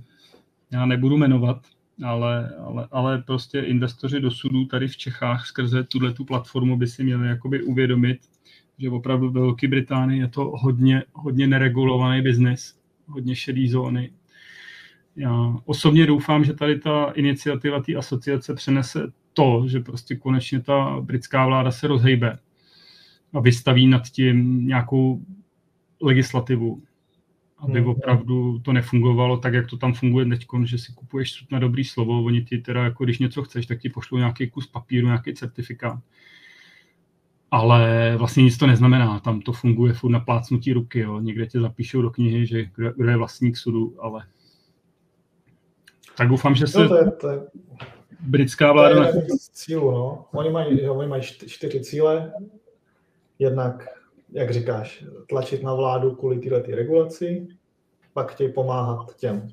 Já 0.72 0.86
nebudu 0.86 1.18
jmenovat, 1.18 1.58
ale, 2.04 2.50
ale, 2.58 2.88
ale 2.92 3.18
prostě 3.18 3.60
investoři 3.60 4.20
do 4.20 4.32
sudu 4.32 4.66
tady 4.66 4.88
v 4.88 4.98
Čechách 4.98 5.48
skrze 5.48 5.84
tuhle 5.84 6.14
tu 6.14 6.26
platformu 6.26 6.78
by 6.78 6.88
si 6.88 7.04
měli 7.04 7.28
jakoby 7.28 7.64
uvědomit, 7.64 8.20
že 8.78 8.90
opravdu 8.90 9.30
ve 9.32 9.42
Velké 9.42 9.68
Británii 9.68 10.20
je 10.20 10.28
to 10.28 10.52
hodně, 10.56 11.04
hodně 11.14 11.48
neregulovaný 11.48 12.22
biznis, 12.22 12.76
hodně 13.08 13.36
šedý 13.36 13.70
zóny. 13.70 14.12
Já 15.16 15.56
osobně 15.66 16.06
doufám, 16.06 16.44
že 16.44 16.54
tady 16.54 16.80
ta 16.80 17.12
iniciativa 17.12 17.82
té 17.82 17.96
asociace 17.96 18.54
přenese 18.54 19.12
to, 19.34 19.64
že 19.68 19.80
prostě 19.80 20.16
konečně 20.16 20.60
ta 20.60 20.98
britská 21.02 21.46
vláda 21.46 21.72
se 21.72 21.88
rozhejbe 21.88 22.40
a 23.34 23.40
vystaví 23.40 23.88
nad 23.88 24.10
tím 24.10 24.68
nějakou 24.68 25.22
legislativu, 26.02 26.84
aby 27.58 27.80
hmm. 27.80 27.90
opravdu 27.90 28.60
to 28.60 28.74
nefungovalo 28.74 29.38
tak, 29.38 29.54
jak 29.54 29.68
to 29.68 29.78
tam 29.78 29.94
funguje 29.94 30.26
teď, 30.26 30.46
že 30.64 30.78
si 30.78 30.94
kupuješ 30.94 31.46
na 31.52 31.60
dobrý 31.60 31.84
slovo, 31.84 32.24
oni 32.24 32.44
ti 32.44 32.58
teda, 32.58 32.84
jako 32.84 33.04
když 33.04 33.20
něco 33.20 33.44
chceš, 33.44 33.66
tak 33.66 33.80
ti 33.80 33.90
pošlou 33.90 34.18
nějaký 34.18 34.50
kus 34.50 34.68
papíru, 34.68 35.08
nějaký 35.08 35.34
certifikát. 35.34 36.00
Ale 37.52 38.14
vlastně 38.18 38.44
nic 38.44 38.58
to 38.58 38.68
neznamená, 38.68 39.20
tam 39.20 39.42
to 39.42 39.54
funguje 39.54 39.94
furt 39.94 40.12
na 40.12 40.20
plácnutí 40.20 40.74
ruky, 40.74 41.00
jo. 41.00 41.20
někde 41.20 41.46
tě 41.46 41.60
zapíšou 41.60 42.02
do 42.02 42.10
knihy, 42.10 42.46
že 42.46 42.66
kdo 42.76 43.10
je 43.10 43.18
vlastník 43.18 43.58
sudu, 43.58 44.04
ale 44.04 44.24
tak 46.18 46.28
doufám, 46.28 46.56
že 46.56 46.68
se... 46.68 46.80
No 46.80 46.90
to 46.90 46.96
je, 46.98 47.12
to 47.12 47.30
je 47.30 47.42
britská 48.20 48.72
vláda... 48.72 49.12
To 49.12 49.18
je 49.18 49.26
z 49.40 49.50
cílu, 49.50 49.92
no. 49.92 50.26
Oni 50.34 50.50
mají, 50.50 50.90
oni 50.90 51.08
mají 51.08 51.24
čtyři 51.24 51.82
cíle. 51.82 52.34
Jednak, 53.40 53.88
jak 54.32 54.52
říkáš, 54.52 55.06
tlačit 55.30 55.64
na 55.64 55.74
vládu 55.74 56.16
kvůli 56.16 56.40
tyhle 56.40 56.62
ty 56.62 56.76
regulaci, 56.76 57.48
pak 58.14 58.32
chtějí 58.32 58.54
pomáhat 58.54 59.16
těm 59.16 59.48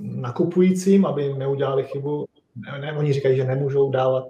nakupujícím, 0.00 1.06
aby 1.06 1.34
neudělali 1.34 1.84
chybu. 1.84 2.26
Ne, 2.56 2.78
ne, 2.78 2.98
oni 2.98 3.12
říkají, 3.12 3.36
že 3.36 3.44
nemůžou 3.44 3.90
dávat 3.90 4.24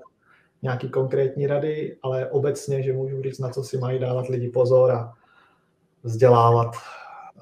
nějaký 0.62 0.88
konkrétní 0.88 1.46
rady, 1.46 1.96
ale 2.02 2.30
obecně, 2.30 2.82
že 2.82 2.92
můžou 2.92 3.22
říct, 3.22 3.38
na 3.38 3.48
co 3.48 3.62
si 3.62 3.78
mají 3.78 3.98
dávat 3.98 4.28
lidi 4.28 4.48
pozor 4.48 4.90
a 4.90 5.12
vzdělávat 6.02 6.70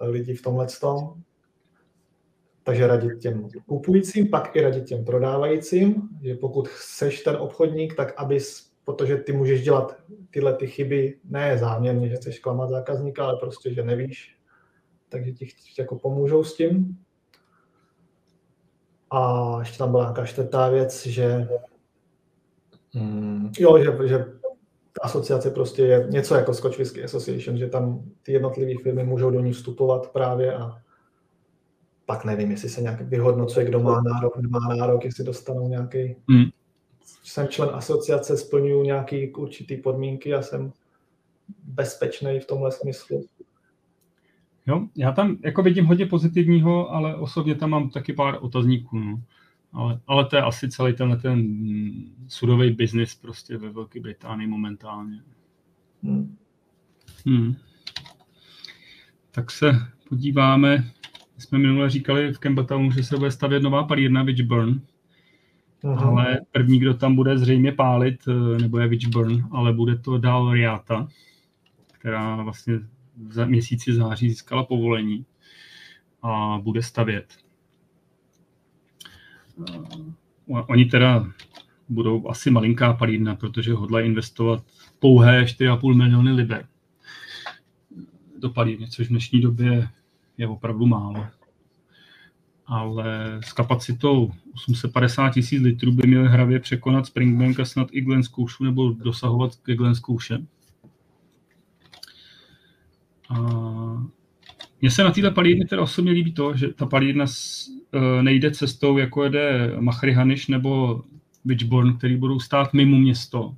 lidi 0.01 0.35
v 0.35 0.43
tomhle 0.43 0.67
tom 0.81 1.15
takže 2.65 2.87
radit 2.87 3.19
těm 3.19 3.49
kupujícím, 3.67 4.29
pak 4.29 4.57
i 4.57 4.61
radit 4.61 4.85
těm 4.85 5.05
prodávajícím, 5.05 6.09
že 6.23 6.35
pokud 6.35 6.69
seš 6.69 7.21
ten 7.21 7.37
obchodník, 7.37 7.95
tak 7.95 8.15
abys, 8.17 8.71
protože 8.85 9.17
ty 9.17 9.33
můžeš 9.33 9.65
dělat 9.65 9.97
tyhle 10.31 10.55
ty 10.55 10.67
chyby 10.67 11.19
ne 11.25 11.59
záměrně, 11.59 12.09
že 12.09 12.17
chceš 12.17 12.39
klamat 12.39 12.71
zákazníka, 12.71 13.25
ale 13.25 13.37
prostě, 13.37 13.75
že 13.75 13.83
nevíš, 13.83 14.37
takže 15.09 15.33
ti 15.33 15.47
jako 15.79 15.99
pomůžou 15.99 16.45
s 16.45 16.57
tím. 16.57 16.99
A 19.11 19.57
ještě 19.59 19.79
tam 19.79 19.91
byla 19.91 20.03
nějaká 20.03 20.27
čtvrtá 20.27 20.69
věc, 20.69 21.07
že 21.07 21.49
hmm, 22.95 23.53
jo, 23.59 23.79
že, 23.79 24.09
že 24.09 24.19
ta 24.93 25.03
asociace 25.03 25.51
prostě 25.51 25.83
je 25.83 26.07
něco 26.11 26.35
jako 26.35 26.55
Scotch 26.55 26.79
Whisky 26.79 27.05
Association, 27.05 27.59
že 27.59 27.69
tam 27.69 28.05
ty 28.23 28.33
jednotlivé 28.33 28.73
firmy 28.83 29.05
můžou 29.05 29.31
do 29.31 29.41
ní 29.41 29.53
vstupovat 29.53 30.13
právě 30.13 30.55
a 30.55 30.82
pak 32.13 32.25
nevím, 32.25 32.51
jestli 32.51 32.69
se 32.69 32.83
nějak 32.83 33.01
vyhodnocuje, 33.01 33.67
kdo 33.67 33.81
má 33.81 34.01
nárok, 34.01 34.37
nemá 34.37 34.59
nárok, 34.59 35.05
jestli 35.05 35.25
dostanou 35.25 35.69
nějaký... 35.69 36.17
Hmm. 36.29 36.45
Jsem 37.23 37.49
člen 37.49 37.71
asociace, 37.73 38.37
splňuji 38.37 38.83
nějaké 38.83 39.29
určité 39.37 39.77
podmínky 39.77 40.35
a 40.35 40.43
jsem 40.43 40.73
bezpečný 41.65 42.41
v 42.41 42.47
tomhle 42.47 42.73
smyslu. 42.73 43.25
Jo, 44.67 44.87
já 44.97 45.13
tam 45.13 45.37
jako 45.45 45.63
vidím 45.63 45.85
hodně 45.85 46.07
pozitivního, 46.07 46.91
ale 46.91 47.17
osobně 47.17 47.55
tam 47.55 47.71
mám 47.71 47.91
taky 47.91 48.13
pár 48.13 48.39
otazníků. 48.41 48.99
No. 48.99 49.23
Ale, 49.73 50.01
ale 50.07 50.25
to 50.25 50.37
je 50.37 50.43
asi 50.43 50.71
celý 50.71 50.95
tenhle 50.95 51.17
ten 51.17 51.47
sudový 52.29 52.71
biznis 52.71 53.15
prostě 53.15 53.57
ve 53.57 53.69
Velké 53.69 54.01
Británii 54.01 54.47
momentálně. 54.47 55.23
Hmm. 56.03 56.37
Hmm. 57.27 57.55
Tak 59.31 59.51
se 59.51 59.73
podíváme 60.09 60.93
jsme 61.43 61.59
minule 61.59 61.91
říkali 61.91 62.33
v 62.33 62.39
Campbelltownu, 62.39 62.91
že 62.91 63.03
se 63.03 63.17
bude 63.17 63.31
stavět 63.31 63.63
nová 63.63 63.85
palírna 63.85 64.23
Witchburn, 64.23 64.81
Aha. 65.85 66.11
ale 66.11 66.41
první, 66.53 66.79
kdo 66.79 66.95
tam 66.95 67.17
bude 67.17 67.39
zřejmě 67.39 67.73
pálit, 67.73 68.21
eh, 68.29 68.59
nebo 68.63 68.79
je 68.79 68.89
Witchburn, 68.89 69.49
ale 69.51 69.73
bude 69.73 69.97
to 69.97 70.19
dál 70.19 70.53
Riata, 70.53 71.09
která 71.93 72.43
vlastně 72.43 72.75
za 73.31 73.45
měsíci 73.45 73.95
září 73.95 74.29
získala 74.29 74.65
povolení 74.65 75.27
a 76.23 76.59
bude 76.63 76.83
stavět. 76.83 77.37
Eh, 79.69 79.79
oni 80.47 80.85
teda 80.85 81.27
budou 81.89 82.29
asi 82.29 82.51
malinká 82.51 82.93
palírna, 82.93 83.35
protože 83.35 83.73
hodla 83.73 84.01
investovat 84.01 84.65
pouhé 84.99 85.45
4,5 85.45 85.95
miliony 85.95 86.33
liber 86.33 86.67
do 88.39 88.51
palírny, 88.51 88.89
což 88.89 89.07
v 89.07 89.11
dnešní 89.11 89.41
době 89.41 89.89
je 90.39 90.49
opravdu 90.49 90.87
málo. 90.87 91.27
ale 92.67 93.39
s 93.45 93.53
kapacitou 93.53 94.33
850 94.55 95.31
tisíc 95.31 95.63
litrů 95.63 95.93
by 95.93 96.09
měl 96.09 96.29
hravě 96.29 96.61
překonat 96.61 97.07
Springbank 97.07 97.61
a 97.61 97.65
snad 97.65 97.89
i 97.93 98.01
Glen 98.01 98.23
Zkoušu 98.23 98.65
nebo 98.65 98.93
dosahovat 98.93 99.57
ke 99.57 99.77
Glen 99.77 99.95
Zkouše. 99.95 100.47
A 103.29 103.39
mně 104.81 104.91
se 104.91 105.05
na 105.05 105.11
této 105.11 105.31
palírně 105.31 105.67
teda 105.67 105.83
osobně 105.83 106.13
líbí 106.13 106.33
to, 106.33 106.57
že 106.57 106.69
ta 106.69 106.87
palírna 106.87 107.25
e, 107.93 108.23
nejde 108.23 108.51
cestou, 108.51 108.99
jako 108.99 109.25
jede 109.25 109.77
Haniš 110.15 110.49
nebo 110.49 111.03
Witchborn, 111.45 111.97
který 111.97 112.17
budou 112.17 112.41
stát 112.41 112.75
mimo 112.75 112.99
město, 112.99 113.57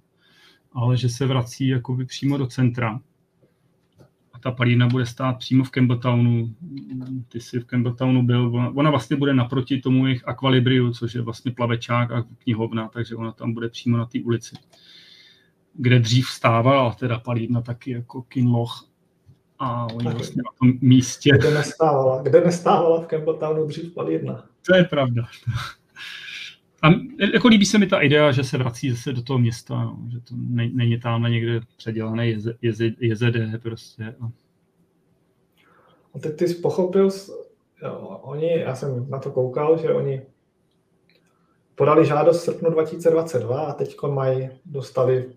ale 0.73 0.97
že 0.97 1.09
se 1.09 1.27
vrací 1.27 1.69
jakoby 1.69 2.07
přímo 2.07 2.39
do 2.39 2.47
centra 2.47 3.01
ta 4.45 4.51
palírna 4.51 4.87
bude 4.87 5.07
stát 5.07 5.39
přímo 5.39 5.65
v 5.65 5.71
Campbelltownu. 5.71 6.55
Ty 7.29 7.41
jsi 7.41 7.61
v 7.61 7.65
Campbelltownu 7.65 8.23
byl, 8.23 8.71
ona, 8.75 8.91
vlastně 8.91 9.17
bude 9.17 9.35
naproti 9.35 9.81
tomu 9.81 10.07
jejich 10.07 10.29
Aqualibriu, 10.29 10.93
což 10.93 11.15
je 11.15 11.23
vlastně 11.23 11.53
plavečák 11.53 12.13
a 12.13 12.25
knihovna, 12.39 12.89
takže 12.89 13.17
ona 13.17 13.33
tam 13.33 13.53
bude 13.53 13.69
přímo 13.69 13.97
na 13.97 14.07
té 14.07 14.19
ulici. 14.25 14.57
Kde 15.75 15.99
dřív 15.99 16.27
stávala 16.27 16.95
teda 16.95 17.19
palírna 17.19 17.63
taky 17.63 17.91
jako 17.91 18.23
Kinloch 18.23 18.89
a 19.59 19.87
oni 19.87 20.05
tak, 20.05 20.15
vlastně 20.15 20.43
na 20.43 20.51
tom 20.61 20.79
místě... 20.81 21.31
Kde 21.39 21.55
nestávala, 21.55 22.23
kde 22.23 22.41
nestávala 22.41 23.01
v 23.01 23.07
Campbelltownu 23.07 23.67
dřív 23.67 23.95
palírna. 23.95 24.45
To 24.67 24.77
je 24.77 24.85
pravda. 24.85 25.23
A 26.85 26.89
jako 27.33 27.49
líbí 27.49 27.67
se 27.67 27.79
mi 27.79 27.87
ta 27.87 28.01
idea, 28.01 28.33
že 28.33 28.45
se 28.45 28.59
vrací 28.59 28.91
zase 28.91 29.13
do 29.13 29.23
toho 29.23 29.39
města, 29.39 29.75
no, 29.85 29.99
že 30.13 30.21
to 30.21 30.35
ne, 30.37 30.69
není 30.73 31.01
tam 31.01 31.23
někde 31.23 31.61
předělané 31.77 32.29
jeze, 32.29 32.55
jeze, 32.63 32.85
JZD 33.01 33.63
prostě. 33.63 34.15
A... 34.21 34.31
a 36.15 36.19
teď 36.19 36.37
ty 36.37 36.49
jsi 36.49 36.55
pochopil, 36.55 37.11
jo, 37.83 38.21
oni, 38.23 38.59
já 38.59 38.75
jsem 38.75 39.11
na 39.11 39.19
to 39.19 39.31
koukal, 39.31 39.79
že 39.79 39.91
oni 39.91 40.23
podali 41.75 42.07
žádost 42.07 42.41
v 42.41 42.45
srpnu 42.45 42.71
2022 42.71 43.61
a 43.61 43.73
teď 43.73 43.97
mají, 44.09 44.51
dostali 44.65 45.33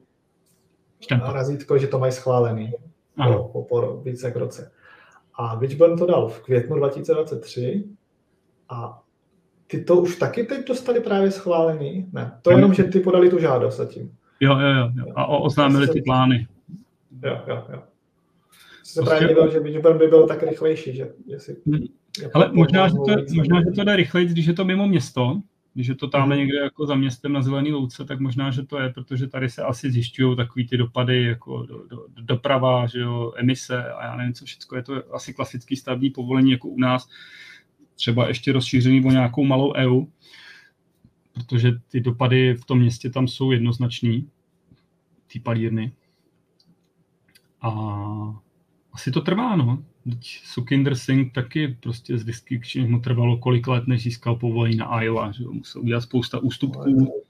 Štempa. 1.00 1.34
razítko, 1.34 1.78
že 1.78 1.88
to 1.88 2.00
mají 2.00 2.12
schválený 2.12 2.72
po, 3.16 3.44
po, 3.44 3.62
po 3.64 4.02
více 4.02 4.28
jak 4.28 4.36
roce. 4.36 4.72
A 5.34 5.56
Witchburn 5.56 5.98
to 5.98 6.06
dal 6.06 6.30
v 6.30 6.42
květnu 6.42 6.76
2023 6.76 7.84
a 8.70 9.04
ty 9.68 9.84
to 9.84 9.96
už 9.96 10.16
taky 10.16 10.44
teď 10.44 10.68
dostali 10.68 11.00
právě 11.00 11.32
schválený? 11.32 12.10
Ne, 12.14 12.32
to 12.42 12.52
je 12.52 12.58
jenom, 12.58 12.74
že 12.74 12.84
ty 12.84 13.00
podali 13.00 13.30
tu 13.30 13.40
žádost 13.40 13.78
zatím. 13.78 14.12
Jo, 14.40 14.60
jo, 14.60 14.68
jo. 14.68 14.92
jo. 14.96 15.14
A 15.16 15.28
oznámili 15.28 15.88
ty 15.88 16.02
plány. 16.02 16.48
Jo, 17.24 17.42
jo, 17.48 17.64
jo. 17.74 17.84
Se 18.84 19.02
prostě... 19.02 19.10
právě 19.10 19.28
divil, 19.28 19.52
že 19.52 19.60
Witchburn 19.60 19.98
by 19.98 20.08
byl 20.08 20.28
tak 20.28 20.44
rychlejší, 20.44 20.96
že 20.96 21.12
jestli... 21.26 21.56
Hmm. 21.66 21.86
Ale 22.34 22.50
možná, 22.52 22.88
že 22.88 22.94
to, 22.94 23.36
možná, 23.36 23.60
že 23.60 23.72
to 23.76 23.84
jde 23.84 23.96
rychleji, 23.96 24.28
když 24.28 24.46
je 24.46 24.54
to 24.54 24.66
mimo 24.66 24.88
město, 24.88 25.42
když 25.74 25.88
je 25.88 25.96
to 25.96 26.08
tam 26.08 26.30
hmm. 26.30 26.40
někde 26.40 26.58
jako 26.58 26.86
za 26.86 26.96
městem 26.96 27.34
na 27.34 27.42
zelený 27.42 27.72
louce, 27.72 28.06
tak 28.06 28.20
možná, 28.20 28.52
že 28.52 28.64
to 28.64 28.80
je, 28.80 28.90
protože 28.90 29.28
tady 29.28 29.50
se 29.50 29.64
asi 29.64 29.92
zjišťují 29.92 30.38
takový 30.38 30.68
ty 30.68 30.78
dopady, 30.78 31.24
jako 31.24 31.66
do, 31.66 31.88
do, 31.88 32.06
doprava, 32.22 32.88
že 32.88 33.00
jo, 33.00 33.34
emise 33.36 33.84
a 33.84 34.06
já 34.06 34.16
nevím, 34.16 34.34
co 34.34 34.46
všechno. 34.46 34.78
Je 34.78 34.84
to 34.84 35.16
asi 35.16 35.34
klasický 35.34 35.76
stavební 35.76 36.10
povolení 36.10 36.52
jako 36.52 36.68
u 36.68 36.80
nás, 36.80 37.08
třeba 37.98 38.28
ještě 38.28 38.52
rozšířený 38.52 39.06
o 39.06 39.12
nějakou 39.12 39.44
malou 39.44 39.74
EU, 39.74 40.06
protože 41.34 41.72
ty 41.92 42.02
dopady 42.02 42.54
v 42.54 42.66
tom 42.66 42.80
městě 42.80 43.10
tam 43.10 43.28
jsou 43.28 43.52
jednoznačný, 43.52 44.30
ty 45.34 45.40
palírny. 45.40 45.92
A 47.62 47.72
asi 48.94 49.12
to 49.12 49.22
trvá, 49.22 49.56
no. 49.56 49.84
Teď 50.04 50.40
Sukinder 50.44 50.96
Singh 50.96 51.32
taky 51.34 51.78
prostě 51.80 52.18
z 52.18 52.24
disky 52.24 52.62
mu 52.88 53.00
trvalo 53.00 53.38
kolik 53.38 53.68
let, 53.68 53.88
než 53.88 54.04
získal 54.04 54.36
povolení 54.36 54.76
na 54.76 55.02
Iowa, 55.02 55.32
že 55.32 55.44
jo? 55.44 55.54
musel 55.54 55.82
udělat 55.82 56.02
spousta 56.02 56.40
ústupků. 56.40 57.24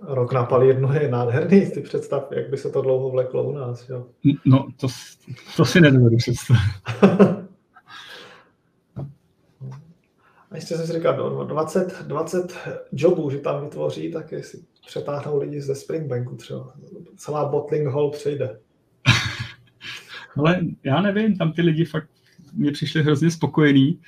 Rok 0.00 0.32
na 0.32 0.44
palírnu 0.44 0.92
je 0.92 1.08
nádherný, 1.10 1.70
ty 1.70 1.80
představ, 1.80 2.32
jak 2.32 2.50
by 2.50 2.56
se 2.56 2.70
to 2.70 2.82
dlouho 2.82 3.10
vleklo 3.10 3.44
u 3.44 3.52
nás, 3.52 3.88
jo? 3.88 4.06
No, 4.44 4.68
to, 4.76 4.86
to 5.56 5.64
si 5.64 5.80
nedovedu 5.80 6.16
představit. 6.16 6.60
A 10.45 10.45
ještě 10.56 10.76
jsem 10.76 10.86
si 10.86 10.92
říkal, 10.92 11.46
20, 11.46 12.02
20 12.06 12.58
jobů, 12.92 13.30
že 13.30 13.38
tam 13.38 13.64
vytvoří, 13.64 14.12
tak 14.12 14.32
jestli 14.32 14.58
přetáhnou 14.86 15.38
lidi 15.38 15.60
ze 15.60 15.74
Springbanku 15.74 16.36
třeba. 16.36 16.74
Celá 17.16 17.48
bottling 17.48 17.88
hall 17.88 18.10
přejde. 18.10 18.60
Ale 20.36 20.60
já 20.82 21.00
nevím, 21.00 21.36
tam 21.36 21.52
ty 21.52 21.62
lidi 21.62 21.84
fakt 21.84 22.08
mě 22.52 22.72
přišli 22.72 23.02
hrozně 23.02 23.30
spokojení. 23.30 24.00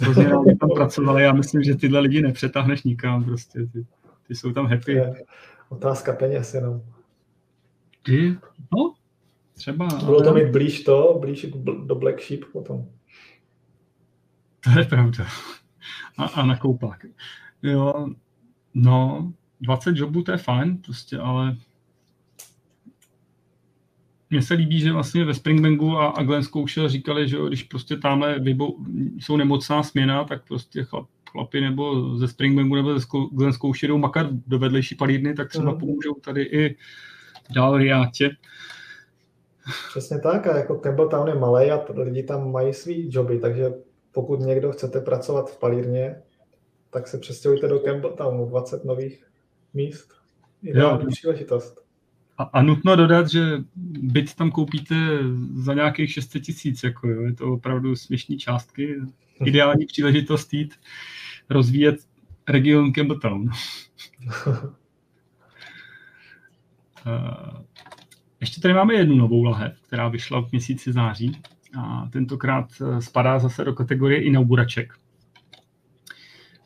Hrozně 0.00 0.28
rádi 0.28 0.56
tam 0.60 0.70
pracovali. 0.70 1.22
Já 1.22 1.32
myslím, 1.32 1.62
že 1.62 1.74
tyhle 1.74 2.00
lidi 2.00 2.22
nepřetáhneš 2.22 2.82
nikam. 2.82 3.24
Prostě 3.24 3.66
ty, 3.72 3.86
ty 4.28 4.34
jsou 4.34 4.52
tam 4.52 4.66
happy. 4.66 4.92
Je 4.92 5.24
otázka 5.68 6.12
peněz 6.12 6.54
jenom. 6.54 6.82
Ty? 8.02 8.36
No, 8.76 8.94
třeba. 9.54 9.88
Bylo 10.04 10.22
to 10.22 10.34
mít 10.34 10.48
blíž 10.50 10.84
to, 10.84 11.18
blíž 11.20 11.46
do 11.84 11.94
Black 11.94 12.22
Sheep 12.22 12.40
potom. 12.52 12.88
To 14.60 14.78
je 14.78 14.84
pravda 14.84 15.26
a, 16.18 16.24
a 16.24 16.46
na 16.46 16.56
koupák. 16.56 17.04
Jo, 17.62 18.08
no, 18.74 19.32
20 19.60 19.96
jobů 19.96 20.22
to 20.22 20.32
je 20.32 20.38
fajn, 20.38 20.78
prostě, 20.78 21.18
ale 21.18 21.56
mně 24.30 24.42
se 24.42 24.54
líbí, 24.54 24.80
že 24.80 24.92
vlastně 24.92 25.24
ve 25.24 25.34
Springbanku 25.34 25.96
a, 25.96 26.06
a 26.06 26.22
Glenn 26.22 26.42
zkoušel 26.42 26.88
říkali, 26.88 27.28
že 27.28 27.36
když 27.48 27.62
prostě 27.62 27.96
tamhle 27.96 28.38
vybou, 28.38 28.78
jsou 29.18 29.36
nemocná 29.36 29.82
směna, 29.82 30.24
tak 30.24 30.46
prostě 30.48 30.84
chlap, 30.84 31.06
chlapi 31.30 31.60
nebo 31.60 32.16
ze 32.16 32.28
Springbanku 32.28 32.74
nebo 32.74 32.98
ze 32.98 33.06
Glenn 33.32 33.52
zkouši 33.52 33.88
jdou 33.88 33.98
makat 33.98 34.26
do 34.32 34.58
vedlejší 34.58 34.94
palírny, 34.94 35.34
tak 35.34 35.48
třeba 35.48 35.72
mm. 35.72 35.78
pomůžou 35.78 36.14
tady 36.14 36.42
i 36.42 36.76
dál 37.54 37.78
Riátě. 37.78 38.30
Přesně 39.88 40.18
tak, 40.18 40.46
a 40.46 40.56
jako 40.56 40.74
Campbelltown 40.74 41.28
je 41.28 41.34
malý 41.34 41.70
a 41.70 41.84
lidi 41.94 42.22
tam 42.22 42.52
mají 42.52 42.74
svý 42.74 43.08
joby, 43.10 43.38
takže 43.38 43.70
pokud 44.12 44.40
někdo 44.40 44.72
chcete 44.72 45.00
pracovat 45.00 45.50
v 45.50 45.58
palírně, 45.58 46.22
tak 46.90 47.08
se 47.08 47.18
přestěhujte 47.18 47.68
do 47.68 47.78
Campbelltownu, 47.78 48.46
20 48.46 48.84
nových 48.84 49.26
míst. 49.74 50.12
Ideální 50.62 51.04
jo. 51.04 51.10
příležitost. 51.10 51.84
A, 52.38 52.42
a 52.42 52.62
nutno 52.62 52.96
dodat, 52.96 53.28
že 53.28 53.58
byt 54.02 54.34
tam 54.34 54.50
koupíte 54.50 54.94
za 55.54 55.74
nějakých 55.74 56.12
600 56.12 56.42
tisíc, 56.42 56.82
jako 56.82 57.08
jo. 57.08 57.22
je 57.22 57.34
to 57.34 57.52
opravdu 57.52 57.96
směšní 57.96 58.38
částky. 58.38 58.96
Ideální 59.44 59.86
příležitost 59.86 60.54
jít 60.54 60.74
rozvíjet 61.50 61.96
region 62.48 62.92
Campbelltown. 62.92 63.50
Eh, 67.06 67.64
ještě 68.40 68.60
tady 68.60 68.74
máme 68.74 68.94
jednu 68.94 69.16
novou 69.16 69.42
lahev, 69.42 69.80
která 69.80 70.08
vyšla 70.08 70.42
v 70.42 70.52
měsíci 70.52 70.92
září 70.92 71.42
a 71.76 72.08
tentokrát 72.12 72.72
eh, 72.80 73.02
spadá 73.02 73.38
zase 73.38 73.64
do 73.64 73.74
kategorie 73.74 74.22
inauguraček. 74.22 74.94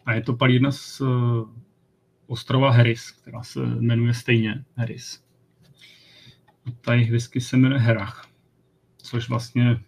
A 0.07 0.13
je 0.13 0.23
to 0.23 0.37
palírna 0.37 0.71
z 0.73 1.01
eh, 1.01 1.05
ostrova 2.27 2.71
Harris, 2.71 3.11
která 3.11 3.43
se 3.43 3.61
jmenuje 3.61 4.15
stejně 4.15 4.65
Harris. 4.77 5.25
A 6.67 6.71
ta 6.81 6.95
jejich 6.95 7.11
whisky 7.11 7.41
se 7.41 7.57
jmenuje 7.57 7.81
Herach, 7.81 8.29
což 8.97 9.29
vlastně 9.29 9.81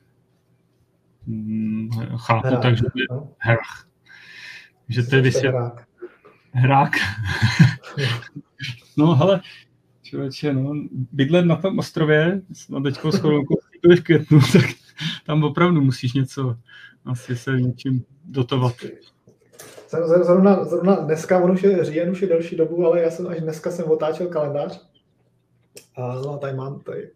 hm, 1.27 1.91
chápu 2.17 2.47
Herák, 2.47 2.62
tak, 2.62 2.77
že 2.77 2.83
to 2.83 2.99
je 2.99 3.07
no. 3.11 3.29
Herach. 3.39 3.89
Že 4.89 5.03
to 5.03 5.17
je 5.17 5.23
vysvět... 5.23 5.55
Herák. 6.53 6.93
no, 8.97 9.15
hele, 9.15 9.41
člověče, 10.03 10.53
no, 10.53 10.73
bydlet 11.12 11.47
na 11.47 11.57
tom 11.57 11.79
ostrově, 11.79 12.43
na 12.71 12.81
teďkou 12.81 13.11
shodou 13.11 13.43
v 13.43 14.01
květnu, 14.01 14.41
tak 14.53 14.84
tam 15.27 15.45
opravdu 15.45 15.81
musíš 15.81 16.13
něco 16.13 16.57
asi 17.05 17.37
se 17.37 17.61
něčím 17.61 18.05
dotovat. 18.25 18.75
Zrovna, 20.23 20.65
zrovna 20.65 20.95
dneska, 20.95 21.39
on 21.39 21.51
už 21.51 21.63
je 21.63 21.85
říjen, 21.85 22.11
už 22.11 22.23
je 22.23 22.29
delší 22.29 22.57
dobu, 22.57 22.87
ale 22.87 23.01
já 23.01 23.11
jsem 23.11 23.27
až 23.27 23.41
dneska 23.41 23.71
jsem 23.71 23.91
otáčel 23.91 24.27
kalendář 24.27 24.89
a 25.97 26.15
no, 26.15 26.39
tady 26.39 26.57
mám 26.57 26.81
tady 26.81 27.11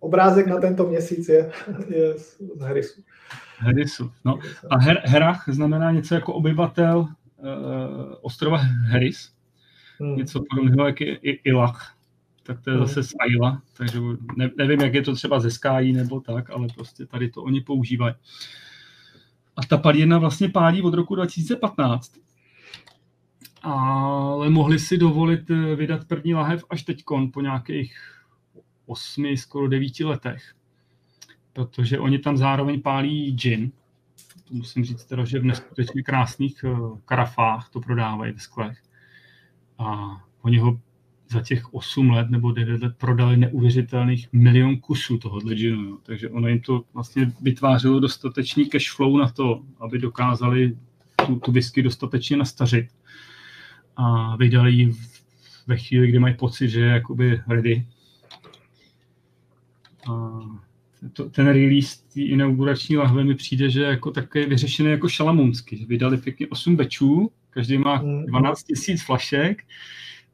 obrázek 0.00 0.46
na 0.46 0.56
tento 0.56 0.86
měsíc 0.86 1.28
je, 1.28 1.52
je 1.88 2.18
z 2.18 2.60
Herisu. 2.60 3.02
Herisu, 3.58 4.10
no. 4.24 4.38
A 4.70 4.78
her, 4.78 5.02
Herach 5.04 5.44
znamená 5.48 5.90
něco 5.90 6.14
jako 6.14 6.34
obyvatel 6.34 6.98
uh, 6.98 7.06
ostrova 8.20 8.56
Heris. 8.56 9.32
Hmm. 10.00 10.16
Něco 10.16 10.40
podobného, 10.50 10.86
jak 10.86 11.00
je 11.00 11.16
Ilach 11.44 11.94
tak 12.50 12.60
to 12.60 12.70
je 12.70 12.78
zase 12.78 13.02
z 13.02 13.12
Aila, 13.20 13.62
takže 13.76 14.00
ne, 14.36 14.50
nevím, 14.56 14.80
jak 14.80 14.94
je 14.94 15.02
to 15.02 15.14
třeba 15.14 15.40
ze 15.40 15.50
Sky 15.50 15.92
nebo 15.92 16.20
tak, 16.20 16.50
ale 16.50 16.66
prostě 16.74 17.06
tady 17.06 17.30
to 17.30 17.42
oni 17.42 17.60
používají. 17.60 18.14
A 19.56 19.66
ta 19.66 19.78
palírna 19.78 20.18
vlastně 20.18 20.48
pálí 20.48 20.82
od 20.82 20.94
roku 20.94 21.14
2015. 21.14 22.12
Ale 23.62 24.50
mohli 24.50 24.78
si 24.78 24.98
dovolit 24.98 25.50
eh, 25.50 25.76
vydat 25.76 26.04
první 26.04 26.34
lahev 26.34 26.64
až 26.70 26.82
teď 26.82 27.04
po 27.32 27.40
nějakých 27.40 27.96
osmi, 28.86 29.36
skoro 29.36 29.68
devíti 29.68 30.04
letech. 30.04 30.54
Protože 31.52 31.98
oni 31.98 32.18
tam 32.18 32.36
zároveň 32.36 32.82
pálí 32.82 33.32
gin. 33.32 33.72
to 34.48 34.54
musím 34.54 34.84
říct 34.84 35.04
teda, 35.04 35.24
že 35.24 35.38
v 35.38 35.44
neskutečně 35.44 36.02
krásných 36.02 36.64
eh, 36.64 36.76
karafách 37.04 37.68
to 37.68 37.80
prodávají 37.80 38.32
ve 38.32 38.38
sklech. 38.38 38.82
A 39.78 40.16
oni 40.42 40.58
ho 40.58 40.80
za 41.30 41.40
těch 41.40 41.74
8 41.74 42.10
let 42.10 42.30
nebo 42.30 42.52
9 42.52 42.82
let 42.82 42.94
prodali 42.98 43.36
neuvěřitelných 43.36 44.28
milion 44.32 44.76
kusů 44.76 45.18
tohohle 45.18 45.54
džinu. 45.54 45.82
Jo. 45.82 45.98
Takže 46.02 46.28
ono 46.28 46.48
jim 46.48 46.60
to 46.60 46.84
vlastně 46.94 47.32
vytvářelo 47.40 48.00
dostatečný 48.00 48.66
cash 48.66 48.90
flow 48.96 49.18
na 49.18 49.28
to, 49.28 49.62
aby 49.80 50.00
tu, 51.26 51.36
tu 51.36 51.52
whisky 51.52 51.82
dostatečně 51.82 52.36
nastařit. 52.36 52.86
A 53.96 54.36
vydali 54.36 54.72
ji 54.72 54.92
ve 55.66 55.76
chvíli, 55.76 56.08
kdy 56.08 56.18
mají 56.18 56.34
pocit, 56.34 56.68
že 56.68 56.80
je 56.80 56.86
jakoby 56.86 57.40
ready. 57.48 57.86
A 60.10 60.40
to, 61.12 61.30
ten 61.30 61.46
release 61.46 61.96
té 62.14 62.20
inaugurační 62.20 62.96
lahve 62.96 63.24
mi 63.24 63.34
přijde, 63.34 63.70
že 63.70 63.82
jako 63.82 64.10
takový 64.10 64.46
vyřešený 64.46 64.90
jako 64.90 65.08
šalamunsky. 65.08 65.86
Vydali 65.88 66.16
pěkně 66.16 66.46
8 66.46 66.76
bečů, 66.76 67.30
každý 67.50 67.78
má 67.78 68.02
12 68.26 68.64
mm. 68.68 68.74
000 68.88 68.98
flašek, 69.06 69.62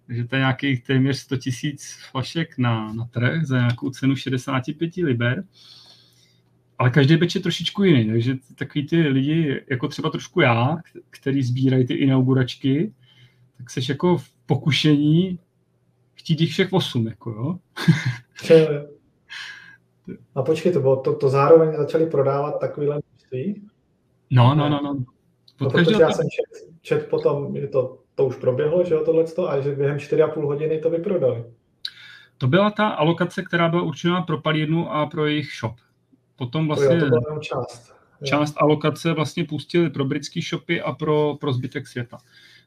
takže 0.06 0.24
to 0.24 0.36
je 0.36 0.40
nějakých 0.40 0.82
téměř 0.82 1.16
100 1.16 1.36
tisíc 1.36 1.98
flašek 2.10 2.58
na, 2.58 2.92
na 2.92 3.04
trh 3.04 3.44
za 3.44 3.56
nějakou 3.56 3.90
cenu 3.90 4.16
65 4.16 4.96
liber. 4.96 5.44
Ale 6.78 6.90
každý 6.90 7.16
beč 7.16 7.34
je 7.34 7.40
trošičku 7.40 7.84
jiný, 7.84 8.06
takže 8.10 8.34
takový 8.54 8.86
ty 8.86 9.00
lidi, 9.00 9.64
jako 9.70 9.88
třeba 9.88 10.10
trošku 10.10 10.40
já, 10.40 10.76
který 11.10 11.42
sbírají 11.42 11.86
ty 11.86 11.94
inauguračky, 11.94 12.92
tak 13.58 13.70
seš 13.70 13.88
jako 13.88 14.18
v 14.18 14.32
pokušení 14.46 15.38
chtít 16.14 16.40
jich 16.40 16.50
všech 16.50 16.72
osm, 16.72 17.06
jako 17.06 17.30
jo. 17.30 17.58
A 20.34 20.42
počkej, 20.42 20.72
to, 20.72 20.80
bylo, 20.80 20.96
to, 20.96 21.14
to 21.14 21.28
zároveň 21.28 21.76
začali 21.76 22.06
prodávat 22.06 22.60
takovýhle 22.60 23.00
množství? 23.10 23.68
No, 24.30 24.54
no, 24.54 24.68
no, 24.68 24.80
no. 24.82 25.04
no 25.60 25.70
protože 25.70 25.96
já 26.00 26.10
jsem 26.10 26.26
čet, 26.28 26.68
čet 26.80 27.08
potom, 27.10 27.56
že 27.60 27.66
to 27.66 27.98
to 28.16 28.26
už 28.26 28.36
proběhlo, 28.36 28.84
že 28.84 28.94
jo, 28.94 29.04
tohleto, 29.04 29.50
a 29.50 29.60
že 29.60 29.74
během 29.74 29.96
4,5 29.96 30.44
hodiny 30.44 30.78
to 30.78 30.90
vyprodali. 30.90 31.44
To 32.38 32.46
byla 32.46 32.70
ta 32.70 32.88
alokace, 32.88 33.42
která 33.42 33.68
byla 33.68 33.82
určená 33.82 34.22
pro 34.22 34.40
palírnu 34.40 34.92
a 34.92 35.06
pro 35.06 35.26
jejich 35.26 35.48
shop. 35.60 35.76
Potom 36.36 36.66
vlastně 36.66 36.98
to, 36.98 37.04
jo, 37.04 37.10
to 37.10 37.20
byla 37.20 37.38
část. 37.40 37.94
část 38.24 38.54
alokace 38.56 39.12
vlastně 39.12 39.44
pustili 39.44 39.90
pro 39.90 40.04
britské 40.04 40.40
shopy 40.40 40.80
a 40.80 40.92
pro, 40.92 41.36
pro 41.40 41.52
zbytek 41.52 41.86
světa. 41.86 42.18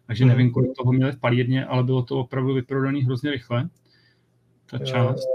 Takže 0.08 0.24
hmm. 0.24 0.30
nevím, 0.30 0.52
kolik 0.52 0.72
toho 0.78 0.91
měli 0.91 1.12
v 1.12 1.20
palírně, 1.20 1.66
ale 1.66 1.84
bylo 1.84 2.04
to 2.04 2.20
opravdu 2.20 2.54
vyprodané 2.54 3.00
hrozně 3.00 3.32
rychle. 3.32 3.70
Ta 4.66 4.78
jo, 4.78 4.86
část. 4.86 5.28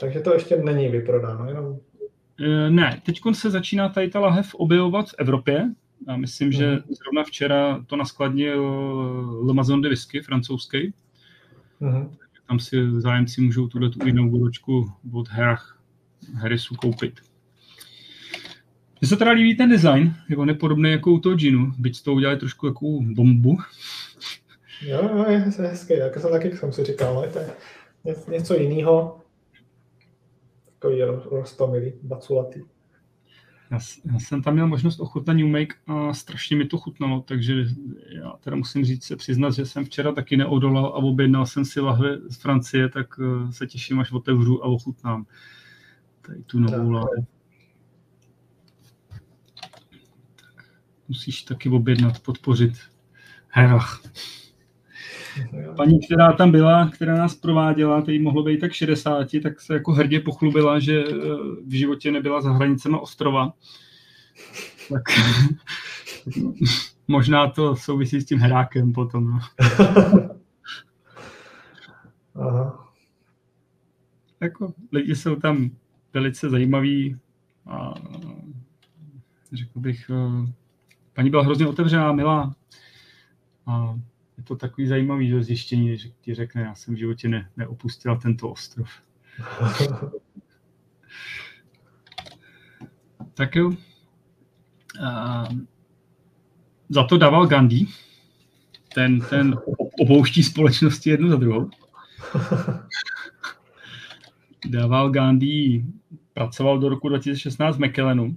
Takže 0.00 0.20
to 0.20 0.34
ještě 0.34 0.56
není 0.56 0.88
vyprodáno, 0.88 1.48
jenom... 1.48 1.78
E, 2.40 2.70
ne, 2.70 3.02
teď 3.06 3.20
se 3.32 3.50
začíná 3.50 3.88
tady 3.88 4.08
ta 4.08 4.20
lahev 4.20 4.54
objevovat 4.54 5.08
v 5.08 5.14
Evropě, 5.18 5.70
a 6.06 6.16
myslím, 6.16 6.52
že 6.52 6.70
mhm. 6.70 6.82
zrovna 6.94 7.24
včera 7.24 7.84
to 7.86 7.96
naskladnil 7.96 8.62
Le 9.46 9.54
Maison 9.54 9.80
de 9.80 9.88
Whisky, 9.88 10.20
francouzský. 10.20 10.92
Uh-huh. 11.80 12.10
Tam 12.48 12.58
si 12.58 12.76
zájemci 13.00 13.40
můžou 13.40 13.68
tuhle 13.68 13.90
tu 13.90 14.06
inauguračku 14.06 14.92
od 15.12 15.28
Herach 15.28 15.80
Harrisu 16.34 16.74
koupit. 16.74 17.20
Mně 19.00 19.08
se 19.08 19.16
teda 19.16 19.30
líbí 19.30 19.56
ten 19.56 19.70
design, 19.70 20.14
jako 20.30 20.44
nepodobný 20.44 20.90
jako 20.90 21.12
u 21.12 21.18
toho 21.18 21.36
džinu, 21.36 21.72
byť 21.78 22.02
toho 22.02 22.14
udělali 22.14 22.38
trošku 22.38 22.66
jako 22.66 22.86
bombu. 23.02 23.58
Jo, 24.82 25.10
jo, 25.16 25.24
je 25.28 25.38
hezký, 25.38 25.94
jako 25.96 26.20
jsem 26.20 26.30
taky 26.30 26.56
jsem 26.56 26.72
si 26.72 26.84
říkal, 26.84 27.18
ale 27.18 27.28
to 27.28 27.38
je 27.38 28.14
něco 28.28 28.54
jiného. 28.54 29.20
Takový 30.64 31.02
rostomilý, 31.30 31.92
baculatý. 32.02 32.60
Já, 33.70 33.78
já 34.12 34.18
jsem 34.18 34.42
tam 34.42 34.54
měl 34.54 34.66
možnost 34.66 35.00
ochutnat 35.00 35.36
New 35.36 35.46
Make 35.46 35.74
a 35.86 36.14
strašně 36.14 36.56
mi 36.56 36.64
to 36.64 36.78
chutnalo, 36.78 37.20
takže 37.20 37.54
já 38.08 38.32
teda 38.40 38.56
musím 38.56 38.84
říct 38.84 39.04
se 39.04 39.16
přiznat, 39.16 39.50
že 39.50 39.66
jsem 39.66 39.84
včera 39.84 40.12
taky 40.12 40.36
neodolal 40.36 40.86
a 40.86 40.94
objednal 40.94 41.46
jsem 41.46 41.64
si 41.64 41.80
lahve 41.80 42.18
z 42.28 42.36
Francie, 42.36 42.88
tak 42.88 43.06
eh, 43.20 43.52
se 43.52 43.66
těším, 43.66 44.00
až 44.00 44.12
otevřu 44.12 44.64
a 44.64 44.66
ochutnám 44.66 45.26
tady 46.26 46.42
tu 46.42 46.58
novou 46.58 46.90
lahve. 46.90 47.16
Musíš 51.08 51.42
taky 51.42 51.68
objednat, 51.68 52.20
podpořit 52.20 52.72
Herach. 53.48 54.02
Paní, 55.76 56.00
která 56.06 56.32
tam 56.32 56.50
byla, 56.50 56.88
která 56.88 57.14
nás 57.14 57.34
prováděla, 57.34 58.02
teď 58.02 58.20
mohlo 58.20 58.42
být 58.42 58.60
tak 58.60 58.72
60, 58.72 59.26
tak 59.42 59.60
se 59.60 59.74
jako 59.74 59.92
hrdě 59.92 60.20
pochlubila, 60.20 60.78
že 60.78 61.04
eh, 61.04 61.12
v 61.66 61.70
životě 61.72 62.10
nebyla 62.12 62.40
za 62.40 62.52
hranicemi 62.52 62.96
ostrova. 63.00 63.52
Tak 64.88 65.02
možná 67.08 67.50
to 67.50 67.76
souvisí 67.76 68.20
s 68.20 68.24
tím 68.24 68.38
herákem 68.38 68.92
potom. 68.92 69.30
No. 69.30 69.38
Aha. 72.34 72.86
Jako 74.40 74.74
lidi 74.92 75.16
jsou 75.16 75.36
tam 75.36 75.70
velice 76.14 76.50
zajímaví 76.50 77.16
a 77.66 77.94
řekl 79.52 79.80
bych, 79.80 80.10
eh, 80.10 80.52
paní 81.12 81.30
byla 81.30 81.42
hrozně 81.42 81.66
otevřená, 81.66 82.12
milá 82.12 82.54
a 83.66 83.98
je 84.40 84.44
to 84.44 84.56
takový 84.56 84.86
zajímavý 84.86 85.44
zjištění, 85.44 85.98
že 85.98 86.08
ti 86.20 86.34
řekne, 86.34 86.62
já 86.62 86.74
jsem 86.74 86.94
v 86.94 86.98
životě 86.98 87.28
ne, 87.28 87.50
neopustila 87.56 88.16
tento 88.16 88.50
ostrov. 88.50 88.88
tak 93.34 93.56
jo. 93.56 93.72
A 95.06 95.44
za 96.88 97.04
to 97.04 97.18
dával 97.18 97.46
Gandhi. 97.46 97.86
Ten, 98.94 99.20
ten 99.20 99.58
obouští 100.00 100.42
společnosti 100.42 101.10
jednu 101.10 101.28
za 101.28 101.36
druhou. 101.36 101.70
Dával 104.68 105.10
Gandhi, 105.10 105.84
pracoval 106.32 106.78
do 106.78 106.88
roku 106.88 107.08
2016 107.08 107.76
v 107.76 107.80
McKellenu, 107.80 108.36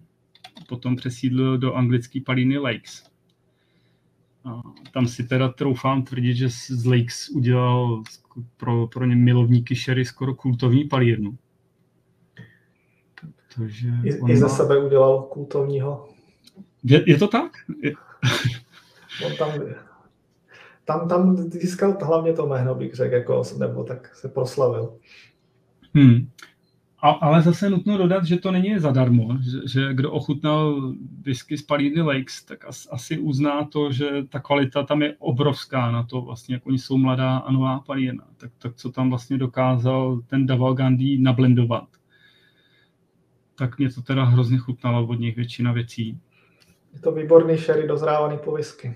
potom 0.67 0.95
přesídlil 0.95 1.57
do 1.57 1.73
anglické 1.73 2.21
Paliny 2.21 2.57
Lakes 2.57 3.12
tam 4.93 5.07
si 5.07 5.23
teda 5.23 5.49
troufám 5.49 6.03
tvrdit, 6.03 6.35
že 6.35 6.49
z 6.49 6.85
Lakes 6.85 7.29
udělal 7.29 8.03
pro, 8.57 8.87
pro 8.87 9.05
ně 9.05 9.15
milovníky 9.15 9.75
Sherry 9.75 10.05
skoro 10.05 10.35
kultovní 10.35 10.83
palírnu. 10.83 11.37
Protože 13.47 13.89
I, 14.03 14.31
I 14.31 14.37
ze 14.37 14.45
má... 14.45 14.49
sebe 14.49 14.85
udělal 14.85 15.21
kultovního. 15.21 16.09
Je, 16.83 17.09
je 17.09 17.17
to 17.17 17.27
tak? 17.27 17.51
Je... 17.81 17.93
On 19.25 19.35
tam, 19.37 19.51
tam, 20.85 21.07
tam 21.07 21.37
získal 21.37 21.97
hlavně 22.01 22.33
to 22.33 22.47
jméno, 22.47 22.75
bych 22.75 22.93
řekl, 22.93 23.15
jako, 23.15 23.41
nebo 23.59 23.83
tak 23.83 24.15
se 24.15 24.29
proslavil. 24.29 24.93
Hmm. 25.93 26.29
A, 27.03 27.09
ale 27.09 27.41
zase 27.41 27.69
nutno 27.69 27.97
dodat, 27.97 28.25
že 28.25 28.37
to 28.37 28.51
není 28.51 28.79
zadarmo, 28.79 29.37
že, 29.41 29.57
že 29.67 29.93
kdo 29.93 30.11
ochutnal 30.11 30.93
whisky 31.21 31.57
z 31.57 31.61
Palíny 31.61 32.01
Lakes, 32.01 32.43
tak 32.43 32.65
as, 32.65 32.87
asi 32.91 33.17
uzná 33.17 33.63
to, 33.63 33.91
že 33.91 34.05
ta 34.29 34.39
kvalita 34.39 34.83
tam 34.83 35.01
je 35.01 35.15
obrovská 35.19 35.91
na 35.91 36.03
to, 36.03 36.21
vlastně, 36.21 36.55
jak 36.55 36.67
oni 36.67 36.79
jsou 36.79 36.97
mladá 36.97 37.37
a 37.37 37.51
nová 37.51 37.79
palína. 37.79 38.23
Tak, 38.37 38.51
tak 38.57 38.75
co 38.75 38.91
tam 38.91 39.09
vlastně 39.09 39.37
dokázal 39.37 40.21
ten 40.27 40.45
Daval 40.45 40.73
Gandhi 40.73 41.17
nablendovat. 41.17 41.87
Tak 43.55 43.77
mě 43.77 43.89
to 43.89 44.01
teda 44.01 44.23
hrozně 44.23 44.57
chutnalo 44.57 45.07
od 45.07 45.19
nich 45.19 45.35
většina 45.35 45.71
věcí. 45.71 46.19
Je 46.93 46.99
to 46.99 47.11
výborný 47.11 47.57
sherry 47.57 47.87
dozrávaný 47.87 48.37
po 48.43 48.51
whisky. 48.51 48.95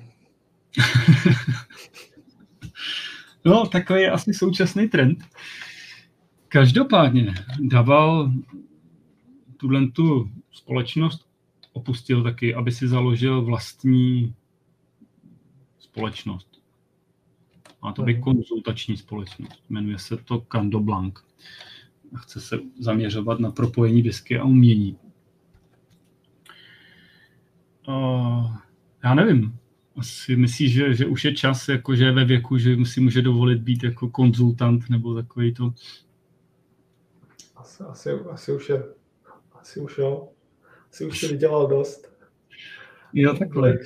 no, 3.46 3.68
takový 3.68 4.02
je 4.02 4.12
asi 4.12 4.34
současný 4.34 4.88
trend. 4.88 5.18
Každopádně 6.48 7.34
Daval 7.60 8.32
tuhle 9.58 9.88
tu 9.88 10.32
společnost 10.52 11.28
opustil 11.74 12.24
taky, 12.24 12.56
aby 12.56 12.72
si 12.72 12.88
založil 12.88 13.42
vlastní 13.42 14.36
společnost. 15.80 16.62
Má 17.82 17.94
to 17.94 18.04
být 18.04 18.14
mhm. 18.14 18.24
konzultační 18.24 18.98
společnost. 18.98 19.64
Jmenuje 19.70 20.00
se 20.00 20.18
to 20.18 20.46
Cando 20.52 20.80
Blanc. 20.80 21.14
A 22.16 22.18
chce 22.18 22.42
se 22.42 22.60
zaměřovat 22.80 23.40
na 23.40 23.52
propojení 23.52 24.02
whisky 24.02 24.38
a 24.38 24.44
umění. 24.44 24.98
Uh, 27.88 28.56
já 29.04 29.16
nevím. 29.16 29.56
Asi 29.98 30.36
myslíš, 30.36 30.74
že, 30.74 30.94
že 30.94 31.06
už 31.06 31.26
je 31.26 31.36
čas, 31.36 31.70
jako 31.70 31.96
že 31.96 32.04
je 32.04 32.12
ve 32.12 32.26
věku, 32.26 32.58
že 32.58 32.86
si 32.86 33.02
může 33.02 33.22
dovolit 33.22 33.62
být 33.62 33.84
jako 33.84 34.10
konzultant 34.10 34.90
nebo 34.90 35.16
takový 35.16 35.54
to 35.54 35.74
asi, 37.58 37.84
asi, 37.84 38.10
asi 38.12 38.52
už 38.52 38.70
je, 38.70 38.84
asi 39.60 39.80
už 39.80 39.98
jo, 39.98 40.30
asi 40.90 41.06
už 41.06 41.20
si 41.20 41.28
vydělal 41.28 41.68
dost. 41.68 42.12
Jo, 43.14 43.34
takhle. 43.34 43.78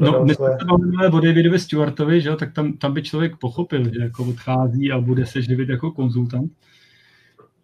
No, 0.00 0.24
my 0.24 0.34
jsme 0.34 0.46
se 0.60 0.64
bavili 0.64 1.06
o 1.06 1.20
Davidovi 1.20 1.58
Stewartovi, 1.58 2.20
že 2.20 2.28
jo, 2.28 2.36
tak 2.36 2.52
tam, 2.52 2.72
tam 2.72 2.94
by 2.94 3.02
člověk 3.02 3.36
pochopil, 3.36 3.84
že 3.84 4.00
jako 4.00 4.24
odchází 4.24 4.92
a 4.92 5.00
bude 5.00 5.26
se 5.26 5.42
živit 5.42 5.68
jako 5.68 5.90
konzultant. 5.90 6.52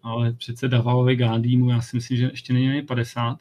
Ale 0.03 0.33
přece 0.33 0.67
Davalovi 0.67 1.15
Gandhimu, 1.15 1.69
já 1.69 1.81
si 1.81 1.95
myslím, 1.95 2.17
že 2.17 2.25
ještě 2.25 2.53
není 2.53 2.69
ani 2.69 2.81
50. 2.81 3.37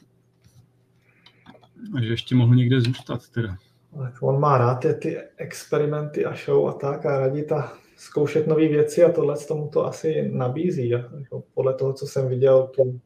A 1.96 2.00
že 2.00 2.06
ještě 2.06 2.34
mohl 2.34 2.54
někde 2.54 2.80
zůstat 2.80 3.28
teda. 3.28 3.56
Tak 3.98 4.22
on 4.22 4.40
má 4.40 4.58
rád 4.58 4.74
ty, 4.74 4.94
ty 4.94 5.18
experimenty 5.36 6.24
a 6.24 6.34
show 6.34 6.68
a 6.68 6.72
tak 6.72 7.06
a 7.06 7.18
radí 7.18 7.44
ta 7.46 7.72
zkoušet 8.02 8.46
nové 8.46 8.68
věci 8.68 9.04
a 9.04 9.12
tohle 9.12 9.36
tomu 9.38 9.68
to 9.68 9.86
asi 9.86 10.28
nabízí. 10.32 10.88
Jako 10.88 11.44
podle 11.54 11.74
toho, 11.74 11.92
co 11.92 12.06
jsem 12.06 12.28
viděl, 12.28 12.66
tu, 12.66 13.00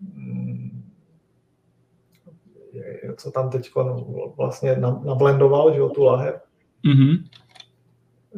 mm, 0.00 0.82
co 3.16 3.30
tam 3.30 3.50
teď 3.50 3.70
vlastně 4.36 4.76
nablendoval, 5.04 5.72
že 5.72 5.78
jo, 5.78 5.88
tu 5.88 6.02
lahev, 6.02 6.34
mm-hmm. 6.84 7.24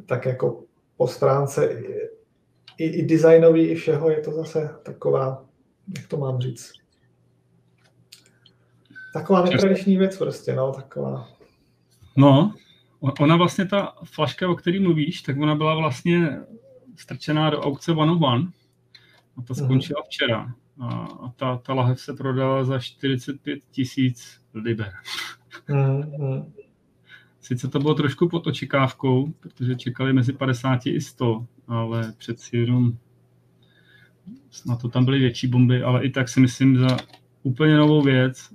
tak 0.06 0.26
jako 0.26 0.62
po 0.96 1.08
stránce 1.08 1.82
i, 2.78 2.86
i 2.86 3.06
designový, 3.06 3.66
i 3.66 3.74
všeho 3.74 4.10
je 4.10 4.20
to 4.20 4.30
zase 4.30 4.70
taková, 4.82 5.44
jak 5.98 6.06
to 6.06 6.16
mám 6.16 6.40
říct, 6.40 6.72
taková 9.12 9.44
netradiční 9.44 9.96
věc 9.96 10.18
prostě, 10.18 10.54
no, 10.54 10.72
taková. 10.72 11.28
No, 12.16 12.54
ona 13.20 13.36
vlastně 13.36 13.66
ta 13.66 13.94
flaška, 14.04 14.48
o 14.48 14.54
který 14.54 14.80
mluvíš, 14.80 15.22
tak 15.22 15.38
ona 15.38 15.54
byla 15.54 15.74
vlastně 15.74 16.40
strčená 16.96 17.50
do 17.50 17.60
aukce 17.60 17.92
One 17.92 18.12
of 18.12 18.22
One 18.22 18.46
a 19.36 19.42
ta 19.42 19.54
mhm. 19.54 19.64
skončila 19.64 20.00
mm. 20.00 20.04
včera. 20.06 20.54
A, 20.80 21.08
ta, 21.36 21.56
ta 21.56 21.74
lahev 21.74 22.00
se 22.00 22.12
prodala 22.14 22.64
za 22.64 22.78
45 22.78 23.60
tisíc 23.70 24.40
liber. 24.54 24.92
Mm. 25.68 26.52
Sice 27.40 27.68
to 27.68 27.78
bylo 27.78 27.94
trošku 27.94 28.28
pod 28.28 28.46
očekávkou, 28.46 29.32
protože 29.40 29.74
čekali 29.74 30.12
mezi 30.12 30.32
50 30.32 30.86
i 30.86 31.00
100, 31.00 31.46
ale 31.68 32.12
přeci 32.18 32.56
jenom 32.56 32.92
na 34.66 34.76
to 34.76 34.88
tam 34.88 35.04
byly 35.04 35.18
větší 35.18 35.46
bomby, 35.46 35.82
ale 35.82 36.04
i 36.04 36.10
tak 36.10 36.28
si 36.28 36.40
myslím 36.40 36.76
za 36.76 36.96
úplně 37.42 37.76
novou 37.76 38.02
věc, 38.02 38.54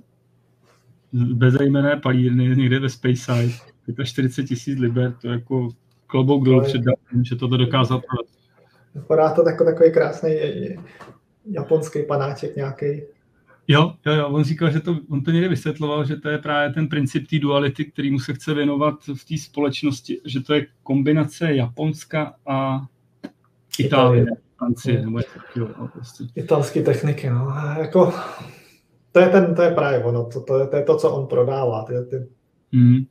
bezejmené 1.12 1.96
palírny 1.96 2.56
někde 2.56 2.78
ve 2.78 2.88
Speyside, 2.88 3.69
45 4.04 4.46
tisíc 4.46 4.78
liber, 4.78 5.12
to 5.20 5.28
je 5.28 5.32
jako 5.32 5.68
klobouk 6.06 6.44
dolů 6.44 6.62
před 6.62 6.82
dalším, 6.82 7.24
že 7.24 7.36
toto 7.36 7.56
dokázal 7.56 8.00
prodat. 8.00 8.26
Vypadá 8.94 9.34
to 9.34 9.48
jako 9.48 9.64
takový 9.64 9.92
krásný 9.92 10.36
japonský 11.50 12.02
panáček 12.02 12.56
nějaký. 12.56 13.02
Jo, 13.68 13.92
jo, 14.06 14.12
jo, 14.12 14.28
on 14.28 14.44
říkal, 14.44 14.70
že 14.70 14.80
to, 14.80 14.96
on 15.10 15.24
to 15.24 15.30
někde 15.30 15.48
vysvětloval, 15.48 16.04
že 16.04 16.16
to 16.16 16.28
je 16.28 16.38
právě 16.38 16.74
ten 16.74 16.88
princip 16.88 17.28
té 17.30 17.38
duality, 17.38 17.84
kterýmu 17.84 18.18
se 18.18 18.34
chce 18.34 18.54
věnovat 18.54 18.94
v 19.14 19.24
té 19.24 19.38
společnosti, 19.38 20.20
že 20.24 20.40
to 20.40 20.54
je 20.54 20.66
kombinace 20.82 21.54
Japonska 21.54 22.34
a 22.46 22.80
Itálie, 23.78 24.26
Francie, 24.58 25.02
nebo 25.04 25.18
jo, 25.56 25.68
no, 25.78 25.88
prostě. 25.88 26.24
Italské 26.34 26.82
techniky, 26.82 27.30
no, 27.30 27.54
jako, 27.78 28.12
to 29.12 29.20
je, 29.20 29.28
ten, 29.28 29.54
to 29.54 29.62
je 29.62 29.70
právě 29.70 30.04
ono, 30.04 30.24
to, 30.24 30.40
to, 30.40 30.58
je, 30.58 30.66
to 30.66 30.76
je 30.76 30.82
to, 30.82 30.96
co 30.96 31.10
on 31.10 31.26
prodává, 31.26 31.84
ty, 31.84 31.92
ty, 32.10 32.16
mm. 32.72 33.04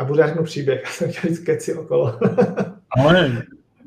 A 0.00 0.04
budu 0.04 0.22
řeknu 0.22 0.44
příběh, 0.44 0.82
já 0.84 0.90
jsem 0.90 1.12
chtěl 1.12 1.30
říct 1.30 1.44
keci 1.44 1.74
okolo. 1.74 2.18
Ale 2.90 3.42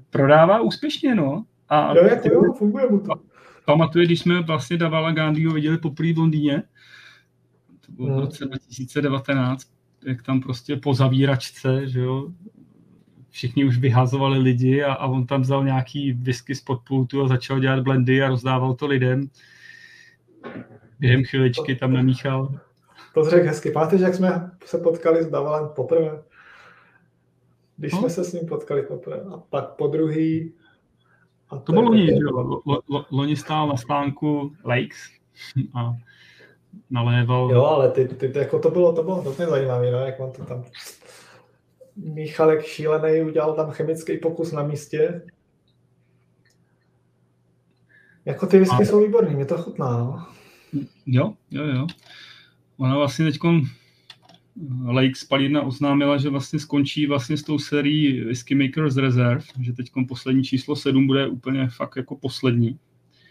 prodává 0.09 0.61
úspěšně, 0.61 1.15
no. 1.15 1.45
A 1.69 1.95
jo, 1.95 2.03
jako 2.03 2.27
jo, 2.27 2.53
funguje 2.53 2.89
mu 2.89 2.99
to. 2.99 3.13
Pamatuje, 3.65 4.05
když 4.05 4.19
jsme 4.19 4.41
vlastně 4.41 4.77
Davala 4.77 5.11
Gandhiho 5.11 5.53
viděli 5.53 5.77
poprvé 5.77 6.13
v 6.13 6.17
Londýně, 6.17 6.63
to 7.85 7.91
bylo 7.91 8.07
hmm. 8.07 8.17
v 8.17 8.19
roce 8.19 8.45
2019, 8.45 9.67
jak 10.05 10.23
tam 10.23 10.41
prostě 10.41 10.75
po 10.75 10.93
zavíračce, 10.93 11.87
že 11.87 11.99
jo, 11.99 12.27
všichni 13.29 13.65
už 13.65 13.77
vyhazovali 13.77 14.39
lidi 14.39 14.83
a, 14.83 14.93
a 14.93 15.05
on 15.05 15.27
tam 15.27 15.41
vzal 15.41 15.65
nějaký 15.65 16.13
whisky 16.13 16.55
z 16.55 16.61
podpultu 16.61 17.21
a 17.21 17.27
začal 17.27 17.59
dělat 17.59 17.79
blendy 17.79 18.23
a 18.23 18.29
rozdával 18.29 18.73
to 18.73 18.87
lidem. 18.87 19.29
Během 20.99 21.23
chviličky 21.23 21.75
tam 21.75 21.93
namíchal 21.93 22.59
to 23.13 23.23
řekl 23.23 23.47
hezky. 23.47 23.71
Pamatuješ, 23.71 24.01
jak 24.01 24.15
jsme 24.15 24.51
se 24.65 24.77
potkali 24.77 25.23
s 25.23 25.29
Davalem 25.29 25.69
poprvé? 25.75 26.23
Když 27.77 27.93
no. 27.93 27.99
jsme 27.99 28.09
se 28.09 28.23
s 28.23 28.33
ním 28.33 28.45
potkali 28.45 28.81
poprvé. 28.81 29.21
A 29.33 29.37
pak 29.37 29.69
po 29.69 29.87
druhý. 29.87 30.53
A 31.49 31.57
to 31.57 31.71
bylo 31.71 31.83
loni, 31.83 32.07
že 32.07 32.13
jo? 32.13 32.61
Loni 33.11 33.35
stál 33.35 33.67
na 33.67 33.77
stánku 33.77 34.53
Lakes 34.65 34.97
a 35.75 35.95
naléval. 36.89 37.51
Jo, 37.51 37.65
ale 37.65 37.91
ty, 37.91 38.07
ty, 38.07 38.29
ty, 38.29 38.39
jako 38.39 38.59
to 38.59 38.69
bylo, 38.69 38.93
to 38.93 39.03
bylo 39.03 39.21
hrozně 39.21 39.45
zajímavé, 39.45 39.91
no, 39.91 39.99
jak 39.99 40.19
on 40.19 40.31
to 40.31 40.45
tam 40.45 40.63
Michalek 41.95 42.61
šílený 42.61 43.21
udělal 43.21 43.53
tam 43.53 43.71
chemický 43.71 44.17
pokus 44.17 44.51
na 44.51 44.63
místě. 44.63 45.21
Jako 48.25 48.47
ty 48.47 48.59
whisky 48.59 48.83
a... 48.83 48.85
jsou 48.85 49.03
výborný, 49.03 49.35
mě 49.35 49.45
to 49.45 49.57
chutná, 49.57 49.97
no. 49.97 50.27
Jo, 51.05 51.33
jo, 51.51 51.63
jo. 51.63 51.87
Ona 52.77 52.97
vlastně 52.97 53.25
teď 53.25 53.39
Lake 54.85 55.15
Spalina 55.15 55.61
oznámila, 55.61 56.17
že 56.17 56.29
vlastně 56.29 56.59
skončí 56.59 57.07
vlastně 57.07 57.37
s 57.37 57.43
tou 57.43 57.59
sérií 57.59 58.21
Whisky 58.23 58.55
Makers 58.55 58.97
Reserve, 58.97 59.43
že 59.61 59.73
teď 59.73 59.91
poslední 60.07 60.43
číslo 60.43 60.75
7 60.75 61.07
bude 61.07 61.27
úplně 61.27 61.67
fakt 61.67 61.95
jako 61.95 62.15
poslední. 62.15 62.79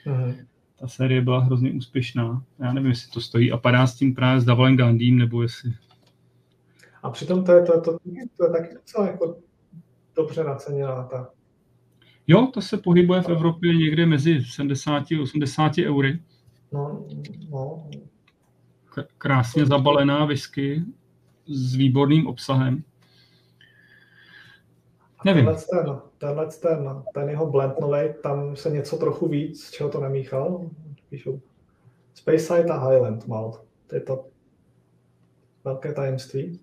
Uh-huh. 0.07 0.35
Ta 0.81 0.89
série 0.89 1.23
byla 1.23 1.41
hrozně 1.41 1.73
úspěšná. 1.73 2.45
Já 2.59 2.73
nevím, 2.73 2.91
jestli 2.91 3.11
to 3.11 3.21
stojí 3.21 3.53
a 3.53 3.57
padá 3.57 3.87
s 3.87 3.97
tím 3.97 4.15
právě 4.15 4.41
s 4.41 4.45
Davalem 4.45 4.77
Gandhim, 4.77 5.19
nebo 5.19 5.43
jestli... 5.43 5.73
A 7.03 7.11
přitom 7.11 7.45
to 7.45 7.53
je, 7.53 7.63
to, 7.63 7.81
to, 7.81 7.99
to 8.37 8.45
je 8.45 8.51
taky 8.53 8.75
docela 8.75 9.07
jako 9.07 9.37
dobře 10.17 10.45
naceněná 10.45 11.03
ta. 11.03 11.31
Jo, 12.27 12.47
to 12.55 12.61
se 12.61 12.77
pohybuje 12.77 13.23
v 13.23 13.29
Evropě 13.29 13.75
někde 13.75 14.07
mezi 14.07 14.45
70 14.45 15.13
a 15.13 15.23
80 15.23 15.73
eury. 15.79 16.21
No, 16.73 17.07
no, 17.51 17.91
krásně 19.19 19.67
zabalená 19.67 20.25
whisky 20.25 20.83
s 21.47 21.75
výborným 21.75 22.27
obsahem. 22.27 22.85
Nevím. 25.25 25.45
Tenhle 25.45 25.63
ten, 25.71 26.01
tenhle 26.19 26.47
ten, 26.47 27.03
ten 27.15 27.29
jeho 27.29 27.51
blend 27.51 27.81
nový, 27.81 28.09
tam 28.23 28.57
se 28.57 28.71
něco 28.71 28.97
trochu 28.97 29.29
víc, 29.29 29.65
z 29.65 29.71
čeho 29.71 29.91
to 29.91 30.01
nemíchal. 30.01 30.71
Píšu. 31.11 31.43
Side 32.15 32.71
a 32.71 32.89
Highland 32.89 33.27
Malt. 33.27 33.65
To 33.87 33.95
je 33.95 34.01
to 34.01 34.25
velké 35.65 35.93
tajemství. 35.93 36.61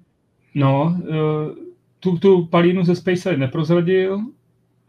No, 0.56 0.98
eh, 1.02 1.56
tu, 2.00 2.18
tu 2.18 2.46
palínu 2.46 2.84
ze 2.84 2.96
Side 2.96 3.38
neprozradil, 3.38 4.20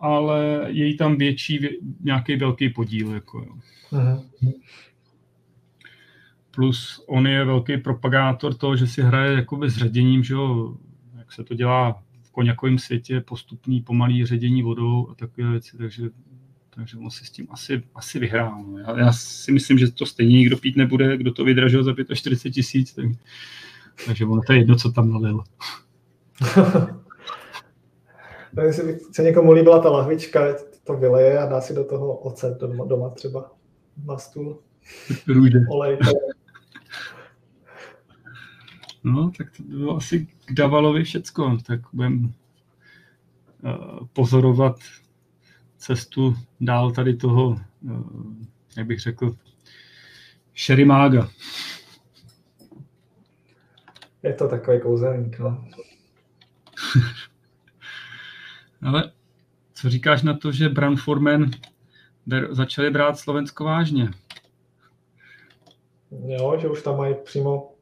ale 0.01 0.64
je 0.66 0.86
jí 0.86 0.97
tam 0.97 1.16
větší, 1.16 1.68
nějaký 2.01 2.36
velký 2.36 2.68
podíl. 2.68 3.14
Jako, 3.14 3.38
jo. 3.38 3.55
Uh-huh. 3.93 4.24
Plus 6.51 7.05
on 7.07 7.26
je 7.26 7.44
velký 7.44 7.76
propagátor 7.76 8.55
toho, 8.55 8.76
že 8.76 8.86
si 8.86 9.03
hraje 9.03 9.32
jakoby 9.32 9.70
s 9.70 9.76
ředěním, 9.76 10.22
že 10.22 10.34
jo, 10.34 10.74
jak 11.18 11.32
se 11.32 11.44
to 11.44 11.55
dělá 11.55 12.03
v 12.22 12.30
koněkovém 12.30 12.78
světě, 12.78 13.20
postupný 13.20 13.80
pomalý 13.80 14.26
ředění 14.26 14.62
vodou 14.62 15.09
a 15.11 15.14
takové 15.14 15.51
věci, 15.51 15.76
takže, 15.76 16.03
takže 16.70 16.98
on 16.98 17.11
si 17.11 17.24
s 17.24 17.30
tím 17.30 17.46
asi, 17.51 17.82
asi 17.94 18.18
vyhrál. 18.18 18.64
No. 18.66 18.78
Já, 18.78 18.98
já, 18.98 19.12
si 19.12 19.53
myslím, 19.53 19.78
že 19.78 19.92
to 19.92 20.07
stejně 20.07 20.36
nikdo 20.36 20.57
pít 20.57 20.76
nebude, 20.76 21.16
kdo 21.16 21.32
to 21.32 21.44
vydržel 21.44 21.84
za 21.84 21.94
45 22.14 22.53
tisíc, 22.53 22.94
tak, 22.94 23.07
takže 24.07 24.24
ono 24.24 24.42
to 24.46 24.53
je 24.53 24.59
jedno, 24.59 24.76
co 24.76 24.92
tam 24.92 25.12
nalil. 25.12 25.42
Jestli 28.66 28.98
se 29.12 29.22
někomu 29.22 29.53
líbila 29.53 29.78
ta 29.78 29.90
lahvička, 29.90 30.40
to 30.84 30.96
vyleje 30.96 31.38
a 31.38 31.46
dá 31.46 31.61
si 31.61 31.74
do 31.74 31.84
toho 31.84 32.16
ocet 32.16 32.61
doma, 32.61 32.84
doma 32.84 33.11
třeba 33.11 33.53
na 34.05 34.18
stůl. 34.18 34.59
Olej. 35.68 35.98
No, 39.05 39.32
tak 39.38 39.51
to 39.57 39.62
bylo 39.62 39.96
asi 39.96 40.26
k 40.44 40.53
Davalovi 40.53 41.05
všecko. 41.05 41.59
Tak 41.66 41.80
budeme 41.92 42.16
uh, 42.18 42.30
pozorovat 44.12 44.78
cestu 45.76 46.36
dál 46.61 46.90
tady 46.90 47.16
toho, 47.16 47.48
uh, 47.48 48.03
jak 48.76 48.86
bych 48.86 49.01
řekl, 49.01 49.36
šerimága. 50.55 51.28
Je 54.22 54.34
to 54.34 54.48
takový 54.48 54.80
kouzelník, 54.80 55.38
no. 55.38 55.64
Ale 58.82 59.12
co 59.74 59.90
říkáš 59.90 60.22
na 60.22 60.36
to, 60.36 60.53
že 60.53 60.68
Branformen 60.68 61.51
začali 62.51 62.90
brát 62.90 63.18
Slovensko 63.18 63.64
vážně? 63.64 64.11
Jo, 66.26 66.57
že 66.61 66.68
už 66.68 66.82
tam 66.82 66.96
mají 66.96 67.14
přímo 67.24 67.72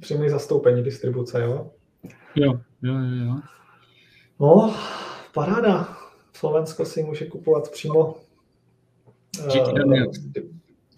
přímé 0.00 0.30
zastoupení 0.30 0.82
distribuce, 0.82 1.42
jo? 1.42 1.70
Jo, 2.34 2.60
jo, 2.82 2.94
jo, 2.94 3.24
jo. 3.24 3.36
No, 4.40 4.74
paráda. 5.34 5.96
Slovensko 6.32 6.84
si 6.84 7.02
může 7.02 7.26
kupovat 7.26 7.70
přímo 7.70 8.16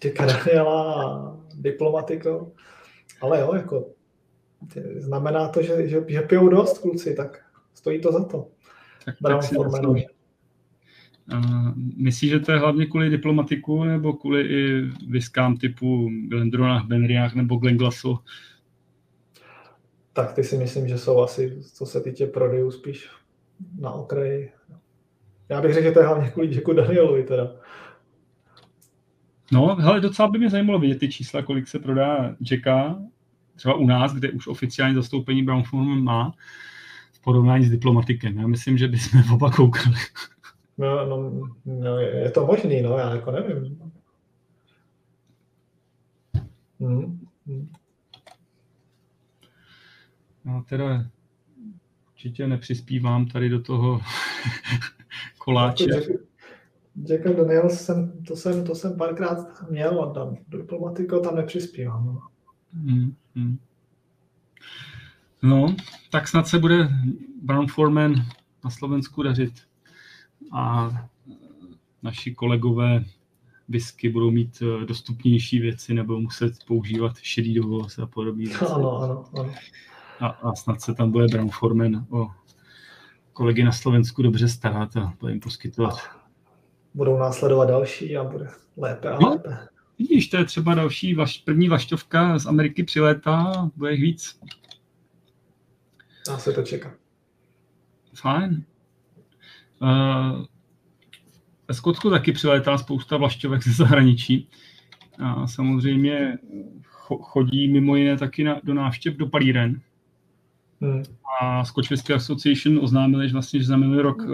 Děka 0.01 0.25
Daniela 0.25 1.03
a 1.03 1.37
Diplomatiko. 1.55 2.51
Ale 3.21 3.39
jo, 3.39 3.53
jako 3.55 3.85
znamená 4.95 5.47
to, 5.47 5.61
že, 5.61 5.87
že, 5.87 6.03
že 6.07 6.21
pijou 6.21 6.49
dost 6.49 6.77
kluci, 6.77 7.15
tak 7.15 7.45
stojí 7.73 8.01
to 8.01 8.11
za 8.11 8.23
to. 8.23 8.47
Tak, 9.05 9.15
tak 9.23 9.43
si 9.43 9.55
myslíš, 11.95 12.31
že 12.31 12.39
to 12.39 12.51
je 12.51 12.59
hlavně 12.59 12.85
kvůli 12.85 13.09
diplomatiku 13.09 13.83
nebo 13.83 14.13
kvůli 14.13 14.41
i 14.41 14.81
viskám 15.07 15.57
typu 15.57 16.09
Glendronach, 16.27 16.85
Benriach 16.85 17.35
nebo 17.35 17.55
Glenglasu? 17.55 18.19
tak 20.13 20.33
ty 20.33 20.43
si 20.43 20.57
myslím, 20.57 20.87
že 20.87 20.97
jsou 20.97 21.21
asi, 21.21 21.57
co 21.73 21.85
se 21.85 22.01
týče 22.01 22.25
prodejů, 22.25 22.71
spíš 22.71 23.09
na 23.79 23.91
okraji. 23.91 24.51
Já 25.49 25.61
bych 25.61 25.73
řekl, 25.73 25.87
že 25.87 25.91
to 25.91 25.99
je 25.99 26.05
hlavně 26.05 26.29
kvůli 26.29 26.55
Jacku 26.55 26.73
Danielovi 26.73 27.23
teda. 27.23 27.51
No, 29.51 29.75
hele, 29.75 30.01
docela 30.01 30.27
by 30.27 30.37
mě 30.37 30.49
zajímalo 30.49 30.79
vidět 30.79 30.99
ty 30.99 31.09
čísla, 31.09 31.41
kolik 31.41 31.67
se 31.67 31.79
prodá 31.79 32.35
Jacka, 32.51 32.99
třeba 33.55 33.75
u 33.75 33.85
nás, 33.85 34.13
kde 34.13 34.31
už 34.31 34.47
oficiální 34.47 34.95
zastoupení 34.95 35.43
Brown 35.43 35.63
Forman 35.63 36.03
má, 36.03 36.33
v 37.13 37.21
porovnání 37.21 37.65
s 37.65 37.71
diplomatikem. 37.71 38.37
Já 38.37 38.47
myslím, 38.47 38.77
že 38.77 38.87
bychom 38.87 39.33
oba 39.33 39.51
koukali. 39.51 39.95
No, 40.77 41.05
no, 41.05 41.47
no, 41.65 41.97
je 41.99 42.31
to 42.31 42.45
možný, 42.45 42.81
no, 42.81 42.97
já 42.97 43.15
jako 43.15 43.31
nevím. 43.31 43.91
Hmm. 46.79 47.27
Hmm. 47.47 47.71
No, 50.45 50.63
teda 50.69 51.05
určitě 52.11 52.47
nepřispívám 52.47 53.25
tady 53.25 53.49
do 53.49 53.61
toho 53.61 54.01
koláče. 55.37 55.85
Jack 57.03 57.23
Daniels 57.23 57.85
jsem, 57.85 58.23
to 58.27 58.35
jsem, 58.35 58.65
to 58.65 58.75
jsem 58.75 58.97
párkrát 58.97 59.69
měl 59.69 60.03
a 60.03 60.13
tam 60.13 60.37
diplomatiko 60.47 61.19
tam 61.19 61.35
nepřispívám. 61.35 62.05
No. 62.05 62.21
Hmm, 62.73 63.15
hmm. 63.35 63.57
no, 65.41 65.75
tak 66.11 66.27
snad 66.27 66.47
se 66.47 66.59
bude 66.59 66.89
Brown 67.41 67.67
Foreman 67.67 68.15
na 68.63 68.69
Slovensku 68.69 69.23
dařit 69.23 69.53
a 70.53 70.91
naši 72.03 72.35
kolegové 72.35 73.03
whisky 73.69 74.09
budou 74.09 74.31
mít 74.31 74.61
eh, 74.61 74.85
dostupnější 74.85 75.59
věci 75.59 75.93
nebo 75.93 76.19
muset 76.19 76.53
používat 76.67 77.17
šedý 77.21 77.53
dovoz 77.53 77.99
a 77.99 78.05
podobně. 78.05 78.55
Ano, 78.75 79.01
ano, 79.01 79.25
ano. 79.39 79.53
A, 80.19 80.27
a 80.27 80.55
snad 80.55 80.81
se 80.81 80.93
tam 80.93 81.11
bude 81.11 81.27
Brown 81.27 81.49
Foreman 81.49 82.05
o 82.09 82.27
kolegy 83.33 83.63
na 83.63 83.71
Slovensku 83.71 84.21
dobře 84.21 84.47
starat 84.47 84.97
a 84.97 85.13
bude 85.19 85.31
jim 85.31 85.39
poskytovat. 85.39 85.95
Budou 86.93 87.17
následovat 87.17 87.65
další 87.65 88.17
a 88.17 88.23
bude 88.23 88.47
lépe 88.77 89.09
a 89.09 89.19
no, 89.19 89.29
lépe. 89.29 89.57
Vidíš, 89.99 90.27
to 90.27 90.37
je 90.37 90.45
třeba 90.45 90.75
další, 90.75 91.15
vaš, 91.15 91.37
první 91.37 91.69
vaštovka 91.69 92.39
z 92.39 92.45
Ameriky 92.45 92.83
přilétá, 92.83 93.69
bude 93.75 93.91
jich 93.91 94.01
víc. 94.01 94.39
Dá 96.27 96.37
se 96.37 96.53
to 96.53 96.63
čeká. 96.63 96.93
Fajn. 98.15 98.63
Uh, 99.83 100.45
ve 101.67 101.73
Skotsku 101.73 102.09
taky 102.09 102.31
přilétá 102.31 102.77
spousta 102.77 103.17
vlašťovek 103.17 103.63
ze 103.63 103.73
zahraničí. 103.73 104.47
A 105.19 105.47
samozřejmě 105.47 106.37
chodí 107.03 107.67
mimo 107.67 107.95
jiné 107.95 108.17
taky 108.17 108.43
na, 108.43 108.61
do 108.63 108.73
návštěv 108.73 109.15
do 109.15 109.27
palíren. 109.27 109.81
Hmm. 110.81 111.03
A 111.41 111.65
Scotch 111.65 111.89
Whisky 111.89 112.13
Association 112.13 112.79
oznámili, 112.81 113.27
že 113.27 113.33
vlastně 113.33 113.59
že 113.59 113.65
za 113.65 113.77
minulý 113.77 113.99
rok 113.99 114.17
uh, 114.17 114.29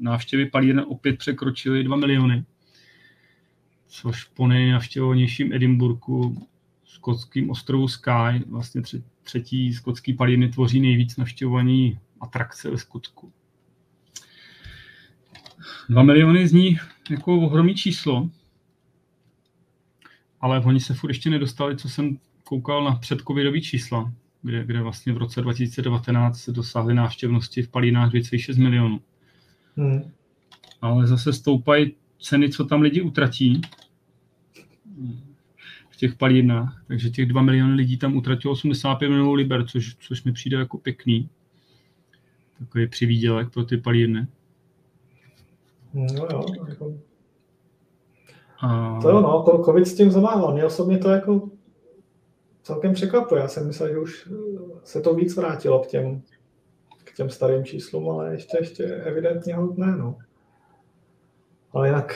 návštěvy 0.00 0.46
palíren 0.46 0.84
opět 0.88 1.18
překročily 1.18 1.84
2 1.84 1.96
miliony. 1.96 2.44
Což 3.86 4.24
po 4.24 4.46
nejnavštěvovanějším 4.46 5.52
Edinburgu, 5.52 6.46
skotským 6.84 7.50
ostrovu 7.50 7.88
Sky, 7.88 8.44
vlastně 8.46 8.82
třetí 9.22 9.74
skotský 9.74 10.14
palírny 10.14 10.48
tvoří 10.48 10.80
nejvíc 10.80 11.16
navštěvovaný 11.16 11.98
atrakce 12.20 12.70
ve 12.70 12.78
Skotsku. 12.78 13.32
2 15.88 16.02
miliony 16.02 16.48
zní 16.48 16.78
jako 17.10 17.36
ohromný 17.36 17.74
číslo, 17.74 18.30
ale 20.40 20.60
oni 20.60 20.80
se 20.80 20.94
furt 20.94 21.10
ještě 21.10 21.30
nedostali, 21.30 21.76
co 21.76 21.88
jsem 21.88 22.18
koukal 22.44 22.84
na 22.84 22.94
předcovidový 22.94 23.62
čísla, 23.62 24.12
kde, 24.42 24.64
kde 24.64 24.82
vlastně 24.82 25.12
v 25.12 25.16
roce 25.16 25.42
2019 25.42 26.38
se 26.38 26.52
dosáhly 26.52 26.94
návštěvnosti 26.94 27.62
v 27.62 27.68
Palínách 27.68 28.12
2,6 28.12 28.62
milionů. 28.62 29.00
Hmm. 29.76 30.10
Ale 30.80 31.06
zase 31.06 31.32
stoupají 31.32 31.94
ceny, 32.20 32.50
co 32.50 32.64
tam 32.64 32.82
lidi 32.82 33.00
utratí 33.02 33.60
v 35.90 35.96
těch 35.96 36.14
palínách. 36.14 36.84
Takže 36.86 37.10
těch 37.10 37.26
2 37.26 37.42
miliony 37.42 37.74
lidí 37.74 37.96
tam 37.96 38.16
utratilo 38.16 38.52
85 38.52 39.08
milionů 39.08 39.34
liber, 39.34 39.66
což, 39.66 39.96
což 40.00 40.24
mi 40.24 40.32
přijde 40.32 40.56
jako 40.56 40.78
pěkný. 40.78 41.28
Takový 42.58 42.86
přivídělek 42.88 43.50
pro 43.50 43.64
ty 43.64 43.76
palírny. 43.76 44.26
No 45.98 46.26
jo, 46.32 46.44
jako... 46.68 46.94
A... 48.60 48.98
To 49.02 49.10
jo, 49.10 49.20
no, 49.20 49.62
COVID 49.64 49.86
s 49.86 49.94
tím 49.94 50.10
zamáhal. 50.10 50.52
Mě 50.52 50.64
osobně 50.64 50.98
to 50.98 51.10
jako 51.10 51.48
celkem 52.62 52.92
překvapuje. 52.92 53.40
Já 53.40 53.48
jsem 53.48 53.66
myslel, 53.66 53.88
že 53.88 53.98
už 53.98 54.28
se 54.84 55.00
to 55.00 55.14
víc 55.14 55.36
vrátilo 55.36 55.80
k 55.80 55.86
těm, 55.86 56.22
k 57.04 57.16
těm 57.16 57.30
starým 57.30 57.64
číslům, 57.64 58.10
ale 58.10 58.32
ještě, 58.32 58.58
ještě 58.60 58.84
evidentně 58.84 59.54
hodně, 59.54 59.86
no. 59.86 60.18
Ale 61.72 61.88
jinak 61.88 62.14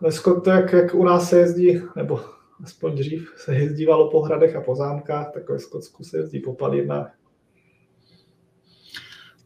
dneska 0.00 0.40
to, 0.40 0.50
jak, 0.50 0.72
jak 0.72 0.94
u 0.94 1.04
nás 1.04 1.28
se 1.28 1.38
jezdí, 1.38 1.82
nebo 1.96 2.20
aspoň 2.64 2.94
dřív 2.94 3.34
se 3.36 3.54
jezdívalo 3.54 4.10
po 4.10 4.20
hradech 4.20 4.56
a 4.56 4.60
po 4.60 4.74
zámkách, 4.74 5.30
tak 5.34 5.50
ve 5.50 5.58
Skotsku 5.58 6.04
se 6.04 6.16
jezdí 6.16 6.40
po 6.40 6.54
palírnách. 6.54 7.14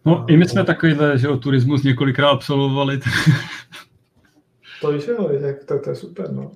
No, 0.06 0.24
i 0.28 0.36
my 0.36 0.48
jsme 0.48 0.64
takovýhle, 0.64 1.18
že 1.18 1.28
o 1.28 1.36
turismus 1.36 1.82
několikrát 1.82 2.30
absolvovali. 2.30 3.00
to 4.80 4.92
víš, 4.92 5.06
jo, 5.06 5.30
to, 5.68 5.78
to 5.78 5.90
je 5.90 5.96
super, 5.96 6.32
no. 6.32 6.52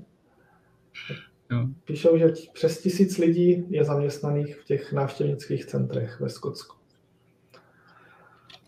Jo. 1.50 1.66
Píšou, 1.84 2.18
že 2.18 2.32
přes 2.52 2.82
tisíc 2.82 3.18
lidí 3.18 3.64
je 3.70 3.84
zaměstnaných 3.84 4.56
v 4.56 4.64
těch 4.64 4.92
návštěvnických 4.92 5.64
centrech 5.64 6.20
ve 6.20 6.28
Skotsku. 6.28 6.76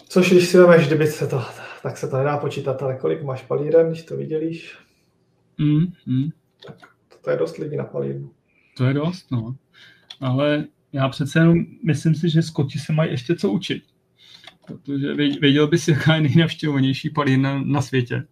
Což 0.08 0.30
když 0.30 0.48
si 0.48 0.58
vezmeš, 0.58 0.86
kdyby 0.86 1.06
se 1.06 1.26
to, 1.26 1.42
tak 1.82 1.96
se 1.96 2.08
to 2.08 2.16
nedá 2.16 2.38
počítat, 2.38 2.82
ale 2.82 2.96
kolik 2.96 3.22
máš 3.22 3.42
palíren, 3.42 3.88
když 3.88 4.02
to 4.02 4.16
vidělíš, 4.16 4.78
mm, 5.58 5.86
mm. 6.06 6.30
tak 6.66 6.76
to, 7.08 7.16
to 7.24 7.30
je 7.30 7.36
dost 7.36 7.56
lidí 7.56 7.76
na 7.76 7.84
palírnu. 7.84 8.30
To 8.76 8.84
je 8.84 8.94
dost, 8.94 9.30
no. 9.30 9.56
Ale 10.20 10.64
já 10.92 11.08
přece 11.08 11.38
jenom 11.38 11.58
myslím 11.84 12.14
si, 12.14 12.30
že 12.30 12.42
Skoti 12.42 12.78
se 12.78 12.92
mají 12.92 13.10
ještě 13.10 13.36
co 13.36 13.50
učit. 13.50 13.91
Protože 14.66 15.14
věděl 15.14 15.66
bys, 15.66 15.88
jaká 15.88 16.14
je 16.14 16.20
nejnavštěvovanější 16.20 17.10
palírna 17.10 17.62
na 17.64 17.82
světě. 17.82 18.24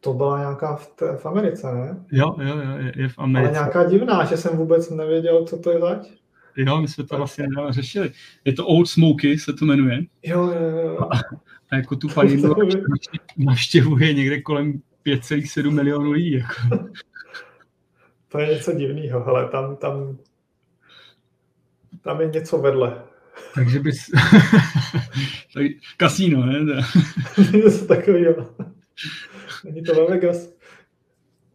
To 0.00 0.14
byla 0.14 0.38
nějaká 0.38 0.76
v, 0.76 0.86
té, 0.86 1.16
v 1.16 1.26
Americe, 1.26 1.74
ne? 1.74 2.04
Jo, 2.12 2.36
jo, 2.40 2.56
jo, 2.56 2.78
je, 2.78 2.92
je 2.96 3.08
v 3.08 3.18
Americe. 3.18 3.48
Ale 3.48 3.58
nějaká 3.58 3.90
divná, 3.90 4.24
že 4.24 4.36
jsem 4.36 4.56
vůbec 4.56 4.90
nevěděl, 4.90 5.44
co 5.44 5.58
to 5.58 5.70
je 5.70 5.80
zač. 5.80 6.08
Jo, 6.56 6.80
my 6.80 6.88
jsme 6.88 7.04
to 7.04 7.16
vlastně 7.16 7.46
nedávno 7.48 7.72
řešili. 7.72 8.12
Je 8.44 8.52
to 8.52 8.66
Old 8.66 8.88
Smoky, 8.88 9.38
se 9.38 9.52
to 9.52 9.64
jmenuje. 9.64 9.98
Jo, 10.22 10.44
jo, 10.44 10.78
jo. 10.78 10.98
A, 11.00 11.16
a 11.70 11.76
jako 11.76 11.96
tu 11.96 12.08
palírnu 12.08 12.54
navštěvuje 13.36 14.12
někde 14.14 14.40
kolem 14.40 14.72
5,7 15.06 15.70
milionů 15.70 16.10
lidí. 16.10 16.32
Jako. 16.32 16.88
To 18.28 18.38
je 18.38 18.54
něco 18.54 18.72
divného, 18.72 19.26
ale 19.26 19.48
tam, 19.48 19.76
tam, 19.76 20.18
tam 22.00 22.20
je 22.20 22.28
něco 22.28 22.58
vedle. 22.58 23.02
Takže 23.54 23.80
bys... 23.80 23.98
Kasíno, 25.96 26.46
ne? 26.46 26.58
Něco 27.52 27.86
takového. 27.86 28.54
Není 29.64 29.82
to 29.82 29.94
ve 29.94 30.06
Vegas. 30.06 30.54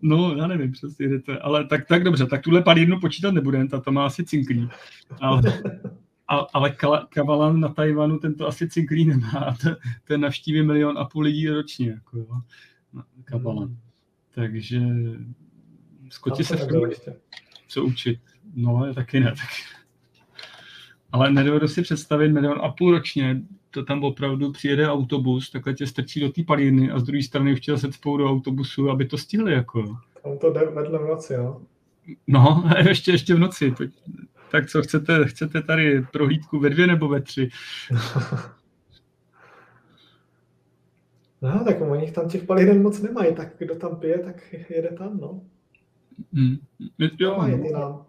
No, 0.01 0.36
já 0.36 0.47
nevím 0.47 0.71
přesně, 0.71 1.07
kde 1.07 1.19
to 1.19 1.32
je. 1.32 1.39
Ale 1.39 1.67
tak, 1.67 1.88
tak 1.88 2.03
dobře, 2.03 2.25
tak 2.25 2.41
tuhle 2.41 2.61
palírnu 2.61 2.99
počítat 2.99 3.32
nebudeme, 3.34 3.67
ta 3.67 3.80
to 3.80 3.91
má 3.91 4.05
asi 4.05 4.25
cinklí. 4.25 4.69
Ale, 5.21 5.41
ale, 6.28 6.47
ale 6.53 6.75
Kavalan 7.09 7.59
na 7.59 7.69
Tajvanu 7.69 8.19
tento 8.19 8.47
asi 8.47 8.69
cinklí 8.69 9.05
nemá. 9.05 9.55
To, 9.63 9.69
ten 10.03 10.21
navštíví 10.21 10.63
milion 10.63 10.97
a 10.97 11.05
půl 11.05 11.23
lidí 11.23 11.49
ročně. 11.49 11.89
Jako, 11.89 12.17
jo. 12.17 12.28
Kavalan. 13.23 13.67
Hmm. 13.67 13.78
Takže 14.36 14.82
Skoti 16.09 16.43
se 16.43 16.57
co 17.67 17.84
učit. 17.84 18.19
No, 18.55 18.86
je 18.86 18.93
taky 18.93 19.19
ne. 19.19 19.32
Tak. 19.32 19.49
Ale 21.11 21.31
nedovedu 21.31 21.67
si 21.67 21.81
představit 21.81 22.29
milion 22.29 22.59
a 22.61 22.69
půl 22.69 22.91
ročně 22.91 23.41
to 23.71 23.85
tam 23.85 24.03
opravdu 24.03 24.51
přijede 24.51 24.89
autobus, 24.89 25.49
takhle 25.49 25.73
tě 25.73 25.87
strčí 25.87 26.19
do 26.19 26.29
té 26.29 26.43
palírny 26.43 26.91
a 26.91 26.99
z 26.99 27.03
druhé 27.03 27.23
strany 27.23 27.53
už 27.53 27.59
tě 27.59 27.71
zase 27.71 27.93
spou 27.93 28.17
do 28.17 28.29
autobusu, 28.29 28.89
aby 28.89 29.05
to 29.05 29.17
stihli. 29.17 29.53
Jako. 29.53 29.97
Tam 30.23 30.37
to 30.37 30.53
jde 30.53 30.65
vedle 30.65 30.99
v 30.99 31.07
noci, 31.07 31.33
jo? 31.33 31.61
No, 32.27 32.69
ještě, 32.87 33.11
ještě 33.11 33.35
v 33.35 33.39
noci. 33.39 33.73
Tak 34.51 34.69
co, 34.69 34.81
chcete, 34.81 35.25
chcete 35.25 35.61
tady 35.61 36.01
prohlídku 36.01 36.59
ve 36.59 36.69
dvě 36.69 36.87
nebo 36.87 37.07
ve 37.07 37.21
tři? 37.21 37.49
No, 41.41 41.63
tak 41.65 41.81
oni 41.81 42.11
tam 42.11 42.29
těch 42.29 42.43
palíren 42.43 42.81
moc 42.81 43.01
nemají, 43.01 43.35
tak 43.35 43.47
kdo 43.57 43.75
tam 43.75 43.95
pije, 43.95 44.19
tak 44.19 44.53
jede 44.69 44.89
tam, 44.89 45.17
no. 45.17 45.41
Hmm. 46.33 46.57
Jo, 47.19 47.47
no. 47.73 48.05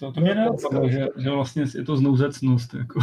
To, 0.00 0.12
to 0.12 0.20
mě 0.20 0.34
nenapadlo, 0.34 0.88
že, 0.88 1.06
že 1.16 1.30
vlastně 1.30 1.64
je 1.74 1.84
to 1.84 1.96
znouzecnost. 1.96 2.74
Jako. 2.74 3.00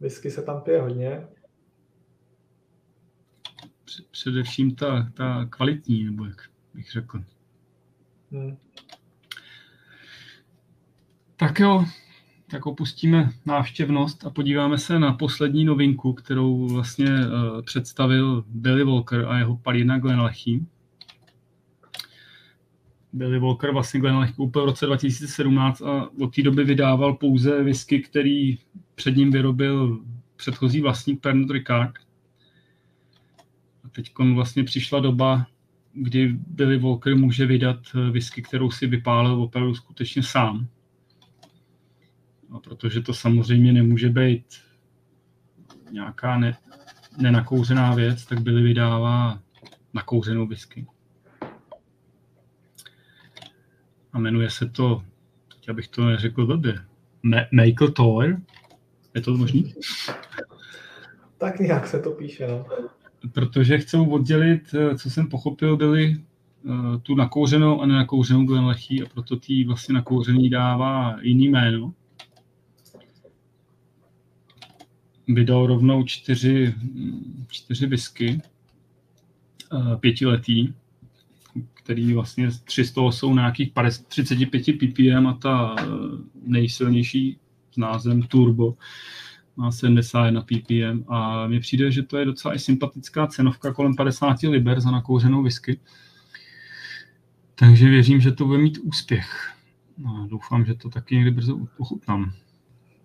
Whisky 0.00 0.30
se 0.30 0.42
tam 0.42 0.60
pije 0.60 0.80
hodně. 0.80 1.26
Především 4.10 4.74
ta, 4.74 5.10
ta 5.14 5.46
kvalitní, 5.50 6.04
nebo 6.04 6.24
jak 6.24 6.42
bych 6.74 6.92
řekl. 6.92 7.24
Hmm. 8.32 8.56
Tak 11.36 11.60
jo, 11.60 11.84
tak 12.50 12.66
opustíme 12.66 13.30
návštěvnost 13.46 14.26
a 14.26 14.30
podíváme 14.30 14.78
se 14.78 14.98
na 14.98 15.12
poslední 15.12 15.64
novinku, 15.64 16.12
kterou 16.12 16.68
vlastně 16.68 17.06
uh, 17.06 17.62
představil 17.62 18.44
Billy 18.48 18.84
Walker 18.84 19.24
a 19.24 19.38
jeho 19.38 19.56
palina 19.56 19.98
Glenn 19.98 20.20
Lechy. 20.20 20.66
Billy 23.12 23.38
Walker 23.38 23.72
vlastně 23.72 24.00
Glenn 24.00 24.16
Lechy 24.16 24.32
koupil 24.32 24.62
v 24.62 24.66
roce 24.66 24.86
2017 24.86 25.82
a 25.82 26.10
od 26.20 26.34
té 26.34 26.42
doby 26.42 26.64
vydával 26.64 27.14
pouze 27.14 27.62
whisky, 27.62 28.00
který 28.00 28.58
před 28.94 29.16
ním 29.16 29.30
vyrobil 29.30 30.04
předchozí 30.36 30.80
vlastník 30.80 31.20
Pernod 31.20 31.50
Ricard. 31.50 31.92
A 33.84 33.88
teď 33.88 34.12
vlastně 34.34 34.64
přišla 34.64 35.00
doba, 35.00 35.46
kdy 35.92 36.36
Billy 36.46 36.78
Walker 36.78 37.16
může 37.16 37.46
vydat 37.46 37.78
whisky, 38.10 38.42
kterou 38.42 38.70
si 38.70 38.86
vypálil 38.86 39.42
opravdu 39.42 39.74
skutečně 39.74 40.22
sám. 40.22 40.66
A 42.50 42.58
protože 42.58 43.00
to 43.00 43.14
samozřejmě 43.14 43.72
nemůže 43.72 44.08
být 44.08 44.44
nějaká 45.90 46.38
ne, 46.38 46.56
nenakouřená 47.18 47.94
věc, 47.94 48.26
tak 48.26 48.40
Billy 48.40 48.62
vydává 48.62 49.40
nakouřenou 49.94 50.46
whisky. 50.46 50.86
A 54.12 54.18
jmenuje 54.18 54.50
se 54.50 54.68
to, 54.68 55.02
teď 55.48 55.68
abych 55.68 55.88
to 55.88 56.04
neřekl 56.04 56.46
blbě, 56.46 56.74
Michael 57.52 57.90
Tower. 57.90 58.40
Je 59.14 59.20
to 59.20 59.36
možný? 59.36 59.74
Tak 61.38 61.60
nějak 61.60 61.86
se 61.86 62.00
to 62.00 62.10
píše, 62.10 62.46
no 62.46 62.66
protože 63.32 63.78
chcou 63.78 64.10
oddělit, 64.10 64.74
eh, 64.74 64.98
co 64.98 65.10
jsem 65.10 65.28
pochopil, 65.28 65.76
byli 65.76 66.16
eh, 66.16 66.98
tu 67.02 67.14
nakouřenou 67.14 67.80
a 67.80 67.86
nenakouřenou 67.86 68.44
Glenlechí 68.44 69.02
a 69.02 69.06
proto 69.06 69.36
tý 69.36 69.64
vlastně 69.64 69.94
nakouřený 69.94 70.50
dává 70.50 71.16
jiný 71.22 71.48
jméno. 71.48 71.94
Vydal 75.28 75.66
rovnou 75.66 76.04
čtyři, 76.04 76.74
čtyři 77.48 77.86
whisky, 77.86 78.40
eh, 79.72 79.96
pětiletý, 79.96 80.74
který 81.82 82.14
vlastně 82.14 82.48
tři 82.64 82.84
z 82.84 82.92
toho 82.92 83.12
jsou 83.12 83.34
nějakých 83.34 83.72
35 84.08 84.62
ppm 84.78 85.26
a 85.26 85.38
ta 85.42 85.76
nejsilnější 86.42 87.38
s 87.72 87.76
názvem 87.76 88.22
Turbo 88.22 88.74
má 89.56 89.72
71 89.72 90.42
ppm 90.42 91.04
a 91.08 91.46
mně 91.46 91.60
přijde, 91.60 91.90
že 91.90 92.02
to 92.02 92.18
je 92.18 92.24
docela 92.24 92.54
i 92.54 92.58
sympatická 92.58 93.26
cenovka 93.26 93.72
kolem 93.72 93.94
50 93.94 94.42
liber 94.42 94.80
za 94.80 94.90
nakouřenou 94.90 95.42
whisky. 95.42 95.80
Takže 97.54 97.88
věřím, 97.88 98.20
že 98.20 98.32
to 98.32 98.44
bude 98.44 98.58
mít 98.58 98.78
úspěch. 98.82 99.52
No, 99.98 100.26
doufám, 100.30 100.64
že 100.64 100.74
to 100.74 100.90
taky 100.90 101.14
někdy 101.16 101.30
brzo 101.30 101.58
ochutnám. 101.78 102.32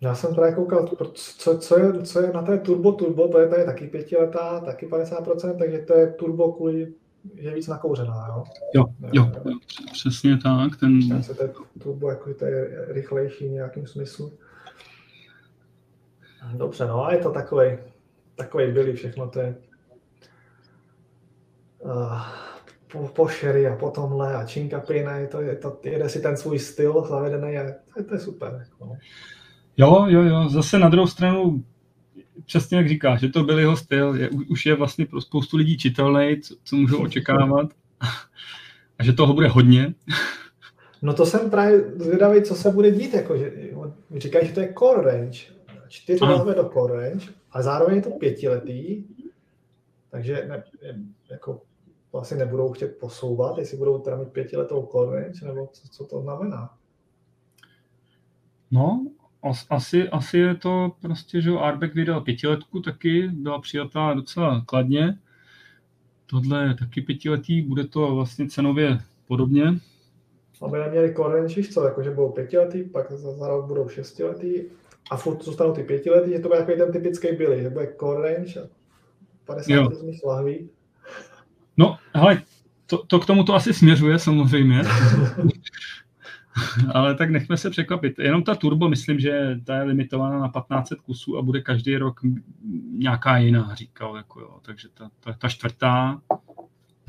Já 0.01 0.15
jsem 0.15 0.36
právě 0.36 0.55
koukal, 0.55 0.89
co, 1.13 1.57
co, 1.57 1.80
je, 1.80 2.01
co 2.01 2.21
je 2.21 2.32
na 2.34 2.41
té 2.41 2.57
turbo 2.57 2.91
turbo, 2.91 3.28
to 3.28 3.39
je 3.39 3.49
tady 3.49 3.65
taky 3.65 3.88
pětiletá, 3.88 4.59
taky 4.59 4.88
50%, 4.88 5.57
takže 5.57 5.78
to 5.78 5.93
je 5.93 6.07
turbo 6.07 6.51
kvůli, 6.53 6.93
je 7.36 7.55
víc 7.55 7.68
nakouřená, 7.68 8.28
jo? 8.28 8.43
Jo, 8.76 8.86
jo, 9.13 9.32
jo 9.45 9.57
přesně 9.91 10.38
tak. 10.38 10.80
Ten... 10.80 11.24
Se 11.24 11.34
to 11.34 11.43
je 11.43 11.49
turbo, 11.84 12.09
jako 12.09 12.34
to 12.34 12.45
je 12.45 12.86
rychlejší 12.88 13.47
v 13.47 13.51
nějakým 13.51 13.88
smyslu. 13.88 14.32
Dobře, 16.53 16.86
no 16.88 17.05
a 17.05 17.13
je 17.13 17.20
to 17.20 17.32
takový, 17.32 17.78
takový 18.36 18.72
byli 18.72 18.93
všechno, 18.93 19.30
to 19.30 19.39
je 19.39 19.55
uh, 21.80 22.22
po, 22.91 23.07
po 23.07 23.28
sherry 23.28 23.68
a 23.68 23.76
po 23.76 23.91
tomhle 23.91 24.36
a 24.36 24.45
činkapina, 24.45 25.18
je 25.18 25.28
to, 25.28 25.41
je 25.41 25.55
to, 25.55 25.80
jede 25.84 26.09
si 26.09 26.22
ten 26.22 26.38
svůj 26.38 26.59
styl 26.59 27.05
zavedený 27.09 27.57
a 27.57 27.63
to, 27.95 28.03
to 28.03 28.13
je 28.13 28.20
super. 28.20 28.68
No. 28.82 28.97
Jo, 29.78 30.05
jo, 30.07 30.22
jo, 30.22 30.49
zase 30.49 30.80
na 30.80 30.89
druhou 30.89 31.07
stranu 31.07 31.63
přesně 32.47 32.77
jak 32.77 32.87
říkáš, 32.87 33.19
že 33.19 33.29
to 33.29 33.43
byl 33.43 33.59
jeho 33.59 33.77
styl, 33.77 34.15
je, 34.15 34.29
už 34.29 34.65
je 34.65 34.75
vlastně 34.75 35.05
pro 35.05 35.21
spoustu 35.21 35.57
lidí 35.57 35.77
čitelný, 35.77 36.41
co, 36.41 36.55
co 36.63 36.75
můžou 36.75 37.03
očekávat. 37.03 37.69
A 38.99 39.03
že 39.03 39.13
toho 39.13 39.33
bude 39.33 39.47
hodně. 39.47 39.93
No 41.01 41.13
to 41.13 41.25
jsem 41.25 41.49
právě 41.49 41.91
zvědavý, 41.95 42.41
co 42.41 42.55
se 42.55 42.71
bude 42.71 42.91
dít, 42.91 43.13
jako, 43.13 43.37
že 43.37 43.71
říkají, 44.17 44.47
že 44.47 44.53
to 44.53 44.59
je 44.59 44.73
core 44.79 45.11
range, 45.11 45.39
čtyři 45.87 46.25
vezme 46.25 46.55
do 46.55 46.69
core 46.73 47.09
range 47.09 47.27
a 47.51 47.61
zároveň 47.61 47.95
je 47.95 48.01
to 48.01 48.09
pětiletý, 48.09 49.03
takže 50.09 50.45
ne, 50.47 50.63
jako 51.29 51.61
vlastně 52.11 52.37
nebudou 52.37 52.71
chtět 52.71 52.97
posouvat, 52.99 53.57
jestli 53.57 53.77
budou 53.77 53.99
teda 53.99 54.17
mít 54.17 54.29
pětiletou 54.29 54.89
core 54.91 55.21
range, 55.21 55.45
nebo 55.45 55.69
co, 55.73 55.87
co 55.87 56.05
to 56.05 56.21
znamená. 56.21 56.77
No, 58.71 59.05
asi, 59.69 60.09
asi 60.09 60.38
je 60.38 60.55
to 60.55 60.91
prostě, 61.01 61.41
že 61.41 61.51
Arbeck 61.51 61.95
vydal 61.95 62.21
pětiletku 62.21 62.79
taky, 62.79 63.27
byla 63.27 63.61
přijatá 63.61 64.13
docela 64.13 64.63
kladně. 64.65 65.17
Tohle 66.25 66.63
je 66.67 66.73
taky 66.73 67.01
pětiletý, 67.01 67.61
bude 67.61 67.88
to 67.88 68.15
vlastně 68.15 68.49
cenově 68.49 68.99
podobně. 69.27 69.63
Aby 70.61 70.77
neměli 70.77 71.15
range, 71.27 71.63
co, 71.63 71.85
jakože 71.85 72.11
budou 72.11 72.29
pětiletý, 72.29 72.83
pak 72.83 73.11
za 73.11 73.47
rok 73.47 73.65
budou 73.65 73.89
šestiletý 73.89 74.61
a 75.09 75.17
furt 75.17 75.43
zůstanou 75.43 75.73
ty 75.73 75.83
pětiletí, 75.83 76.31
že 76.31 76.39
to 76.39 76.47
bude 76.47 76.59
takový 76.59 76.77
ten 76.77 76.91
typický 76.91 77.27
Billy, 77.31 77.61
že 77.61 77.69
bude 77.69 77.93
core 77.99 78.33
range 78.33 78.59
a 78.59 78.67
50 79.45 79.73
různých 79.73 80.23
lahví. 80.23 80.69
No, 81.77 81.97
hele, 82.15 82.41
to, 82.85 82.97
to 83.05 83.19
k 83.19 83.25
tomu 83.25 83.43
to 83.43 83.55
asi 83.55 83.73
směřuje 83.73 84.19
samozřejmě. 84.19 84.81
Ale 86.93 87.15
tak 87.15 87.29
nechme 87.29 87.57
se 87.57 87.69
překvapit. 87.69 88.19
Jenom 88.19 88.43
ta 88.43 88.55
turbo, 88.55 88.89
myslím, 88.89 89.19
že 89.19 89.59
ta 89.63 89.75
je 89.75 89.83
limitovaná 89.83 90.39
na 90.39 90.47
1500 90.47 91.01
kusů 91.01 91.37
a 91.37 91.41
bude 91.41 91.61
každý 91.61 91.97
rok 91.97 92.19
nějaká 92.91 93.37
jiná, 93.37 93.75
říkal. 93.75 94.17
Jako 94.17 94.39
jo. 94.39 94.59
Takže 94.61 94.87
ta, 94.93 95.09
ta, 95.19 95.33
ta 95.33 95.49
čtvrtá, 95.49 96.21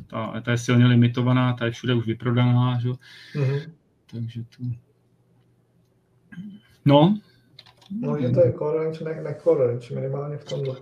ta, 0.06 0.40
ta 0.40 0.50
je 0.50 0.58
silně 0.58 0.86
limitovaná, 0.86 1.52
ta 1.52 1.64
je 1.64 1.70
všude 1.70 1.94
už 1.94 2.06
vyprodaná. 2.06 2.80
Že? 2.80 2.88
Mm-hmm. 2.88 3.70
Takže 4.06 4.42
to... 4.42 4.64
No, 6.84 7.18
No, 7.90 8.20
že 8.20 8.28
to 8.28 8.40
je 8.40 8.52
core 8.52 8.92
ne, 9.04 9.22
ne 9.22 10.00
minimálně 10.00 10.36
v 10.36 10.44
tomhle. 10.44 10.76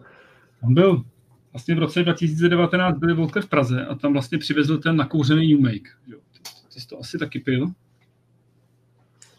On 0.63 0.75
byl 0.75 1.05
vlastně 1.53 1.75
v 1.75 1.79
roce 1.79 2.03
2019 2.03 2.99
byli 2.99 3.15
Volker 3.15 3.43
v 3.43 3.49
Praze 3.49 3.87
a 3.87 3.95
tam 3.95 4.13
vlastně 4.13 4.39
přivezl 4.39 4.79
ten 4.79 4.97
nakouřený 4.97 5.57
U-Make. 5.57 5.89
Ty 6.75 6.81
jsi 6.81 6.87
to 6.87 6.99
asi 7.01 7.19
taky 7.19 7.41
pil? 7.41 7.67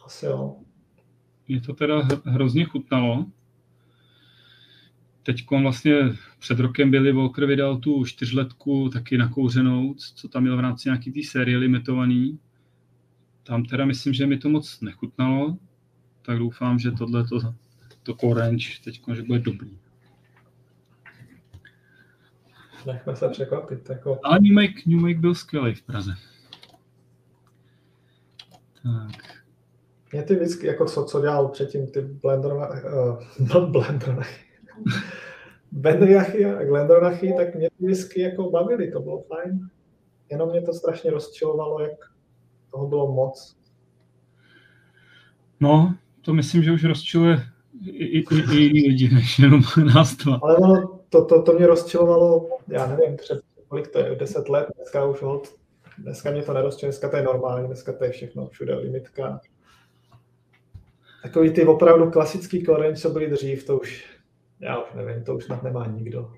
Asi 0.08 0.26
jo. 0.26 0.56
Mě 1.48 1.62
to 1.62 1.74
teda 1.74 2.08
hrozně 2.26 2.66
chutnalo. 2.66 3.26
Teď 5.24 5.46
vlastně 5.62 5.94
před 6.40 6.60
rokem 6.60 6.92
Billy 6.92 7.12
Walker 7.12 7.46
vydal 7.46 7.78
tu 7.78 8.06
čtyřletku 8.06 8.90
taky 8.90 9.18
nakouřenou, 9.18 9.94
co 9.94 10.28
tam 10.28 10.42
měl 10.42 10.58
v 10.58 10.60
rámci 10.60 10.90
nějaký 10.90 11.12
té 11.12 11.24
série 11.24 11.58
limitovaný. 11.58 12.40
Tam 13.44 13.64
teda 13.64 13.86
myslím, 13.86 14.14
že 14.14 14.28
mi 14.28 14.38
to 14.38 14.50
moc 14.50 14.82
nechutnalo, 14.82 15.58
tak 16.22 16.40
doufám, 16.40 16.80
že 16.80 16.92
tohle 16.92 17.28
to, 17.28 17.40
to 18.04 18.16
Orange 18.16 18.70
teď 18.84 19.02
že 19.16 19.24
bude 19.24 19.40
dobrý. 19.40 19.78
Nechme 22.86 23.16
se 23.16 23.30
překvapit. 23.30 23.90
Jako... 23.90 24.20
Ale 24.24 24.40
New 24.40 24.54
Make, 24.54 24.86
New 24.86 25.00
Make 25.00 25.20
byl 25.20 25.36
skvělý 25.36 25.76
v 25.76 25.82
Praze. 25.82 26.16
Tak. 28.84 29.37
Mě 30.12 30.24
ty 30.24 30.36
whisky, 30.36 30.68
jako 30.68 30.86
co, 30.86 31.04
co 31.04 31.22
dělal 31.22 31.48
předtím, 31.48 31.88
ty 31.88 32.02
blenderona, 32.02 32.70
uh, 32.70 33.70
blenderonachy, 33.72 34.46
Benriachy 35.72 36.46
a 36.46 36.64
Glendronachy, 36.64 37.34
tak 37.38 37.56
mě 37.56 37.70
ty 37.70 37.86
whisky 37.86 38.22
jako 38.22 38.50
bavily, 38.50 38.92
to 38.92 39.00
bylo 39.00 39.22
fajn. 39.22 39.70
Jenom 40.32 40.50
mě 40.50 40.62
to 40.62 40.74
strašně 40.74 41.12
rozčilovalo, 41.12 41.80
jak 41.82 42.00
toho 42.72 42.88
bylo 42.88 43.12
moc. 43.12 43.58
No, 45.60 45.96
to 46.22 46.34
myslím, 46.34 46.64
že 46.64 46.72
už 46.72 46.84
rozčiluje 46.84 47.40
i, 47.86 48.06
i, 48.06 48.26
i, 48.54 48.66
i 48.66 48.88
lidi, 48.90 49.10
než 49.16 49.40
jenom 49.40 49.62
nás 49.96 50.16
dva. 50.16 50.40
Ale 50.42 50.58
no, 50.62 51.00
to, 51.10 51.26
to, 51.26 51.42
to 51.42 51.54
mě 51.54 51.68
rozčilovalo, 51.68 52.50
já 52.68 52.88
nevím, 52.88 53.18
před 53.18 53.42
kolik 53.68 53.88
to 53.88 54.00
je, 54.00 54.16
10 54.16 54.50
let, 54.50 54.68
dneska 54.76 55.06
už 55.06 55.22
hold, 55.22 55.56
dneska 55.98 56.32
mě 56.32 56.44
to 56.44 56.54
nerozčiluje, 56.54 56.92
dneska 56.92 57.10
to 57.10 57.18
je 57.18 57.24
normální, 57.24 57.68
dneska 57.68 57.94
to 57.94 58.04
je 58.04 58.12
všechno, 58.12 58.48
všude 58.48 58.76
limitka. 58.76 59.42
Takový 61.24 61.52
ty 61.52 61.66
opravdu 61.66 62.12
klasický 62.12 62.64
koreň, 62.64 62.96
co 62.96 63.10
byly 63.10 63.30
dřív, 63.30 63.66
to 63.66 63.80
už, 63.80 64.06
já 64.60 64.78
už 64.78 64.94
nevím, 64.94 65.24
to 65.24 65.36
už 65.36 65.44
snad 65.44 65.64
nemá 65.64 65.88
nikdo. 65.88 66.32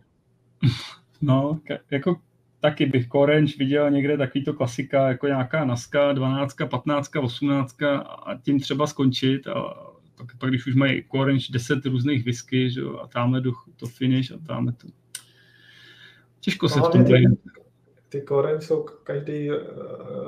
No, 1.21 1.59
jako 1.91 2.15
taky 2.59 2.85
bych 2.85 3.07
Korenč 3.07 3.57
viděl 3.57 3.91
někde 3.91 4.17
takovýto 4.17 4.53
klasika, 4.53 5.07
jako 5.07 5.27
nějaká 5.27 5.65
Naska, 5.65 6.13
12, 6.13 6.55
15, 6.69 7.15
18 7.15 7.83
a 7.83 8.39
tím 8.41 8.59
třeba 8.59 8.87
skončit 8.87 9.47
a 9.47 9.53
pak, 10.17 10.37
pak 10.37 10.49
když 10.49 10.67
už 10.67 10.75
mají 10.75 11.03
Korenč 11.03 11.49
10 11.49 11.85
různých 11.85 12.25
whisky, 12.25 12.71
že, 12.71 12.81
a 13.01 13.07
tamhle 13.07 13.41
do, 13.41 13.51
to 13.75 13.87
finish 13.87 14.31
a 14.31 14.37
tamhle 14.47 14.73
to. 14.73 14.87
Těžko 16.39 16.69
se 16.69 16.79
no, 16.79 16.89
v 16.89 16.91
tom 16.91 17.05
ty, 17.05 17.23
ty 18.09 18.21
Korenč 18.21 18.63
jsou 18.63 18.83
každý 19.03 19.51
uh, 19.51 19.57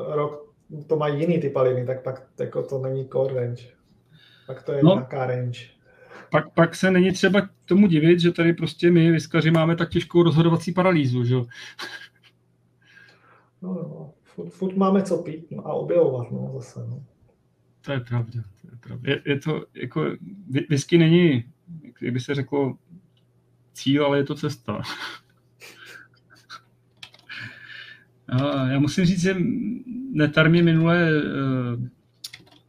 rok, 0.08 0.54
to 0.88 0.96
mají 0.96 1.20
jiný 1.20 1.40
ty 1.40 1.50
paliny, 1.50 1.86
tak 1.86 2.04
pak 2.04 2.28
jako 2.40 2.64
to 2.64 2.80
není 2.80 3.08
Korenč. 3.08 3.68
Tak 4.54 4.64
to 4.64 4.72
je 4.72 4.84
no, 4.84 4.94
nějaká 4.94 5.26
range. 5.26 5.60
Pak, 6.32 6.54
pak 6.54 6.76
se 6.76 6.92
není 6.92 7.12
třeba 7.12 7.50
tomu 7.66 7.88
divit, 7.88 8.20
že 8.20 8.32
tady 8.32 8.54
prostě 8.54 8.92
my, 8.92 9.12
vyskaři, 9.12 9.52
máme 9.52 9.76
tak 9.76 9.90
těžkou 9.90 10.24
rozhodovací 10.24 10.72
paralýzu, 10.72 11.24
že 11.24 11.36
No, 13.62 13.74
no, 13.74 14.14
furt, 14.24 14.50
furt 14.50 14.76
máme 14.76 15.04
co 15.04 15.18
pít 15.18 15.52
no, 15.52 15.68
a 15.68 15.74
objevovat, 15.74 16.32
no, 16.32 16.52
zase, 16.56 16.80
no. 16.80 17.04
To 17.82 17.92
je 17.92 18.00
pravda, 18.00 18.42
to 18.62 18.68
je 18.72 18.78
pravda. 18.80 19.12
Je, 19.12 19.22
je 19.26 19.40
to, 19.40 19.66
jako, 19.74 20.06
whisky 20.70 20.98
není, 20.98 21.44
jak 22.02 22.14
by 22.14 22.20
se 22.20 22.36
řeklo, 22.36 22.78
cíl, 23.74 24.06
ale 24.06 24.18
je 24.18 24.24
to 24.24 24.36
cesta. 24.36 24.82
A 28.28 28.68
já 28.68 28.80
musím 28.80 29.06
říct, 29.06 29.22
že 29.22 29.36
Netar 30.12 30.50
mě 30.50 30.64
minule 30.64 31.10
eh, 31.10 31.22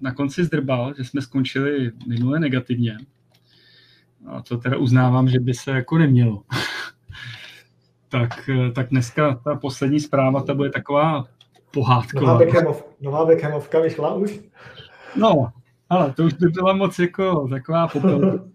na 0.03 0.15
konci 0.15 0.45
zdrbal, 0.45 0.95
že 0.97 1.05
jsme 1.05 1.23
skončili 1.23 1.93
minule 2.07 2.41
negativně. 2.41 2.99
A 4.27 4.43
to 4.43 4.59
teda 4.59 4.77
uznávám, 4.77 5.29
že 5.29 5.41
by 5.41 5.55
se 5.55 5.71
jako 5.71 5.99
nemělo. 5.99 6.43
tak, 8.09 8.51
tak 8.75 8.89
dneska 8.89 9.35
ta 9.35 9.55
poslední 9.55 10.01
zpráva, 10.01 10.43
ta 10.43 10.55
bude 10.55 10.71
taková 10.71 11.25
pohádková. 11.71 12.33
Nová, 12.33 12.39
Beckham, 12.39 12.75
nová 13.01 13.25
Beckhamovka 13.25 13.81
vyšla 13.81 14.15
už? 14.15 14.41
No, 15.17 15.53
ale 15.89 16.13
to 16.13 16.25
už 16.25 16.33
by 16.33 16.49
byla 16.49 16.73
moc 16.73 16.99
jako 16.99 17.49
taková 17.49 17.89
popel. 17.89 18.49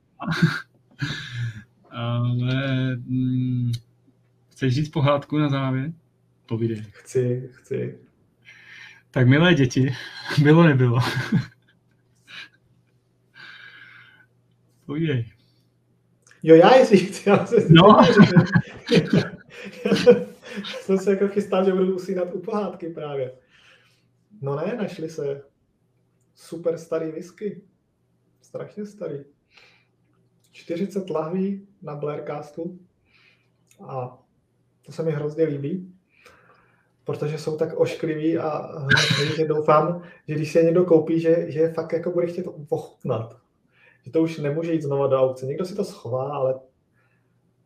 ale 1.89 2.95
hm, 2.95 3.71
chceš 4.49 4.75
říct 4.75 4.89
pohádku 4.89 5.37
na 5.37 5.49
závěr? 5.49 5.91
Povídej. 6.45 6.83
Chci, 6.91 7.49
chci. 7.53 8.06
Tak 9.11 9.27
milé 9.27 9.53
děti, 9.53 9.93
bylo 10.43 10.63
nebylo. 10.63 10.99
Povídej. 14.85 15.31
Jo, 16.43 16.55
já 16.55 16.75
jestli 16.75 16.97
chci, 16.97 17.29
já 17.29 17.45
se 17.45 17.55
no. 17.69 18.01
jsem 20.81 20.97
se 20.97 21.11
jako 21.11 21.27
chystal, 21.27 21.65
že 21.65 21.71
budu 21.71 21.95
usínat 21.95 22.33
u 22.33 22.39
pohádky 22.39 22.89
právě. 22.89 23.35
No 24.41 24.55
ne, 24.55 24.75
našli 24.77 25.09
se 25.09 25.43
super 26.35 26.77
starý 26.77 27.11
whisky. 27.11 27.61
Strašně 28.41 28.85
starý. 28.85 29.25
40 30.51 31.09
lahví 31.09 31.67
na 31.81 31.95
Blaircastu 31.95 32.79
a 33.87 34.23
to 34.81 34.91
se 34.91 35.03
mi 35.03 35.11
hrozně 35.11 35.43
líbí, 35.43 35.96
protože 37.07 37.37
jsou 37.37 37.57
tak 37.57 37.79
oškliví 37.79 38.37
a 38.37 38.69
že 39.35 39.47
doufám, 39.47 40.01
že 40.27 40.35
když 40.35 40.51
se 40.51 40.63
někdo 40.63 40.85
koupí, 40.85 41.19
že, 41.19 41.51
že 41.51 41.73
fakt 41.73 41.93
jako 41.93 42.11
bude 42.11 42.27
chtět 42.27 42.45
ochutnat. 42.69 43.37
Že 44.05 44.11
to 44.11 44.21
už 44.21 44.37
nemůže 44.37 44.73
jít 44.73 44.81
znova 44.81 45.07
do 45.07 45.15
aukce. 45.15 45.45
Někdo 45.45 45.65
si 45.65 45.75
to 45.75 45.83
schová, 45.83 46.29
ale 46.29 46.59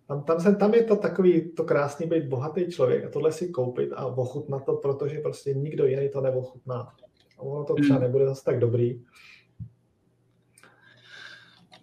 tam, 0.07 0.23
tam, 0.23 0.39
se, 0.39 0.55
tam 0.55 0.73
je 0.73 0.83
to 0.83 0.95
takový 0.95 1.51
to 1.51 1.63
krásný 1.63 2.07
být 2.07 2.23
bohatý 2.23 2.65
člověk 2.71 3.05
a 3.05 3.09
tohle 3.09 3.31
si 3.31 3.49
koupit 3.49 3.89
a 3.95 4.05
ochutnat 4.05 4.65
to, 4.65 4.73
protože 4.73 5.19
prostě 5.19 5.53
nikdo 5.53 5.85
jiný 5.85 6.09
to 6.09 6.21
neochutná. 6.21 6.93
A 7.37 7.41
ono 7.41 7.63
to 7.63 7.75
třeba 7.75 7.95
hmm. 7.95 8.03
nebude 8.03 8.25
zase 8.25 8.43
tak 8.43 8.59
dobrý. 8.59 9.01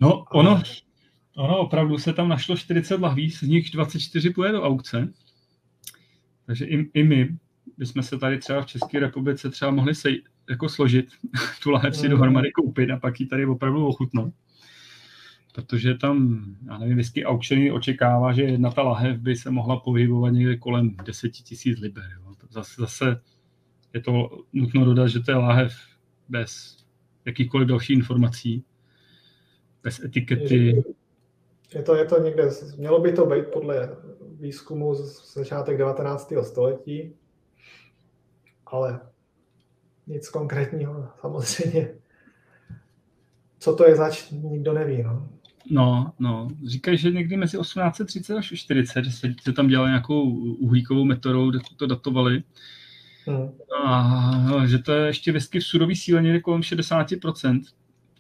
No, 0.01 0.25
ono, 0.33 0.63
ono 1.37 1.59
opravdu 1.59 1.99
se 1.99 2.13
tam 2.13 2.29
našlo 2.29 2.57
40 2.57 3.01
lahví, 3.01 3.31
z 3.31 3.43
nich 3.43 3.71
24 3.71 4.31
půjde 4.31 4.53
do 4.53 4.63
aukce. 4.63 5.13
Takže 6.47 6.65
i, 6.65 6.91
i 6.95 7.03
my 7.03 7.39
bychom 7.79 8.03
se 8.03 8.19
tady 8.19 8.39
třeba 8.39 8.63
v 8.63 8.67
České 8.67 9.01
republice 9.01 9.51
třeba 9.51 9.71
mohli 9.71 9.95
se 9.95 10.09
jako 10.51 10.69
složit, 10.69 11.07
tu 11.63 11.71
lahev 11.71 11.97
si 11.97 12.07
mm. 12.07 12.11
dohromady 12.11 12.53
koupit 12.53 12.91
a 12.91 12.99
pak 12.99 13.21
ji 13.21 13.27
tady 13.27 13.47
opravdu 13.47 13.87
ochutnat 13.87 14.33
protože 15.59 15.95
tam, 15.95 16.45
já 16.67 16.79
nevím, 16.79 16.97
whisky 16.97 17.25
auctiony 17.25 17.73
očekává, 17.73 18.33
že 18.33 18.43
jedna 18.43 18.71
ta 18.71 18.83
lahev 18.83 19.19
by 19.19 19.37
se 19.37 19.51
mohla 19.51 19.81
pohybovat 19.81 20.31
někde 20.31 20.57
kolem 20.57 20.97
10 21.05 21.29
tisíc 21.29 21.81
liber. 21.81 22.05
Jo. 22.17 22.35
Zase, 22.51 22.81
zase 22.81 23.21
je 23.95 24.01
to 24.01 24.31
nutno 24.53 24.85
dodat, 24.85 25.09
že 25.09 25.21
to 25.21 25.31
je 25.31 25.37
lahev 25.37 25.73
bez 26.29 26.77
jakýchkoliv 27.25 27.69
dalších 27.69 27.97
informací, 27.97 28.65
bez 29.83 30.01
etikety. 30.05 30.85
Je 31.75 31.83
to, 31.83 31.95
je 31.95 32.05
to 32.05 32.23
někde, 32.23 32.51
mělo 32.77 33.01
by 33.01 33.13
to 33.13 33.27
být 33.27 33.47
podle 33.53 33.97
výzkumu 34.41 34.95
z 34.95 35.35
začátek 35.35 35.79
19. 35.79 36.33
století, 36.43 37.15
ale 38.71 39.01
nic 40.07 40.29
konkrétního 40.29 41.09
samozřejmě. 41.21 41.95
Co 43.59 43.77
to 43.77 43.89
je 43.89 43.97
zač, 43.97 44.31
nikdo 44.31 44.73
neví. 44.73 45.03
No. 45.03 45.29
No, 45.71 46.13
no. 46.19 46.49
Říkají, 46.67 46.99
že 46.99 47.11
někdy 47.11 47.37
mezi 47.37 47.59
1830 47.59 48.37
až 48.37 48.53
40, 48.55 49.05
že 49.05 49.11
se 49.43 49.53
tam 49.53 49.69
dělali 49.69 49.89
nějakou 49.89 50.23
uhlíkovou 50.39 51.05
metodou, 51.05 51.51
kde 51.51 51.59
to 51.77 51.87
datovali. 51.87 52.43
Hmm. 53.27 53.51
A 53.87 54.67
že 54.67 54.79
to 54.79 54.93
je 54.93 55.07
ještě 55.07 55.33
whisky 55.33 55.61
v 55.61 55.65
surové 55.65 55.95
síle 55.95 56.23
někde 56.23 56.41
kolem 56.41 56.61
60%. 56.61 57.61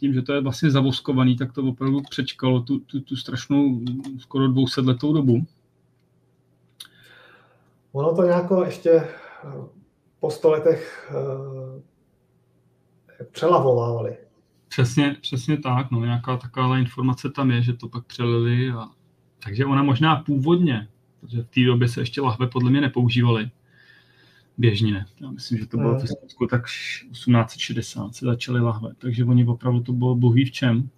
Tím, 0.01 0.14
že 0.14 0.22
to 0.22 0.32
je 0.32 0.40
vlastně 0.40 0.70
zavoskovaný, 0.70 1.36
tak 1.36 1.53
to 1.53 1.62
opravdu 1.62 2.01
přečkalo 2.11 2.61
tu, 2.61 2.78
tu, 2.78 3.01
tu 3.01 3.16
strašnou 3.16 3.80
skoro 4.18 4.49
200 4.49 4.80
letou 4.80 5.12
dobu. 5.12 5.46
Ono 7.92 8.16
to 8.16 8.22
nějako 8.22 8.64
ještě 8.64 9.09
po 10.20 10.30
sto 10.30 10.50
letech 10.50 11.12
uh, 11.14 11.82
přelavovávali. 13.30 14.16
Přesně, 14.68 15.16
přesně 15.20 15.56
tak, 15.56 15.90
no, 15.90 16.04
nějaká 16.04 16.36
taková 16.36 16.78
informace 16.78 17.30
tam 17.30 17.50
je, 17.50 17.62
že 17.62 17.72
to 17.72 17.88
pak 17.88 18.06
přelili 18.06 18.70
a... 18.70 18.84
Takže 19.44 19.64
ona 19.64 19.82
možná 19.82 20.16
původně, 20.16 20.88
protože 21.20 21.42
v 21.42 21.48
té 21.48 21.64
době 21.64 21.88
se 21.88 22.00
ještě 22.00 22.20
lahve 22.20 22.46
podle 22.46 22.70
mě 22.70 22.80
nepoužívaly 22.80 23.50
běžně. 24.58 25.06
Já 25.20 25.30
myslím, 25.30 25.58
že 25.58 25.66
to 25.66 25.76
bylo 25.76 25.94
v 25.94 26.06
Slovensku 26.06 26.46
tak 26.46 26.62
1860 26.64 28.14
se 28.14 28.26
začaly 28.26 28.60
lahve, 28.60 28.90
takže 28.98 29.24
oni 29.24 29.46
opravdu 29.46 29.80
to 29.80 29.92
bylo 29.92 30.14
bohví 30.14 30.44
v 30.44 30.50
čem. 30.50 30.90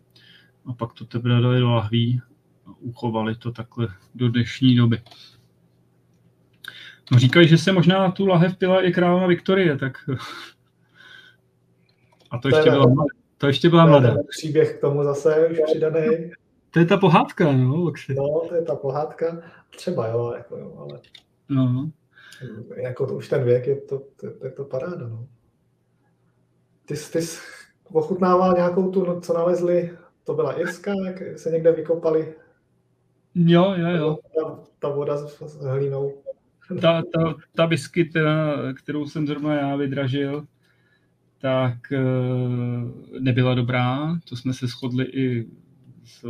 A 0.66 0.72
pak 0.72 0.92
to 0.92 1.04
teprve 1.04 1.40
dali 1.40 1.60
do 1.60 1.70
lahví 1.70 2.20
a 2.66 2.70
uchovali 2.80 3.36
to 3.36 3.52
takhle 3.52 3.88
do 4.14 4.28
dnešní 4.28 4.76
doby. 4.76 5.02
No 7.12 7.18
říkají, 7.18 7.48
že 7.48 7.58
se 7.58 7.72
možná 7.72 8.10
tu 8.10 8.26
lahev 8.26 8.56
pila 8.56 8.82
i 8.82 8.92
královna 8.92 9.26
Viktorie, 9.26 9.78
tak 9.78 9.92
a 12.30 12.38
to 12.38 12.48
ještě 12.48 12.70
byla 12.70 12.86
to 13.38 13.46
ještě 13.46 13.68
byla 13.70 13.86
mladá. 13.86 14.16
Příběh 14.28 14.76
k 14.76 14.80
tomu 14.80 15.04
zase 15.04 15.48
už 15.48 15.60
přidaný. 15.64 16.30
To 16.70 16.78
je 16.78 16.86
ta 16.86 16.96
pohádka, 16.96 17.52
no, 17.52 17.76
Luxi. 17.76 18.14
No, 18.14 18.40
to 18.48 18.54
je 18.54 18.62
ta 18.62 18.74
pohádka. 18.74 19.42
Třeba 19.76 20.08
jo, 20.08 20.32
jako 20.36 20.56
jo, 20.56 20.74
ale... 20.78 21.00
No. 21.48 21.90
Jako 22.76 23.06
to, 23.06 23.14
už 23.14 23.28
ten 23.28 23.44
věk 23.44 23.66
je 23.66 23.80
to, 23.80 23.98
to, 23.98 24.30
to, 24.30 24.46
je 24.46 24.52
to 24.52 24.64
paráda, 24.64 25.08
no. 25.08 25.26
Ty, 26.86 26.94
ty 26.94 27.22
jsi 27.22 27.40
ochutnával 27.92 28.52
nějakou 28.52 28.90
tu, 28.90 29.06
no, 29.06 29.20
co 29.20 29.34
nalezli, 29.34 29.98
to 30.24 30.34
byla 30.34 30.60
Irska, 30.60 30.92
jak 31.06 31.38
se 31.38 31.50
někde 31.50 31.72
vykopali? 31.72 32.34
Jo, 33.34 33.74
jo, 33.76 33.88
jo. 33.88 34.18
Ta, 34.34 34.60
ta 34.78 34.88
voda 34.88 35.16
s, 35.16 35.42
s 35.42 35.64
hlínou. 35.64 36.22
Ta, 36.80 37.02
ta, 37.14 37.34
ta 37.54 37.66
whisky, 37.66 38.10
kterou 38.74 39.06
jsem 39.06 39.26
zrovna 39.26 39.54
já 39.54 39.76
vydražil, 39.76 40.46
tak 41.38 41.92
eh, 41.92 42.00
nebyla 43.20 43.54
dobrá. 43.54 44.18
To 44.28 44.36
jsme 44.36 44.52
se 44.52 44.66
shodli 44.66 45.04
i 45.04 45.46
s, 46.04 46.24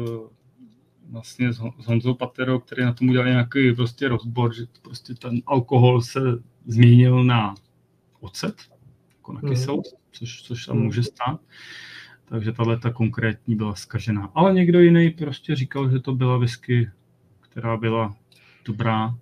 vlastně 1.11 1.53
s 1.53 1.59
Honzou 1.59 2.15
Paterou, 2.15 2.59
který 2.59 2.83
na 2.83 2.93
tom 2.93 3.09
udělal 3.09 3.29
nějaký 3.29 3.73
prostě 3.73 4.09
rozbor, 4.09 4.55
že 4.55 4.65
prostě 4.83 5.15
ten 5.15 5.43
alkohol 5.47 6.03
se 6.03 6.21
změnil 6.67 7.25
na 7.25 7.55
ocet, 8.21 8.55
jako 9.17 9.33
na 9.33 9.41
kyselou, 9.41 9.77
mm. 9.77 9.99
což, 10.13 10.43
což 10.43 10.67
tam 10.67 10.79
může 10.79 11.03
stát. 11.03 11.41
Takže 12.25 12.53
tahle 12.53 12.79
ta 12.79 12.91
konkrétní 12.91 13.57
byla 13.57 13.75
zkažená. 13.75 14.31
Ale 14.35 14.55
někdo 14.55 14.81
jiný 14.81 15.11
prostě 15.11 15.57
říkal, 15.57 15.91
že 15.91 15.99
to 15.99 16.15
byla 16.15 16.39
whisky, 16.39 16.91
která 17.41 17.77
byla 17.77 18.15
dobrá, 18.65 19.19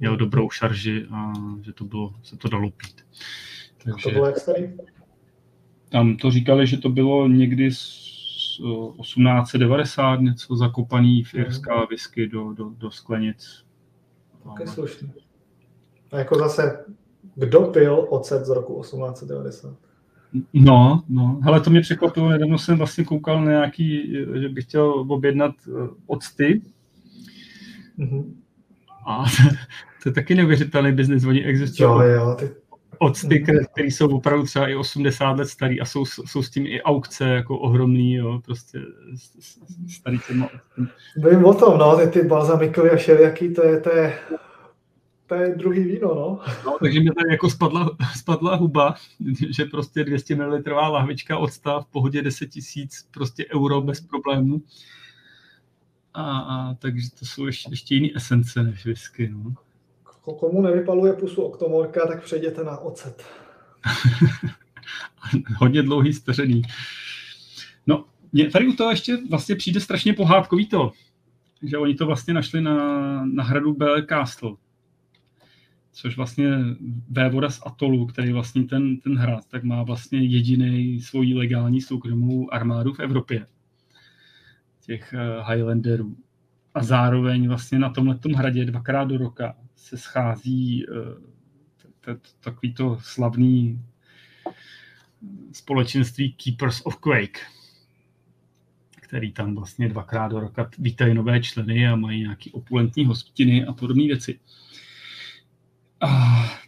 měl 0.00 0.16
dobrou 0.16 0.50
šarži 0.50 1.06
a 1.10 1.32
že 1.62 1.72
to 1.72 1.84
bylo, 1.84 2.14
se 2.22 2.36
to 2.36 2.48
dalo 2.48 2.70
pít. 2.70 3.06
Takže... 3.84 3.92
A 3.92 4.02
to 4.02 4.10
bylo 4.10 4.26
jak 4.26 4.38
starý? 4.38 4.76
Tam 5.88 6.16
to 6.16 6.30
říkali, 6.30 6.66
že 6.66 6.76
to 6.76 6.88
bylo 6.88 7.28
někdy 7.28 7.72
z 7.72 8.08
1890 8.58 10.20
něco 10.20 10.56
zakopaný 10.56 11.24
v 11.24 11.34
irská 11.34 11.84
whisky 11.84 12.28
do, 12.28 12.52
do, 12.52 12.70
do 12.70 12.90
sklenic. 12.90 13.64
Tak 14.56 14.68
slušný. 14.68 15.12
A 16.12 16.18
jako 16.18 16.38
zase, 16.38 16.84
kdo 17.34 17.60
pil 17.60 18.06
ocet 18.10 18.46
z 18.46 18.48
roku 18.48 18.80
1890? 18.80 19.76
No, 20.52 21.02
no, 21.08 21.40
hele, 21.42 21.60
to 21.60 21.70
mě 21.70 21.80
překvapilo, 21.80 22.28
nedávno 22.28 22.58
jsem 22.58 22.78
vlastně 22.78 23.04
koukal 23.04 23.44
na 23.44 23.50
nějaký, 23.50 24.12
že 24.40 24.48
bych 24.48 24.64
chtěl 24.64 24.90
objednat 25.08 25.54
eh, 25.68 25.88
octy. 26.06 26.62
Mm-hmm. 27.98 28.24
A 29.06 29.24
to, 30.02 30.08
je 30.08 30.12
taky 30.12 30.34
neuvěřitelný 30.34 30.92
biznis, 30.92 31.24
oni 31.24 31.44
existují. 31.44 31.84
Jo, 31.84 32.00
jo, 32.00 32.36
ty 32.38 32.50
octy, 32.98 33.40
které, 33.40 33.58
které 33.72 33.88
jsou 33.88 34.16
opravdu 34.16 34.44
třeba 34.44 34.68
i 34.68 34.74
80 34.74 35.30
let 35.30 35.48
starý 35.48 35.80
a 35.80 35.84
jsou, 35.84 36.04
jsou 36.04 36.42
s 36.42 36.50
tím 36.50 36.66
i 36.66 36.82
aukce 36.82 37.28
jako 37.28 37.58
ohromný, 37.58 38.14
jo, 38.14 38.40
prostě 38.44 38.78
starý 39.88 40.18
těma 40.26 40.48
Vím 41.16 41.44
o 41.44 41.54
tom, 41.54 41.78
no, 41.78 41.96
ty, 41.96 42.06
ty 42.06 42.22
balzamikový 42.22 42.90
a 42.90 42.96
všelijaký, 42.96 43.54
to 43.54 43.64
je, 43.64 43.80
to 43.80 43.90
je, 43.90 44.18
to 45.26 45.34
je 45.34 45.54
druhý 45.56 45.84
víno, 45.84 46.14
no. 46.14 46.40
no 46.64 46.76
takže 46.80 47.00
mi 47.00 47.10
tady 47.10 47.30
jako 47.30 47.50
spadla, 47.50 47.96
spadla 48.16 48.56
huba, 48.56 48.94
že 49.50 49.64
prostě 49.64 50.04
200 50.04 50.36
ml 50.36 50.62
lahvička 50.66 51.38
octa 51.38 51.80
v 51.80 51.86
pohodě 51.86 52.22
10 52.22 52.46
tisíc 52.46 53.08
prostě 53.10 53.46
euro 53.54 53.80
bez 53.80 54.00
problémů. 54.00 54.62
A, 56.14 56.38
a 56.38 56.74
takže 56.74 57.06
to 57.18 57.26
jsou 57.26 57.46
ještě, 57.46 57.70
ještě 57.70 57.94
jiné 57.94 58.08
esence 58.14 58.62
než 58.62 58.86
whisky, 58.86 59.30
no. 59.32 59.54
Komu 60.34 60.62
nevypaluje 60.62 61.12
pusu 61.12 61.42
oktomorka, 61.42 62.06
tak 62.06 62.24
přejděte 62.24 62.64
na 62.64 62.78
ocet. 62.78 63.24
Hodně 65.58 65.82
dlouhý 65.82 66.12
stařený. 66.12 66.62
No, 67.86 68.04
mě 68.32 68.50
tady 68.50 68.66
u 68.66 68.72
toho 68.72 68.90
ještě 68.90 69.18
vlastně 69.30 69.56
přijde 69.56 69.80
strašně 69.80 70.12
pohádkový 70.12 70.66
to, 70.66 70.92
že 71.62 71.78
oni 71.78 71.94
to 71.94 72.06
vlastně 72.06 72.34
našli 72.34 72.60
na, 72.60 72.76
na 73.26 73.44
hradu 73.44 73.74
Belle 73.74 74.06
Castle, 74.06 74.50
což 75.92 76.16
vlastně 76.16 76.50
vévoda 77.10 77.50
z 77.50 77.60
Atolu, 77.66 78.06
který 78.06 78.32
vlastně 78.32 78.64
ten, 78.64 78.96
ten 78.96 79.16
hrad, 79.16 79.44
tak 79.48 79.64
má 79.64 79.82
vlastně 79.82 80.18
jediný 80.18 81.00
svoji 81.00 81.34
legální 81.34 81.80
soukromou 81.80 82.52
armádu 82.52 82.92
v 82.92 83.00
Evropě, 83.00 83.46
těch 84.86 85.14
uh, 85.14 85.50
Highlanderů. 85.50 86.16
A 86.74 86.82
zároveň 86.82 87.48
vlastně 87.48 87.78
na 87.78 87.90
tomhle 87.90 88.18
hradě 88.34 88.64
dvakrát 88.64 89.04
do 89.04 89.18
roka 89.18 89.56
se 89.76 89.98
schází 89.98 90.86
uh, 90.86 90.96
takový 92.40 92.74
to 92.74 92.98
slavný 93.02 93.82
společenství 95.52 96.32
Keepers 96.32 96.80
of 96.84 96.96
Quake, 96.96 97.38
který 98.90 99.32
tam 99.32 99.54
vlastně 99.54 99.88
dvakrát 99.88 100.28
do 100.28 100.40
roka 100.40 100.70
vítají 100.78 101.14
nové 101.14 101.40
členy 101.40 101.88
a 101.88 101.96
mají 101.96 102.20
nějaký 102.20 102.52
opulentní 102.52 103.04
hostiny 103.04 103.66
a 103.66 103.72
podobné 103.72 104.04
věci. 104.04 104.40
A, 106.00 106.08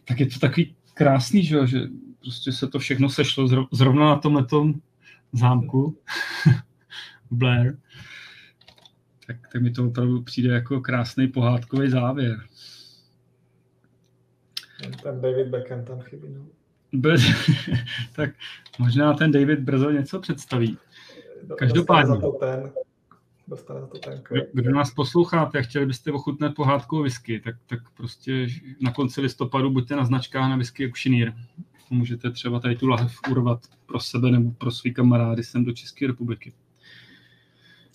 tak 0.04 0.20
je 0.20 0.26
to 0.26 0.38
takový 0.38 0.76
krásný, 0.94 1.44
že, 1.44 1.66
že 1.66 1.80
prostě 2.20 2.52
se 2.52 2.68
to 2.68 2.78
všechno 2.78 3.08
sešlo 3.08 3.48
zrovna 3.72 4.04
na 4.04 4.16
tomhle 4.16 4.46
zámku 5.32 5.98
Blair. 7.30 7.78
Tak, 9.30 9.48
tak 9.52 9.62
mi 9.62 9.70
to 9.70 9.86
opravdu 9.86 10.22
přijde 10.22 10.54
jako 10.54 10.80
krásný 10.80 11.28
pohádkový 11.28 11.90
závěr. 11.90 12.40
Ten 15.02 15.20
David 15.20 15.48
Beckham 15.48 15.84
tam 15.84 16.00
chybí, 16.00 16.28
no. 16.28 16.46
Bez, 16.92 17.22
tak 18.16 18.30
možná 18.78 19.14
ten 19.14 19.32
David 19.32 19.60
brzo 19.60 19.90
něco 19.90 20.20
představí. 20.20 20.78
Každopádně. 21.58 22.14
Dostane 22.14 22.20
za 22.20 22.32
to 22.32 22.38
ten, 22.38 22.72
dostane 23.48 23.80
za 23.80 23.86
to 23.86 23.98
ten 23.98 24.22
kdo, 24.30 24.42
kdo 24.52 24.70
nás 24.70 24.90
posloucháte 24.90 25.58
a 25.58 25.62
chtěli 25.62 25.86
byste 25.86 26.12
ochutnat 26.12 26.54
pohádku 26.54 27.02
whisky, 27.02 27.40
tak, 27.40 27.54
tak 27.66 27.80
prostě 27.96 28.46
na 28.80 28.92
konci 28.92 29.20
listopadu 29.20 29.70
buďte 29.70 29.96
na 29.96 30.04
značkách 30.04 30.50
na 30.50 30.56
whisky 30.56 30.86
Auctioneer. 30.86 31.34
Můžete 31.90 32.30
třeba 32.30 32.60
tady 32.60 32.76
tu 32.76 32.86
lahev 32.86 33.12
urvat 33.30 33.60
pro 33.86 34.00
sebe 34.00 34.30
nebo 34.30 34.50
pro 34.50 34.70
svý 34.70 34.94
kamarády 34.94 35.44
sem 35.44 35.64
do 35.64 35.72
České 35.72 36.06
republiky. 36.06 36.52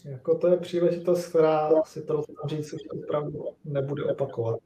Jako 0.05 0.37
to 0.37 0.47
je 0.47 0.57
příležitost, 0.57 1.27
která 1.27 1.69
si 1.83 2.01
to 2.01 2.23
říct, 2.45 2.71
že 2.71 3.03
opravdu 3.03 3.45
nebude 3.65 4.03
opakovat. 4.03 4.59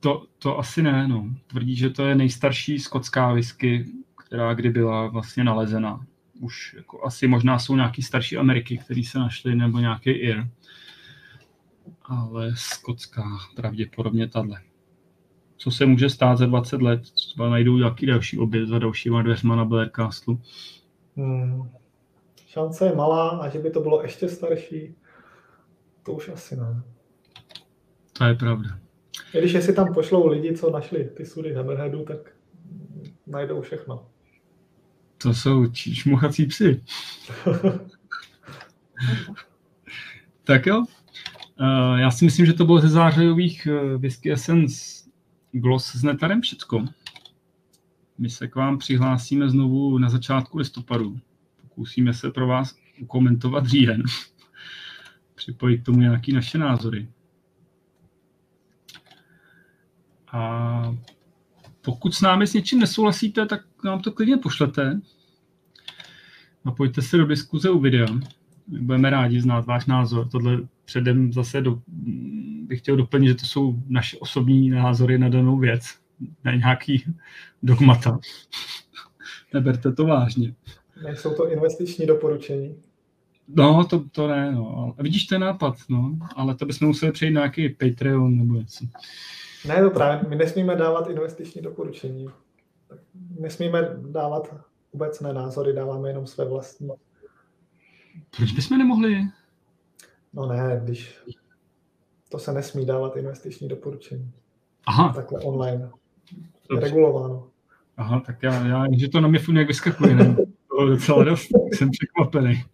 To, 0.00 0.26
to 0.38 0.58
asi 0.58 0.82
ne, 0.82 1.08
no. 1.08 1.30
Tvrdí, 1.46 1.76
že 1.76 1.90
to 1.90 2.06
je 2.06 2.14
nejstarší 2.14 2.78
skotská 2.78 3.32
whisky, 3.32 3.86
která 4.26 4.54
kdy 4.54 4.70
byla 4.70 5.06
vlastně 5.06 5.44
nalezena 5.44 6.06
už 6.40 6.74
jako 6.76 7.04
asi 7.04 7.28
možná 7.28 7.58
jsou 7.58 7.76
nějaký 7.76 8.02
starší 8.02 8.36
Ameriky, 8.36 8.78
které 8.78 9.02
se 9.04 9.18
našly, 9.18 9.54
nebo 9.54 9.78
nějaký 9.78 10.10
IR. 10.10 10.48
Ale 12.02 12.56
skotská 12.56 13.24
pravděpodobně 13.56 14.28
tahle. 14.28 14.62
Co 15.56 15.70
se 15.70 15.86
může 15.86 16.10
stát 16.10 16.38
za 16.38 16.46
20 16.46 16.82
let? 16.82 17.00
Třeba 17.00 17.50
najdou 17.50 17.78
nějaký 17.78 18.06
další 18.06 18.38
objekt 18.38 18.68
za 18.68 18.78
dalšíma 18.78 19.22
dveřma 19.22 19.56
na 19.56 19.64
Blair 19.64 19.90
Castle. 19.96 20.36
Hmm. 21.16 21.70
Šance 22.56 22.86
je 22.86 22.94
malá 22.94 23.28
a 23.28 23.48
že 23.48 23.58
by 23.58 23.70
to 23.70 23.80
bylo 23.80 24.02
ještě 24.02 24.28
starší, 24.28 24.94
to 26.02 26.12
už 26.12 26.28
asi 26.28 26.56
ne. 26.56 26.82
To 28.12 28.24
je 28.24 28.34
pravda. 28.34 28.68
I 29.34 29.38
když 29.38 29.52
jestli 29.52 29.72
tam 29.72 29.94
pošlou 29.94 30.26
lidi, 30.26 30.56
co 30.56 30.70
našli 30.70 31.04
ty 31.04 31.26
sudy 31.26 31.54
Hammerheadu, 31.54 32.04
tak 32.04 32.16
najdou 33.26 33.60
všechno. 33.60 34.06
To 35.18 35.34
jsou 35.34 35.66
čmuchací 35.72 36.46
psy. 36.46 36.84
tak 40.44 40.66
jo. 40.66 40.78
Uh, 40.80 41.98
já 41.98 42.10
si 42.10 42.24
myslím, 42.24 42.46
že 42.46 42.52
to 42.52 42.64
bylo 42.64 42.80
ze 42.80 42.88
zářijových 42.88 43.68
uh, 43.70 44.00
Whisky 44.00 44.32
Essence 44.32 45.04
Gloss 45.52 45.96
s 45.96 46.02
netarem 46.02 46.40
všecko. 46.40 46.84
My 48.18 48.30
se 48.30 48.48
k 48.48 48.54
vám 48.54 48.78
přihlásíme 48.78 49.50
znovu 49.50 49.98
na 49.98 50.08
začátku 50.08 50.58
listopadu. 50.58 51.20
Pokusíme 51.76 52.14
se 52.14 52.30
pro 52.30 52.46
vás 52.46 52.76
ukomentovat 53.00 53.66
říjen. 53.66 54.02
Připojit 55.34 55.78
k 55.78 55.84
tomu 55.84 56.00
nějaké 56.00 56.32
naše 56.32 56.58
názory. 56.58 57.08
A 60.32 60.94
pokud 61.80 62.14
s 62.14 62.20
námi 62.20 62.46
s 62.46 62.54
něčím 62.54 62.78
nesouhlasíte, 62.78 63.46
tak 63.46 63.60
nám 63.84 64.00
to 64.00 64.12
klidně 64.12 64.36
pošlete. 64.36 65.00
A 66.64 66.70
pojďte 66.70 67.02
se 67.02 67.16
do 67.16 67.26
diskuze 67.26 67.70
u 67.70 67.78
videa. 67.78 68.06
Budeme 68.66 69.10
rádi 69.10 69.40
znát 69.40 69.66
váš 69.66 69.86
názor. 69.86 70.28
Tohle 70.28 70.58
předem 70.84 71.32
zase 71.32 71.60
do, 71.60 71.82
bych 72.66 72.78
chtěl 72.78 72.96
doplnit, 72.96 73.28
že 73.28 73.34
to 73.34 73.46
jsou 73.46 73.82
naše 73.88 74.18
osobní 74.18 74.70
názory 74.70 75.18
na 75.18 75.28
danou 75.28 75.58
věc. 75.58 75.98
Ne 76.44 76.56
nějaký 76.56 77.04
dogmata. 77.62 78.18
Neberte 79.54 79.92
to 79.92 80.06
vážně. 80.06 80.54
Nejsou 81.04 81.34
to 81.34 81.50
investiční 81.50 82.06
doporučení. 82.06 82.82
No, 83.48 83.84
to, 83.84 84.04
to 84.12 84.28
ne, 84.28 84.52
no. 84.52 84.94
Vidíš 84.98 85.24
ten 85.24 85.40
nápad, 85.40 85.74
no. 85.88 86.18
Ale 86.36 86.54
to 86.54 86.66
bychom 86.66 86.88
museli 86.88 87.12
přejít 87.12 87.30
na 87.32 87.40
nějaký 87.40 87.68
Patreon 87.68 88.38
nebo 88.38 88.54
něco. 88.54 88.84
Ne, 89.68 89.82
to 89.82 89.90
právě, 89.90 90.28
my 90.28 90.36
nesmíme 90.36 90.76
dávat 90.76 91.10
investiční 91.10 91.62
doporučení. 91.62 92.28
Nesmíme 93.40 93.96
dávat 94.10 94.54
obecné 94.90 95.32
názory, 95.32 95.72
dáváme 95.72 96.08
jenom 96.08 96.26
své 96.26 96.44
vlastní. 96.44 96.88
Proč 98.36 98.52
bychom 98.52 98.78
nemohli? 98.78 99.22
No 100.32 100.46
ne, 100.46 100.80
když 100.84 101.18
to 102.28 102.38
se 102.38 102.52
nesmí 102.52 102.86
dávat 102.86 103.16
investiční 103.16 103.68
doporučení. 103.68 104.32
Aha. 104.86 105.12
Takhle 105.14 105.40
online. 105.40 105.90
Je 106.74 106.80
regulováno. 106.80 107.48
Aha, 107.96 108.20
tak 108.20 108.42
já, 108.42 108.66
já 108.66 108.84
že 108.98 109.08
to 109.08 109.20
na 109.20 109.28
mě 109.28 109.38
furt 109.38 109.56
jak 109.56 109.66
vyskakuje, 109.66 110.14
ne? 110.14 110.36
To 110.76 110.84
je 110.84 110.90
docela 110.90 111.24
dost, 111.24 111.48
jsem 111.72 111.90
překvapený. 111.90 112.64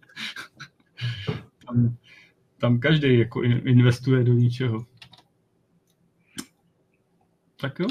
Tam, 1.65 1.97
tam 2.57 2.79
každý 2.79 3.19
jako 3.19 3.43
investuje 3.43 4.23
do 4.23 4.33
ničeho. 4.33 4.85
Tak 7.61 7.79
jo. 7.79 7.87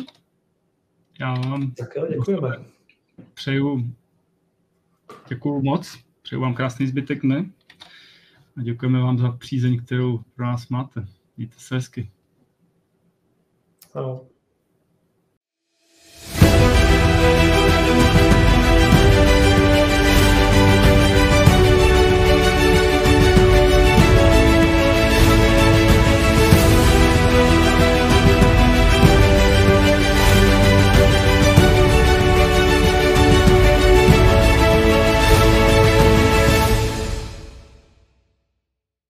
Já 1.21 1.35
vám 1.35 1.71
tak 1.71 1.97
jo, 1.97 2.07
děkujeme. 2.11 2.65
přeju 3.35 3.95
děkuju 5.29 5.63
moc, 5.63 5.99
přeju 6.23 6.41
vám 6.41 6.55
krásný 6.55 6.87
zbytek 6.87 7.23
dne 7.23 7.51
a 8.57 8.63
děkujeme 8.63 9.01
vám 9.01 9.19
za 9.19 9.33
přízeň, 9.33 9.85
kterou 9.85 10.19
pro 10.35 10.47
nás 10.47 10.69
máte. 10.69 11.07
Mějte 11.37 11.55
se 11.59 11.75
hezky. 11.75 12.11
Ano. 13.95 14.32